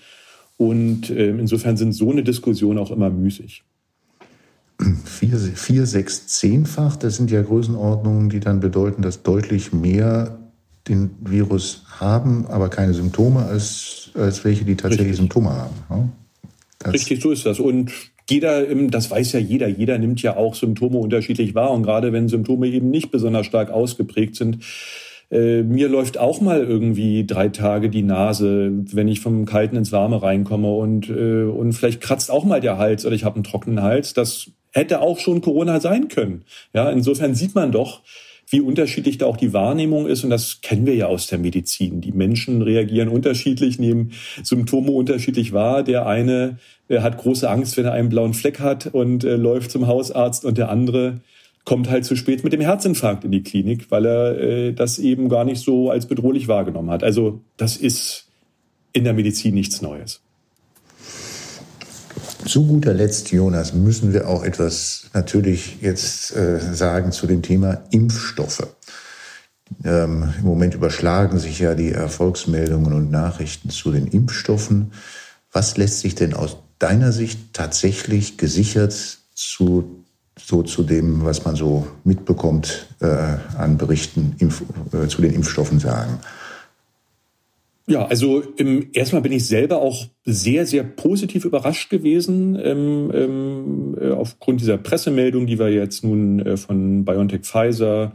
Und 0.56 1.10
äh, 1.10 1.30
insofern 1.30 1.76
sind 1.76 1.92
so 1.92 2.10
eine 2.10 2.22
Diskussion 2.22 2.78
auch 2.78 2.90
immer 2.90 3.10
müßig 3.10 3.64
vier, 5.04 5.38
vier, 5.38 5.86
sechs, 5.86 6.26
zehnfach. 6.26 6.96
Das 6.96 7.16
sind 7.16 7.30
ja 7.30 7.42
Größenordnungen, 7.42 8.28
die 8.28 8.40
dann 8.40 8.60
bedeuten, 8.60 9.02
dass 9.02 9.22
deutlich 9.22 9.72
mehr 9.72 10.38
den 10.88 11.10
Virus 11.20 11.84
haben, 12.00 12.46
aber 12.48 12.68
keine 12.68 12.92
Symptome, 12.92 13.44
als, 13.44 14.10
als 14.14 14.44
welche, 14.44 14.64
die 14.64 14.74
tatsächlich 14.74 15.10
Richtig. 15.10 15.18
Symptome 15.18 15.50
haben. 15.50 15.74
Ja? 15.90 16.90
Richtig, 16.90 17.22
so 17.22 17.30
ist 17.30 17.46
das. 17.46 17.60
Und 17.60 17.92
jeder, 18.28 18.64
das 18.88 19.10
weiß 19.10 19.32
ja 19.32 19.40
jeder, 19.40 19.68
jeder 19.68 19.98
nimmt 19.98 20.22
ja 20.22 20.36
auch 20.36 20.56
Symptome 20.56 20.98
unterschiedlich 20.98 21.54
wahr. 21.54 21.70
Und 21.70 21.84
gerade 21.84 22.12
wenn 22.12 22.28
Symptome 22.28 22.66
eben 22.66 22.90
nicht 22.90 23.12
besonders 23.12 23.46
stark 23.46 23.70
ausgeprägt 23.70 24.34
sind, 24.34 24.58
äh, 25.32 25.62
mir 25.62 25.88
läuft 25.88 26.18
auch 26.18 26.42
mal 26.42 26.62
irgendwie 26.62 27.26
drei 27.26 27.48
Tage 27.48 27.88
die 27.88 28.02
Nase, 28.02 28.70
wenn 28.92 29.08
ich 29.08 29.20
vom 29.20 29.46
Kalten 29.46 29.76
ins 29.76 29.90
Warme 29.90 30.22
reinkomme 30.22 30.70
und, 30.70 31.08
äh, 31.08 31.44
und 31.44 31.72
vielleicht 31.72 32.02
kratzt 32.02 32.30
auch 32.30 32.44
mal 32.44 32.60
der 32.60 32.76
Hals 32.76 33.06
oder 33.06 33.14
ich 33.14 33.24
habe 33.24 33.36
einen 33.36 33.44
trockenen 33.44 33.82
Hals. 33.82 34.12
Das 34.12 34.50
hätte 34.72 35.00
auch 35.00 35.18
schon 35.18 35.40
Corona 35.40 35.80
sein 35.80 36.08
können. 36.08 36.44
Ja, 36.74 36.90
insofern 36.90 37.34
sieht 37.34 37.54
man 37.54 37.72
doch, 37.72 38.02
wie 38.48 38.60
unterschiedlich 38.60 39.16
da 39.16 39.24
auch 39.24 39.38
die 39.38 39.54
Wahrnehmung 39.54 40.06
ist. 40.06 40.22
Und 40.22 40.28
das 40.28 40.60
kennen 40.60 40.84
wir 40.84 40.94
ja 40.94 41.06
aus 41.06 41.26
der 41.28 41.38
Medizin. 41.38 42.02
Die 42.02 42.12
Menschen 42.12 42.60
reagieren 42.60 43.08
unterschiedlich, 43.08 43.78
nehmen 43.78 44.12
Symptome 44.42 44.90
unterschiedlich 44.90 45.54
wahr. 45.54 45.82
Der 45.82 46.06
eine 46.06 46.58
äh, 46.88 47.00
hat 47.00 47.16
große 47.16 47.48
Angst, 47.48 47.78
wenn 47.78 47.86
er 47.86 47.92
einen 47.92 48.10
blauen 48.10 48.34
Fleck 48.34 48.60
hat 48.60 48.88
und 48.92 49.24
äh, 49.24 49.36
läuft 49.36 49.70
zum 49.70 49.86
Hausarzt 49.86 50.44
und 50.44 50.58
der 50.58 50.68
andere 50.68 51.20
kommt 51.64 51.88
halt 51.88 52.04
zu 52.04 52.16
spät 52.16 52.42
mit 52.44 52.52
dem 52.52 52.60
Herzinfarkt 52.60 53.24
in 53.24 53.32
die 53.32 53.42
Klinik, 53.42 53.90
weil 53.90 54.06
er 54.06 54.38
äh, 54.38 54.72
das 54.72 54.98
eben 54.98 55.28
gar 55.28 55.44
nicht 55.44 55.62
so 55.62 55.90
als 55.90 56.06
bedrohlich 56.06 56.48
wahrgenommen 56.48 56.90
hat. 56.90 57.04
Also 57.04 57.40
das 57.56 57.76
ist 57.76 58.26
in 58.92 59.04
der 59.04 59.14
Medizin 59.14 59.54
nichts 59.54 59.80
Neues. 59.80 60.20
Zu 62.44 62.66
guter 62.66 62.92
Letzt, 62.92 63.30
Jonas, 63.30 63.72
müssen 63.72 64.12
wir 64.12 64.28
auch 64.28 64.42
etwas 64.42 65.10
natürlich 65.14 65.80
jetzt 65.80 66.34
äh, 66.34 66.58
sagen 66.58 67.12
zu 67.12 67.26
dem 67.26 67.42
Thema 67.42 67.84
Impfstoffe. 67.90 68.66
Ähm, 69.84 70.34
Im 70.38 70.44
Moment 70.44 70.74
überschlagen 70.74 71.38
sich 71.38 71.60
ja 71.60 71.74
die 71.74 71.92
Erfolgsmeldungen 71.92 72.92
und 72.92 73.10
Nachrichten 73.10 73.70
zu 73.70 73.92
den 73.92 74.08
Impfstoffen. 74.08 74.92
Was 75.52 75.76
lässt 75.76 76.00
sich 76.00 76.14
denn 76.14 76.34
aus 76.34 76.56
deiner 76.78 77.12
Sicht 77.12 77.52
tatsächlich 77.52 78.38
gesichert 78.38 79.18
zu, 79.34 80.01
so 80.44 80.62
zu 80.62 80.82
dem, 80.82 81.24
was 81.24 81.44
man 81.44 81.56
so 81.56 81.86
mitbekommt 82.04 82.88
äh, 83.00 83.06
an 83.58 83.78
Berichten 83.78 84.34
Impf, 84.38 84.62
äh, 84.92 85.06
zu 85.08 85.22
den 85.22 85.32
Impfstoffen 85.32 85.78
sagen? 85.78 86.18
Ja, 87.88 88.06
also 88.06 88.40
im, 88.56 88.88
erstmal 88.92 89.22
bin 89.22 89.32
ich 89.32 89.46
selber 89.46 89.82
auch 89.82 90.06
sehr, 90.24 90.66
sehr 90.66 90.84
positiv 90.84 91.44
überrascht 91.44 91.90
gewesen 91.90 92.56
ähm, 92.62 93.10
ähm, 93.12 93.98
äh, 94.00 94.10
aufgrund 94.10 94.60
dieser 94.60 94.78
Pressemeldung, 94.78 95.46
die 95.46 95.58
wir 95.58 95.68
jetzt 95.68 96.04
nun 96.04 96.38
äh, 96.40 96.56
von 96.56 97.04
BioNTech 97.04 97.40
Pfizer 97.40 98.12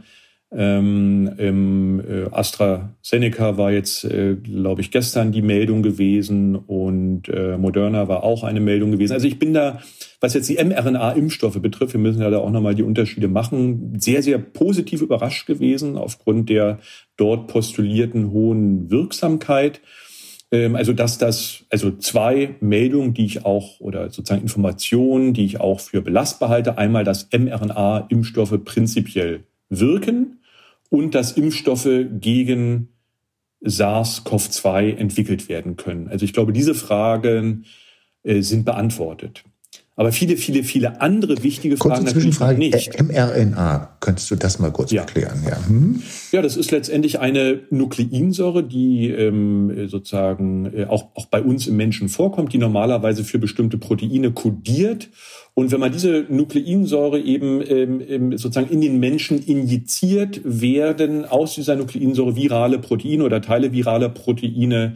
ähm, 0.50 1.30
ähm, 1.38 2.02
äh, 2.08 2.30
AstraZeneca 2.30 3.58
war 3.58 3.70
jetzt, 3.70 4.04
äh, 4.04 4.34
glaube 4.36 4.80
ich, 4.80 4.90
gestern 4.90 5.30
die 5.30 5.42
Meldung 5.42 5.82
gewesen 5.82 6.56
und 6.56 7.28
äh, 7.28 7.58
Moderna 7.58 8.08
war 8.08 8.22
auch 8.22 8.44
eine 8.44 8.60
Meldung 8.60 8.92
gewesen. 8.92 9.12
Also 9.12 9.26
ich 9.26 9.38
bin 9.38 9.52
da, 9.52 9.82
was 10.20 10.32
jetzt 10.32 10.48
die 10.48 10.56
mRNA-Impfstoffe 10.56 11.60
betrifft, 11.60 11.92
wir 11.92 12.00
müssen 12.00 12.22
ja 12.22 12.30
da 12.30 12.38
auch 12.38 12.50
nochmal 12.50 12.74
die 12.74 12.82
Unterschiede 12.82 13.28
machen, 13.28 14.00
sehr, 14.00 14.22
sehr 14.22 14.38
positiv 14.38 15.02
überrascht 15.02 15.46
gewesen 15.46 15.98
aufgrund 15.98 16.48
der 16.48 16.78
dort 17.18 17.48
postulierten 17.48 18.30
hohen 18.30 18.90
Wirksamkeit. 18.90 19.82
Ähm, 20.50 20.76
also 20.76 20.94
dass 20.94 21.18
das, 21.18 21.64
also 21.68 21.90
zwei 21.90 22.56
Meldungen, 22.60 23.12
die 23.12 23.26
ich 23.26 23.44
auch, 23.44 23.80
oder 23.80 24.08
sozusagen 24.08 24.40
Informationen, 24.40 25.34
die 25.34 25.44
ich 25.44 25.60
auch 25.60 25.80
für 25.80 26.00
belastbar 26.00 26.48
halte. 26.48 26.78
Einmal, 26.78 27.04
dass 27.04 27.28
mRNA-Impfstoffe 27.32 28.64
prinzipiell 28.64 29.44
wirken 29.68 30.37
und 30.88 31.14
dass 31.14 31.32
Impfstoffe 31.32 31.88
gegen 32.12 32.88
SARS-CoV-2 33.62 34.96
entwickelt 34.96 35.48
werden 35.48 35.76
können. 35.76 36.08
Also 36.08 36.24
ich 36.24 36.32
glaube, 36.32 36.52
diese 36.52 36.74
Fragen 36.74 37.64
äh, 38.22 38.42
sind 38.42 38.64
beantwortet. 38.64 39.44
Aber 39.98 40.12
viele, 40.12 40.36
viele, 40.36 40.62
viele 40.62 41.00
andere 41.00 41.42
wichtige 41.42 41.76
Fragen 41.76 41.96
Kurze 41.96 42.12
Zwischenfrage, 42.12 42.56
nicht. 42.56 42.94
Äh, 42.94 43.02
mRNA, 43.02 43.96
könntest 43.98 44.30
du 44.30 44.36
das 44.36 44.60
mal 44.60 44.70
kurz 44.70 44.92
ja. 44.92 45.00
erklären? 45.00 45.42
Ja. 45.44 45.66
Hm? 45.66 46.00
ja, 46.30 46.40
das 46.40 46.56
ist 46.56 46.70
letztendlich 46.70 47.18
eine 47.18 47.62
Nukleinsäure, 47.70 48.62
die 48.62 49.08
ähm, 49.08 49.88
sozusagen 49.88 50.72
äh, 50.72 50.84
auch, 50.84 51.08
auch 51.16 51.26
bei 51.26 51.42
uns 51.42 51.66
im 51.66 51.76
Menschen 51.76 52.08
vorkommt, 52.08 52.52
die 52.52 52.58
normalerweise 52.58 53.24
für 53.24 53.40
bestimmte 53.40 53.76
Proteine 53.76 54.30
kodiert 54.30 55.08
und 55.58 55.72
wenn 55.72 55.80
man 55.80 55.90
diese 55.90 56.24
Nukleinsäure 56.28 57.18
eben 57.18 57.60
ähm, 57.68 58.38
sozusagen 58.38 58.72
in 58.72 58.80
den 58.80 59.00
Menschen 59.00 59.44
injiziert, 59.44 60.40
werden 60.44 61.24
aus 61.24 61.56
dieser 61.56 61.74
Nukleinsäure 61.74 62.36
virale 62.36 62.78
Proteine 62.78 63.24
oder 63.24 63.42
Teile 63.42 63.72
viraler 63.72 64.08
Proteine 64.08 64.94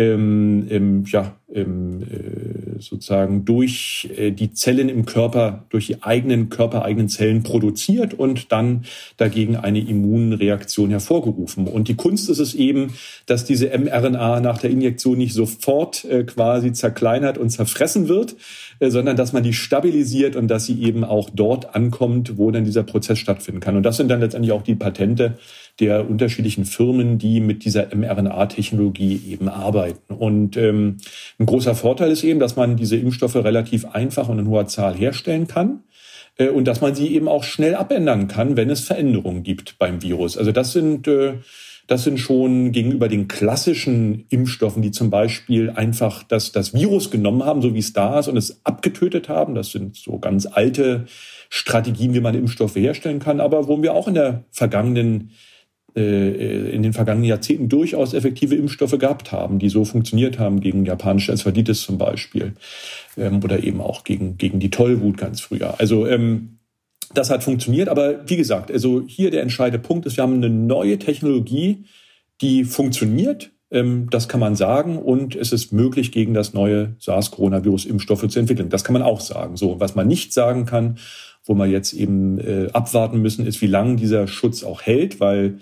ähm, 0.00 0.66
ähm, 0.70 1.04
ja, 1.08 1.36
ähm, 1.52 2.02
äh, 2.02 2.80
sozusagen 2.80 3.44
durch 3.44 4.08
äh, 4.16 4.30
die 4.30 4.54
Zellen 4.54 4.88
im 4.88 5.04
Körper, 5.04 5.66
durch 5.68 5.88
die 5.88 6.02
eigenen 6.02 6.48
körpereigenen 6.48 7.10
Zellen 7.10 7.42
produziert 7.42 8.14
und 8.14 8.50
dann 8.50 8.84
dagegen 9.18 9.56
eine 9.56 9.80
Immunreaktion 9.80 10.88
hervorgerufen. 10.88 11.66
Und 11.66 11.88
die 11.88 11.96
Kunst 11.96 12.30
ist 12.30 12.38
es 12.38 12.54
eben, 12.54 12.94
dass 13.26 13.44
diese 13.44 13.76
mRNA 13.76 14.40
nach 14.40 14.56
der 14.56 14.70
Injektion 14.70 15.18
nicht 15.18 15.34
sofort 15.34 16.06
äh, 16.06 16.24
quasi 16.24 16.72
zerkleinert 16.72 17.36
und 17.36 17.50
zerfressen 17.50 18.08
wird, 18.08 18.36
äh, 18.78 18.88
sondern 18.88 19.16
dass 19.16 19.34
man 19.34 19.42
die 19.42 19.52
stabilisiert 19.52 20.34
und 20.34 20.48
dass 20.48 20.64
sie 20.64 20.80
eben 20.82 21.04
auch 21.04 21.28
dort 21.28 21.74
ankommt, 21.74 22.38
wo 22.38 22.50
dann 22.50 22.64
dieser 22.64 22.84
Prozess 22.84 23.18
stattfinden 23.18 23.60
kann. 23.60 23.76
Und 23.76 23.82
das 23.82 23.98
sind 23.98 24.08
dann 24.08 24.20
letztendlich 24.20 24.52
auch 24.52 24.62
die 24.62 24.76
Patente, 24.76 25.36
der 25.78 26.08
unterschiedlichen 26.08 26.64
Firmen, 26.64 27.18
die 27.18 27.40
mit 27.40 27.64
dieser 27.64 27.94
mRNA-Technologie 27.94 29.20
eben 29.28 29.48
arbeiten. 29.48 30.14
Und 30.14 30.56
ähm, 30.56 30.96
ein 31.38 31.46
großer 31.46 31.74
Vorteil 31.74 32.10
ist 32.10 32.24
eben, 32.24 32.40
dass 32.40 32.56
man 32.56 32.76
diese 32.76 32.96
Impfstoffe 32.96 33.36
relativ 33.36 33.84
einfach 33.86 34.28
und 34.28 34.38
in 34.38 34.48
hoher 34.48 34.66
Zahl 34.66 34.94
herstellen 34.94 35.46
kann 35.46 35.84
äh, 36.36 36.48
und 36.48 36.66
dass 36.66 36.80
man 36.80 36.94
sie 36.94 37.14
eben 37.14 37.28
auch 37.28 37.44
schnell 37.44 37.74
abändern 37.74 38.28
kann, 38.28 38.56
wenn 38.56 38.70
es 38.70 38.80
Veränderungen 38.80 39.42
gibt 39.42 39.78
beim 39.78 40.02
Virus. 40.02 40.36
Also 40.36 40.52
das 40.52 40.72
sind 40.72 41.06
äh, 41.06 41.34
das 41.90 42.04
sind 42.04 42.20
schon 42.20 42.70
gegenüber 42.70 43.08
den 43.08 43.26
klassischen 43.26 44.24
Impfstoffen, 44.28 44.80
die 44.80 44.92
zum 44.92 45.10
Beispiel 45.10 45.70
einfach 45.70 46.22
das, 46.22 46.52
das 46.52 46.72
Virus 46.72 47.10
genommen 47.10 47.44
haben, 47.44 47.62
so 47.62 47.74
wie 47.74 47.80
es 47.80 47.92
da 47.92 48.20
ist, 48.20 48.28
und 48.28 48.36
es 48.36 48.64
abgetötet 48.64 49.28
haben. 49.28 49.56
Das 49.56 49.72
sind 49.72 49.96
so 49.96 50.20
ganz 50.20 50.46
alte 50.46 51.06
Strategien, 51.48 52.14
wie 52.14 52.20
man 52.20 52.36
Impfstoffe 52.36 52.76
herstellen 52.76 53.18
kann, 53.18 53.40
aber 53.40 53.66
wo 53.66 53.82
wir 53.82 53.92
auch 53.92 54.06
in 54.06 54.14
der 54.14 54.44
vergangenen 54.52 55.32
in 55.94 56.82
den 56.82 56.92
vergangenen 56.92 57.28
Jahrzehnten 57.28 57.68
durchaus 57.68 58.14
effektive 58.14 58.54
Impfstoffe 58.54 58.96
gehabt 58.98 59.32
haben, 59.32 59.58
die 59.58 59.68
so 59.68 59.84
funktioniert 59.84 60.38
haben 60.38 60.60
gegen 60.60 60.84
japanische 60.84 61.32
Enzephalitis 61.32 61.82
zum 61.82 61.98
Beispiel 61.98 62.52
ähm, 63.16 63.42
oder 63.42 63.64
eben 63.64 63.80
auch 63.80 64.04
gegen, 64.04 64.38
gegen 64.38 64.60
die 64.60 64.70
Tollwut 64.70 65.18
ganz 65.18 65.40
früher. 65.40 65.80
Also 65.80 66.06
ähm, 66.06 66.58
das 67.12 67.30
hat 67.30 67.42
funktioniert, 67.42 67.88
aber 67.88 68.28
wie 68.28 68.36
gesagt, 68.36 68.70
also 68.70 69.02
hier 69.06 69.30
der 69.30 69.42
entscheidende 69.42 69.84
Punkt 69.84 70.06
ist, 70.06 70.16
wir 70.16 70.22
haben 70.22 70.34
eine 70.34 70.50
neue 70.50 70.98
Technologie, 70.98 71.84
die 72.40 72.64
funktioniert, 72.64 73.50
ähm, 73.70 74.08
das 74.10 74.28
kann 74.28 74.40
man 74.40 74.54
sagen, 74.54 74.98
und 74.98 75.34
es 75.34 75.52
ist 75.52 75.72
möglich, 75.72 76.12
gegen 76.12 76.34
das 76.34 76.54
neue 76.54 76.94
SARS-Coronavirus 76.98 77.86
Impfstoffe 77.86 78.28
zu 78.28 78.38
entwickeln. 78.38 78.68
Das 78.68 78.84
kann 78.84 78.92
man 78.92 79.02
auch 79.02 79.20
sagen. 79.20 79.56
So, 79.56 79.80
was 79.80 79.94
man 79.94 80.06
nicht 80.06 80.32
sagen 80.32 80.66
kann, 80.66 80.98
wo 81.44 81.54
wir 81.54 81.66
jetzt 81.66 81.92
eben 81.92 82.38
äh, 82.38 82.68
abwarten 82.72 83.20
müssen, 83.20 83.46
ist, 83.46 83.60
wie 83.60 83.66
lange 83.66 83.96
dieser 83.96 84.26
Schutz 84.26 84.62
auch 84.62 84.82
hält, 84.82 85.20
weil 85.20 85.58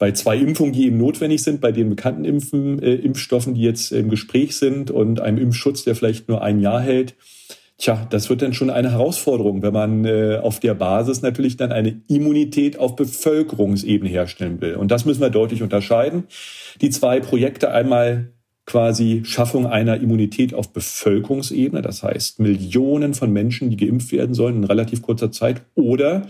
bei 0.00 0.12
zwei 0.12 0.38
Impfungen, 0.38 0.72
die 0.72 0.86
eben 0.86 0.96
notwendig 0.96 1.42
sind, 1.42 1.60
bei 1.60 1.72
den 1.72 1.90
bekannten 1.90 2.24
Impfen, 2.24 2.82
äh, 2.82 2.94
Impfstoffen, 2.94 3.54
die 3.54 3.60
jetzt 3.60 3.92
im 3.92 4.08
Gespräch 4.08 4.56
sind 4.56 4.90
und 4.90 5.20
einem 5.20 5.36
Impfschutz, 5.36 5.84
der 5.84 5.94
vielleicht 5.94 6.26
nur 6.26 6.42
ein 6.42 6.58
Jahr 6.58 6.80
hält, 6.80 7.14
tja, 7.76 8.06
das 8.08 8.30
wird 8.30 8.40
dann 8.40 8.54
schon 8.54 8.70
eine 8.70 8.92
Herausforderung, 8.92 9.62
wenn 9.62 9.74
man 9.74 10.06
äh, 10.06 10.40
auf 10.42 10.58
der 10.58 10.72
Basis 10.72 11.20
natürlich 11.20 11.58
dann 11.58 11.70
eine 11.70 12.00
Immunität 12.08 12.78
auf 12.78 12.96
Bevölkerungsebene 12.96 14.08
herstellen 14.08 14.62
will. 14.62 14.76
Und 14.76 14.90
das 14.90 15.04
müssen 15.04 15.20
wir 15.20 15.28
deutlich 15.28 15.62
unterscheiden. 15.62 16.24
Die 16.80 16.88
zwei 16.88 17.20
Projekte 17.20 17.70
einmal 17.70 18.32
quasi 18.64 19.20
Schaffung 19.24 19.66
einer 19.66 20.00
Immunität 20.00 20.54
auf 20.54 20.72
Bevölkerungsebene, 20.72 21.82
das 21.82 22.02
heißt 22.02 22.40
Millionen 22.40 23.12
von 23.12 23.30
Menschen, 23.30 23.68
die 23.68 23.76
geimpft 23.76 24.12
werden 24.12 24.34
sollen 24.34 24.56
in 24.56 24.64
relativ 24.64 25.02
kurzer 25.02 25.30
Zeit, 25.30 25.60
oder 25.74 26.26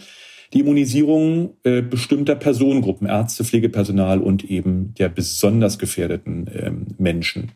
die 0.53 0.61
Immunisierung 0.61 1.55
äh, 1.63 1.81
bestimmter 1.81 2.35
Personengruppen, 2.35 3.07
Ärzte, 3.07 3.45
Pflegepersonal 3.45 4.21
und 4.21 4.45
eben 4.45 4.95
der 4.99 5.09
besonders 5.09 5.79
gefährdeten 5.79 6.51
ähm, 6.53 6.87
Menschen. 6.99 7.53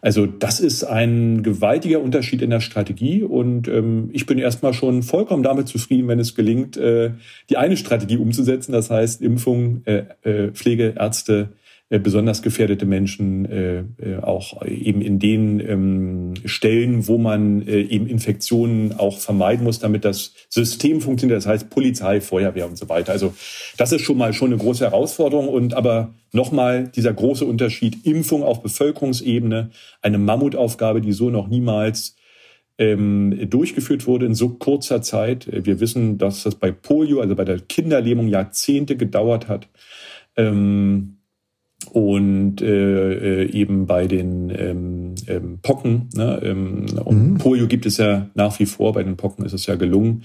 Also 0.00 0.26
das 0.26 0.60
ist 0.60 0.84
ein 0.84 1.42
gewaltiger 1.42 2.00
Unterschied 2.00 2.40
in 2.42 2.50
der 2.50 2.60
Strategie 2.60 3.22
und 3.22 3.66
ähm, 3.66 4.10
ich 4.12 4.26
bin 4.26 4.38
erstmal 4.38 4.72
schon 4.72 5.02
vollkommen 5.02 5.42
damit 5.42 5.66
zufrieden, 5.66 6.06
wenn 6.06 6.20
es 6.20 6.36
gelingt, 6.36 6.76
äh, 6.76 7.12
die 7.50 7.56
eine 7.56 7.76
Strategie 7.76 8.18
umzusetzen, 8.18 8.72
das 8.72 8.90
heißt 8.90 9.20
Impfung, 9.20 9.82
äh, 9.84 10.04
äh, 10.22 10.52
Pflege, 10.52 10.94
Ärzte, 10.96 11.50
besonders 11.90 12.42
gefährdete 12.42 12.84
Menschen 12.84 13.46
äh, 13.46 13.78
äh, 13.78 14.18
auch 14.20 14.62
eben 14.66 15.00
in 15.00 15.18
den 15.18 15.58
ähm, 15.60 16.34
Stellen, 16.44 17.08
wo 17.08 17.16
man 17.16 17.66
äh, 17.66 17.80
eben 17.80 18.06
Infektionen 18.06 18.92
auch 18.98 19.18
vermeiden 19.18 19.64
muss, 19.64 19.78
damit 19.78 20.04
das 20.04 20.34
System 20.50 21.00
funktioniert. 21.00 21.38
Das 21.38 21.46
heißt 21.46 21.70
Polizei, 21.70 22.20
Feuerwehr 22.20 22.66
und 22.66 22.76
so 22.76 22.90
weiter. 22.90 23.12
Also 23.12 23.32
das 23.78 23.92
ist 23.92 24.02
schon 24.02 24.18
mal 24.18 24.34
schon 24.34 24.52
eine 24.52 24.60
große 24.60 24.84
Herausforderung. 24.84 25.48
Und 25.48 25.72
aber 25.72 26.12
nochmal 26.32 26.88
dieser 26.88 27.14
große 27.14 27.46
Unterschied: 27.46 28.04
Impfung 28.04 28.42
auf 28.42 28.62
Bevölkerungsebene, 28.62 29.70
eine 30.02 30.18
Mammutaufgabe, 30.18 31.00
die 31.00 31.12
so 31.12 31.30
noch 31.30 31.48
niemals 31.48 32.16
ähm, 32.76 33.48
durchgeführt 33.48 34.06
wurde 34.06 34.26
in 34.26 34.34
so 34.34 34.50
kurzer 34.50 35.00
Zeit. 35.00 35.48
Wir 35.50 35.80
wissen, 35.80 36.18
dass 36.18 36.42
das 36.42 36.54
bei 36.54 36.70
Polio, 36.70 37.20
also 37.20 37.34
bei 37.34 37.46
der 37.46 37.60
Kinderlähmung, 37.60 38.28
Jahrzehnte 38.28 38.98
gedauert 38.98 39.48
hat. 39.48 39.68
Ähm, 40.36 41.17
und 41.92 42.60
äh, 42.60 43.42
äh, 43.42 43.50
eben 43.50 43.86
bei 43.86 44.06
den 44.06 44.50
ähm, 44.56 45.14
ähm, 45.26 45.58
Pocken. 45.62 46.08
Ne, 46.14 46.40
ähm, 46.44 46.86
und 47.04 47.32
mhm. 47.32 47.38
Polio 47.38 47.66
gibt 47.66 47.86
es 47.86 47.96
ja 47.96 48.28
nach 48.34 48.58
wie 48.58 48.66
vor, 48.66 48.92
bei 48.92 49.02
den 49.02 49.16
Pocken 49.16 49.44
ist 49.44 49.52
es 49.52 49.66
ja 49.66 49.76
gelungen. 49.76 50.22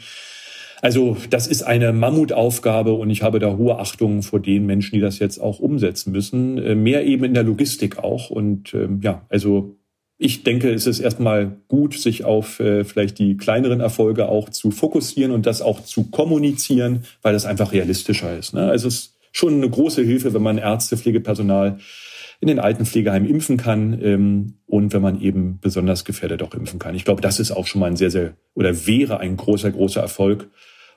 Also 0.84 1.16
das 1.30 1.48
ist 1.48 1.64
eine 1.64 1.94
Mammutaufgabe 1.94 2.92
und 2.92 3.10
ich 3.10 3.24
habe 3.24 3.40
da 3.40 3.56
hohe 3.56 3.80
Achtung 3.80 4.22
vor 4.22 4.42
den 4.42 4.66
Menschen, 4.66 4.96
die 4.96 5.00
das 5.00 5.18
jetzt 5.18 5.40
auch 5.40 5.60
umsetzen 5.60 6.12
müssen. 6.12 6.58
Äh, 6.58 6.76
mehr 6.76 7.06
eben 7.06 7.24
in 7.24 7.34
der 7.34 7.44
Logistik 7.44 8.00
auch. 8.00 8.30
Und 8.30 8.74
ähm, 8.74 9.00
ja, 9.02 9.26
also 9.30 9.78
ich 10.18 10.44
denke, 10.44 10.72
es 10.72 10.86
ist 10.86 11.00
erstmal 11.00 11.58
gut, 11.68 11.98
sich 11.98 12.26
auf 12.26 12.60
äh, 12.60 12.84
vielleicht 12.84 13.18
die 13.18 13.38
kleineren 13.38 13.80
Erfolge 13.80 14.28
auch 14.28 14.50
zu 14.50 14.72
fokussieren 14.72 15.32
und 15.32 15.46
das 15.46 15.62
auch 15.62 15.84
zu 15.84 16.10
kommunizieren, 16.12 17.04
weil 17.22 17.34
das 17.34 17.46
einfach 17.46 17.72
realistischer 17.72 18.38
ist. 18.38 18.54
Ne? 18.54 18.70
Also 18.70 18.90
es 18.90 19.13
schon 19.34 19.56
eine 19.56 19.70
große 19.70 20.04
Hilfe, 20.04 20.34
wenn 20.34 20.44
man 20.44 20.58
Ärzte, 20.58 20.96
Pflegepersonal 20.96 21.80
in 22.40 22.48
den 22.48 22.60
Altenpflegeheimen 22.60 23.30
impfen 23.30 23.58
kann 23.58 24.00
ähm, 24.02 24.54
und 24.68 24.94
wenn 24.94 25.02
man 25.02 25.20
eben 25.20 25.60
besonders 25.60 26.06
gefährdet 26.06 26.44
auch 26.44 26.54
impfen 26.54 26.80
kann. 26.80 26.96
Ich 26.96 27.04
glaube, 27.04 27.22
das 27.22 27.40
ist 27.40 27.52
auch 27.52 27.68
schon 27.68 27.82
mal 27.82 27.88
ein 27.88 27.96
sehr, 27.96 28.12
sehr 28.12 28.36
oder 28.54 28.86
wäre 28.86 29.20
ein 29.20 29.36
großer, 29.36 29.72
großer 29.72 30.02
Erfolg. 30.02 30.50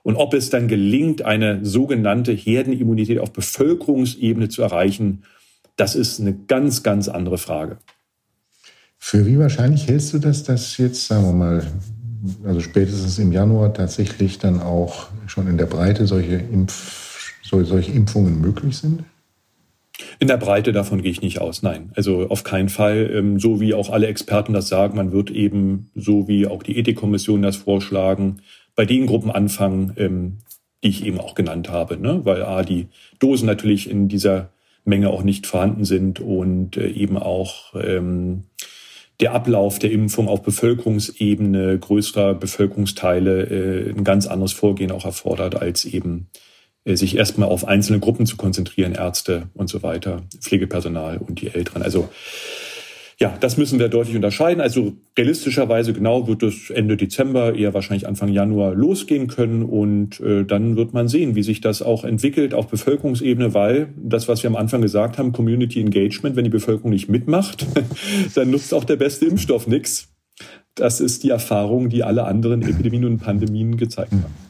Und 0.03 0.17
ob 0.17 0.35
es 0.35 0.51
dann 0.51 0.69
gelingt, 0.69 1.23
eine 1.23 1.65
sogenannte 1.65 2.33
Herdenimmunität 2.33 3.19
auf 3.19 3.33
Bevölkerungsebene 3.33 4.49
zu 4.49 4.63
erreichen, 4.63 5.23
das 5.77 5.95
ist 5.95 6.21
eine 6.21 6.35
ganz, 6.35 6.83
ganz 6.83 7.09
andere 7.09 7.39
Frage. 7.39 7.79
Für 8.99 9.27
wie 9.27 9.39
wahrscheinlich 9.39 9.89
hältst 9.89 10.13
du 10.15 10.19
das, 10.19 10.43
dass 10.43 10.77
jetzt, 10.79 11.07
sagen 11.07 11.25
wir 11.25 11.33
mal, 11.33 11.67
also 12.45 12.61
spätestens 12.61 13.19
im 13.19 13.33
Januar 13.33 13.73
tatsächlich 13.73 14.39
dann 14.39 14.61
auch 14.61 15.09
schon 15.27 15.49
in 15.49 15.59
der 15.59 15.67
Breite 15.67 16.07
solche 16.07 16.37
Impf 16.37 17.06
soll 17.49 17.65
solche 17.65 17.93
Impfungen 17.93 18.41
möglich 18.41 18.77
sind? 18.77 19.05
In 20.19 20.29
der 20.29 20.37
Breite 20.37 20.73
davon 20.73 21.03
gehe 21.03 21.11
ich 21.11 21.23
nicht 21.23 21.41
aus, 21.41 21.63
nein. 21.63 21.91
Also 21.95 22.29
auf 22.29 22.45
keinen 22.45 22.69
Fall. 22.69 23.11
Ähm, 23.13 23.41
so 23.41 23.61
wie 23.61 23.75
auch 23.75 23.91
alle 23.91 24.07
Experten 24.07 24.53
das 24.53 24.69
sagen, 24.69 24.97
man 24.97 25.13
wird 25.13 25.31
eben, 25.31 25.91
so 25.95 26.29
wie 26.29 26.47
auch 26.47 26.63
die 26.63 26.77
Ethikkommission 26.79 27.43
das 27.43 27.57
vorschlagen, 27.57 28.43
bei 28.75 28.85
den 28.85 29.07
Gruppen 29.07 29.31
anfangen, 29.31 29.93
ähm, 29.97 30.39
die 30.85 30.89
ich 30.89 31.05
eben 31.05 31.19
auch 31.19 31.35
genannt 31.35 31.71
habe, 31.71 31.97
ne? 31.97 32.21
weil 32.25 32.43
A, 32.43 32.63
die 32.63 32.89
Dosen 33.19 33.47
natürlich 33.47 33.91
in 33.91 34.09
dieser 34.09 34.51
Menge 34.85 35.11
auch 35.11 35.23
nicht 35.23 35.47
vorhanden 35.47 35.85
sind 35.85 36.21
und 36.21 36.77
äh, 36.77 36.89
eben 36.89 37.17
auch 37.17 37.75
ähm, 37.75 38.45
der 39.21 39.33
Ablauf 39.33 39.79
der 39.79 39.91
Impfung 39.91 40.29
auf 40.29 40.43
Bevölkerungsebene 40.43 41.79
größerer 41.79 42.35
Bevölkerungsteile 42.35 43.43
äh, 43.45 43.91
ein 43.91 44.05
ganz 44.05 44.27
anderes 44.27 44.53
Vorgehen 44.53 44.93
auch 44.93 45.07
erfordert, 45.07 45.57
als 45.57 45.87
eben 45.87 46.29
sich 46.95 47.17
erstmal 47.17 47.49
auf 47.49 47.67
einzelne 47.67 47.99
Gruppen 47.99 48.27
zu 48.27 48.37
konzentrieren, 48.37 48.93
Ärzte 48.93 49.49
und 49.55 49.69
so 49.69 49.83
weiter, 49.83 50.23
Pflegepersonal 50.41 51.19
und 51.19 51.41
die 51.41 51.49
Älteren. 51.49 51.83
Also 51.83 52.09
ja, 53.19 53.35
das 53.41 53.57
müssen 53.57 53.79
wir 53.79 53.89
deutlich 53.89 54.15
unterscheiden. 54.15 54.61
Also 54.61 54.93
realistischerweise 55.19 55.95
genau 55.95 56.29
wird 56.29 56.43
es 56.43 56.69
Ende 56.69 56.99
Dezember, 56.99 57.55
eher 57.55 57.73
wahrscheinlich 57.73 58.07
Anfang 58.07 58.29
Januar 58.29 58.75
losgehen 58.75 59.27
können 59.27 59.63
und 59.63 60.21
äh, 60.21 60.45
dann 60.45 60.77
wird 60.77 60.93
man 60.93 61.09
sehen, 61.09 61.35
wie 61.35 61.43
sich 61.43 61.63
das 61.63 61.81
auch 61.81 62.05
entwickelt 62.05 62.53
auf 62.53 62.69
Bevölkerungsebene, 62.69 63.55
weil 63.55 63.89
das, 63.97 64.29
was 64.29 64.43
wir 64.43 64.51
am 64.51 64.57
Anfang 64.57 64.83
gesagt 64.83 65.17
haben, 65.17 65.33
Community 65.33 65.81
Engagement, 65.81 66.37
wenn 66.37 66.45
die 66.45 66.51
Bevölkerung 66.51 66.91
nicht 66.91 67.09
mitmacht, 67.09 67.67
dann 68.35 68.51
nutzt 68.51 68.75
auch 68.75 68.85
der 68.85 68.97
beste 68.97 69.25
Impfstoff 69.25 69.67
nichts. 69.67 70.09
Das 70.75 71.01
ist 71.01 71.25
die 71.25 71.31
Erfahrung, 71.31 71.89
die 71.89 72.05
alle 72.05 72.25
anderen 72.25 72.61
Epidemien 72.61 73.07
und 73.07 73.19
Pandemien 73.19 73.79
gezeigt 73.79 74.13
haben. 74.13 74.46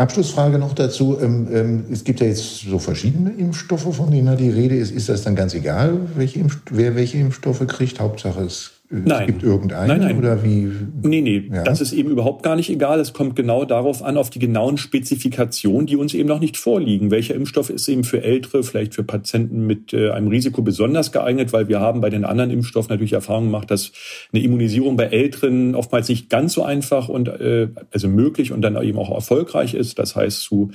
Abschlussfrage 0.00 0.58
noch 0.58 0.74
dazu. 0.74 1.18
Ähm, 1.20 1.48
ähm, 1.52 1.84
es 1.90 2.04
gibt 2.04 2.20
ja 2.20 2.26
jetzt 2.26 2.60
so 2.60 2.78
verschiedene 2.78 3.30
Impfstoffe, 3.30 3.94
von 3.94 4.10
denen 4.10 4.26
da 4.26 4.34
die 4.36 4.50
Rede 4.50 4.76
ist. 4.76 4.90
Ist 4.90 5.08
das 5.08 5.22
dann 5.22 5.36
ganz 5.36 5.54
egal, 5.54 5.98
welche 6.16 6.44
wer 6.70 6.94
welche 6.96 7.18
Impfstoffe 7.18 7.66
kriegt? 7.66 8.00
Hauptsache 8.00 8.42
es 8.42 8.79
Nein. 8.92 9.20
Es 9.20 9.26
gibt 9.26 9.42
irgendeinen 9.44 9.86
nein, 9.86 10.00
nein. 10.00 10.18
oder 10.18 10.42
wie? 10.42 10.68
Nee, 11.02 11.20
nee, 11.20 11.48
ja. 11.52 11.62
das 11.62 11.80
ist 11.80 11.92
eben 11.92 12.10
überhaupt 12.10 12.42
gar 12.42 12.56
nicht 12.56 12.70
egal. 12.70 12.98
Es 12.98 13.12
kommt 13.12 13.36
genau 13.36 13.64
darauf 13.64 14.02
an, 14.02 14.16
auf 14.16 14.30
die 14.30 14.40
genauen 14.40 14.78
Spezifikationen, 14.78 15.86
die 15.86 15.94
uns 15.94 16.12
eben 16.12 16.28
noch 16.28 16.40
nicht 16.40 16.56
vorliegen. 16.56 17.12
Welcher 17.12 17.36
Impfstoff 17.36 17.70
ist 17.70 17.86
eben 17.86 18.02
für 18.02 18.24
Ältere, 18.24 18.64
vielleicht 18.64 18.94
für 18.94 19.04
Patienten 19.04 19.64
mit 19.64 19.92
äh, 19.92 20.10
einem 20.10 20.26
Risiko 20.26 20.62
besonders 20.62 21.12
geeignet, 21.12 21.52
weil 21.52 21.68
wir 21.68 21.78
haben 21.78 22.00
bei 22.00 22.10
den 22.10 22.24
anderen 22.24 22.50
Impfstoffen 22.50 22.90
natürlich 22.90 23.12
Erfahrung 23.12 23.44
gemacht, 23.44 23.70
dass 23.70 23.92
eine 24.32 24.42
Immunisierung 24.42 24.96
bei 24.96 25.04
Älteren 25.04 25.76
oftmals 25.76 26.08
nicht 26.08 26.28
ganz 26.28 26.54
so 26.54 26.64
einfach 26.64 27.08
und 27.08 27.28
äh, 27.28 27.68
also 27.92 28.08
möglich 28.08 28.50
und 28.50 28.60
dann 28.60 28.82
eben 28.82 28.98
auch 28.98 29.14
erfolgreich 29.14 29.74
ist. 29.74 30.00
Das 30.00 30.16
heißt, 30.16 30.42
zu 30.42 30.72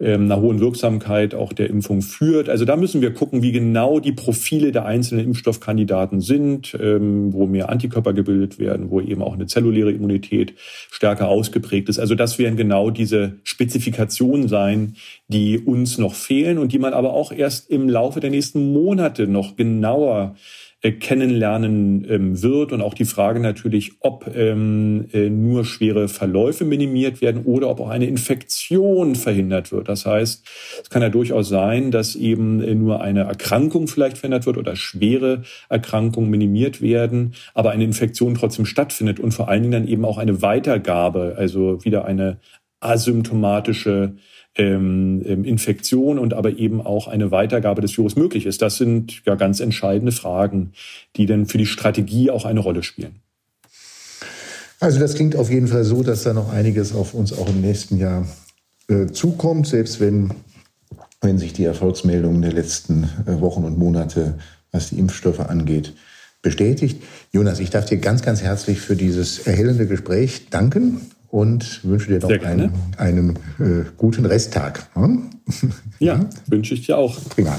einer 0.00 0.40
hohen 0.40 0.60
Wirksamkeit 0.60 1.34
auch 1.34 1.52
der 1.52 1.70
Impfung 1.70 2.02
führt. 2.02 2.48
Also 2.48 2.64
da 2.64 2.76
müssen 2.76 3.00
wir 3.00 3.14
gucken, 3.14 3.42
wie 3.42 3.52
genau 3.52 4.00
die 4.00 4.12
Profile 4.12 4.72
der 4.72 4.84
einzelnen 4.86 5.24
Impfstoffkandidaten 5.26 6.20
sind, 6.20 6.76
ähm, 6.80 7.32
wo 7.32 7.46
mehr 7.46 7.68
Antikörper 7.68 8.12
gebildet 8.12 8.58
werden, 8.58 8.90
wo 8.90 9.00
eben 9.00 9.22
auch 9.22 9.34
eine 9.34 9.46
zelluläre 9.46 9.92
Immunität 9.92 10.54
stärker 10.90 11.28
ausgeprägt 11.28 11.88
ist. 11.88 12.00
Also 12.00 12.16
das 12.16 12.38
werden 12.38 12.56
genau 12.56 12.90
diese 12.90 13.36
Spezifikationen 13.44 14.48
sein, 14.48 14.96
die 15.28 15.58
uns 15.58 15.96
noch 15.96 16.14
fehlen 16.14 16.58
und 16.58 16.72
die 16.72 16.80
man 16.80 16.92
aber 16.92 17.12
auch 17.12 17.30
erst 17.30 17.70
im 17.70 17.88
Laufe 17.88 18.18
der 18.18 18.30
nächsten 18.30 18.72
Monate 18.72 19.28
noch 19.28 19.54
genauer 19.54 20.34
kennenlernen 20.92 22.06
ähm, 22.08 22.42
wird 22.42 22.72
und 22.72 22.82
auch 22.82 22.94
die 22.94 23.06
Frage 23.06 23.40
natürlich, 23.40 23.92
ob 24.00 24.30
ähm, 24.34 25.06
äh, 25.12 25.30
nur 25.30 25.64
schwere 25.64 26.08
Verläufe 26.08 26.64
minimiert 26.64 27.20
werden 27.22 27.44
oder 27.44 27.70
ob 27.70 27.80
auch 27.80 27.88
eine 27.88 28.06
Infektion 28.06 29.14
verhindert 29.14 29.72
wird. 29.72 29.88
Das 29.88 30.04
heißt, 30.04 30.46
es 30.82 30.90
kann 30.90 31.02
ja 31.02 31.08
durchaus 31.08 31.48
sein, 31.48 31.90
dass 31.90 32.16
eben 32.16 32.60
äh, 32.62 32.74
nur 32.74 33.00
eine 33.00 33.20
Erkrankung 33.20 33.88
vielleicht 33.88 34.18
verhindert 34.18 34.46
wird 34.46 34.58
oder 34.58 34.76
schwere 34.76 35.42
Erkrankungen 35.68 36.30
minimiert 36.30 36.82
werden, 36.82 37.34
aber 37.54 37.70
eine 37.70 37.84
Infektion 37.84 38.34
trotzdem 38.34 38.66
stattfindet 38.66 39.20
und 39.20 39.32
vor 39.32 39.48
allen 39.48 39.62
Dingen 39.62 39.72
dann 39.72 39.88
eben 39.88 40.04
auch 40.04 40.18
eine 40.18 40.42
Weitergabe, 40.42 41.36
also 41.38 41.82
wieder 41.84 42.04
eine 42.04 42.38
asymptomatische 42.80 44.16
ähm, 44.56 45.44
Infektion 45.44 46.18
und 46.18 46.34
aber 46.34 46.58
eben 46.58 46.80
auch 46.80 47.08
eine 47.08 47.30
Weitergabe 47.30 47.82
des 47.82 47.96
Virus 47.96 48.16
möglich 48.16 48.46
ist. 48.46 48.62
Das 48.62 48.76
sind 48.76 49.22
ja 49.26 49.34
ganz 49.34 49.60
entscheidende 49.60 50.12
Fragen, 50.12 50.72
die 51.16 51.26
dann 51.26 51.46
für 51.46 51.58
die 51.58 51.66
Strategie 51.66 52.30
auch 52.30 52.44
eine 52.44 52.60
Rolle 52.60 52.82
spielen. 52.82 53.16
Also 54.80 55.00
das 55.00 55.14
klingt 55.14 55.36
auf 55.36 55.50
jeden 55.50 55.66
Fall 55.66 55.84
so, 55.84 56.02
dass 56.02 56.24
da 56.24 56.32
noch 56.32 56.52
einiges 56.52 56.94
auf 56.94 57.14
uns 57.14 57.32
auch 57.32 57.48
im 57.48 57.60
nächsten 57.60 57.98
Jahr 57.98 58.26
äh, 58.88 59.06
zukommt, 59.06 59.66
selbst 59.66 59.98
wenn, 59.98 60.30
wenn 61.20 61.38
sich 61.38 61.52
die 61.52 61.64
Erfolgsmeldungen 61.64 62.42
der 62.42 62.52
letzten 62.52 63.04
äh, 63.26 63.40
Wochen 63.40 63.64
und 63.64 63.78
Monate, 63.78 64.38
was 64.72 64.90
die 64.90 64.98
Impfstoffe 64.98 65.40
angeht, 65.40 65.94
bestätigt. 66.42 67.02
Jonas, 67.32 67.60
ich 67.60 67.70
darf 67.70 67.86
dir 67.86 67.96
ganz, 67.96 68.22
ganz 68.22 68.42
herzlich 68.42 68.80
für 68.80 68.94
dieses 68.94 69.38
erhellende 69.46 69.86
Gespräch 69.86 70.50
danken 70.50 71.00
und 71.34 71.82
wünsche 71.82 72.12
dir 72.12 72.20
noch 72.20 72.30
einen, 72.44 72.70
einen 72.96 73.30
äh, 73.58 73.84
guten 73.96 74.24
Resttag. 74.24 74.86
Hm? 74.94 75.30
Ja, 75.98 76.28
wünsche 76.46 76.74
ich 76.74 76.86
dir 76.86 76.96
auch. 76.96 77.18
Prima. 77.30 77.56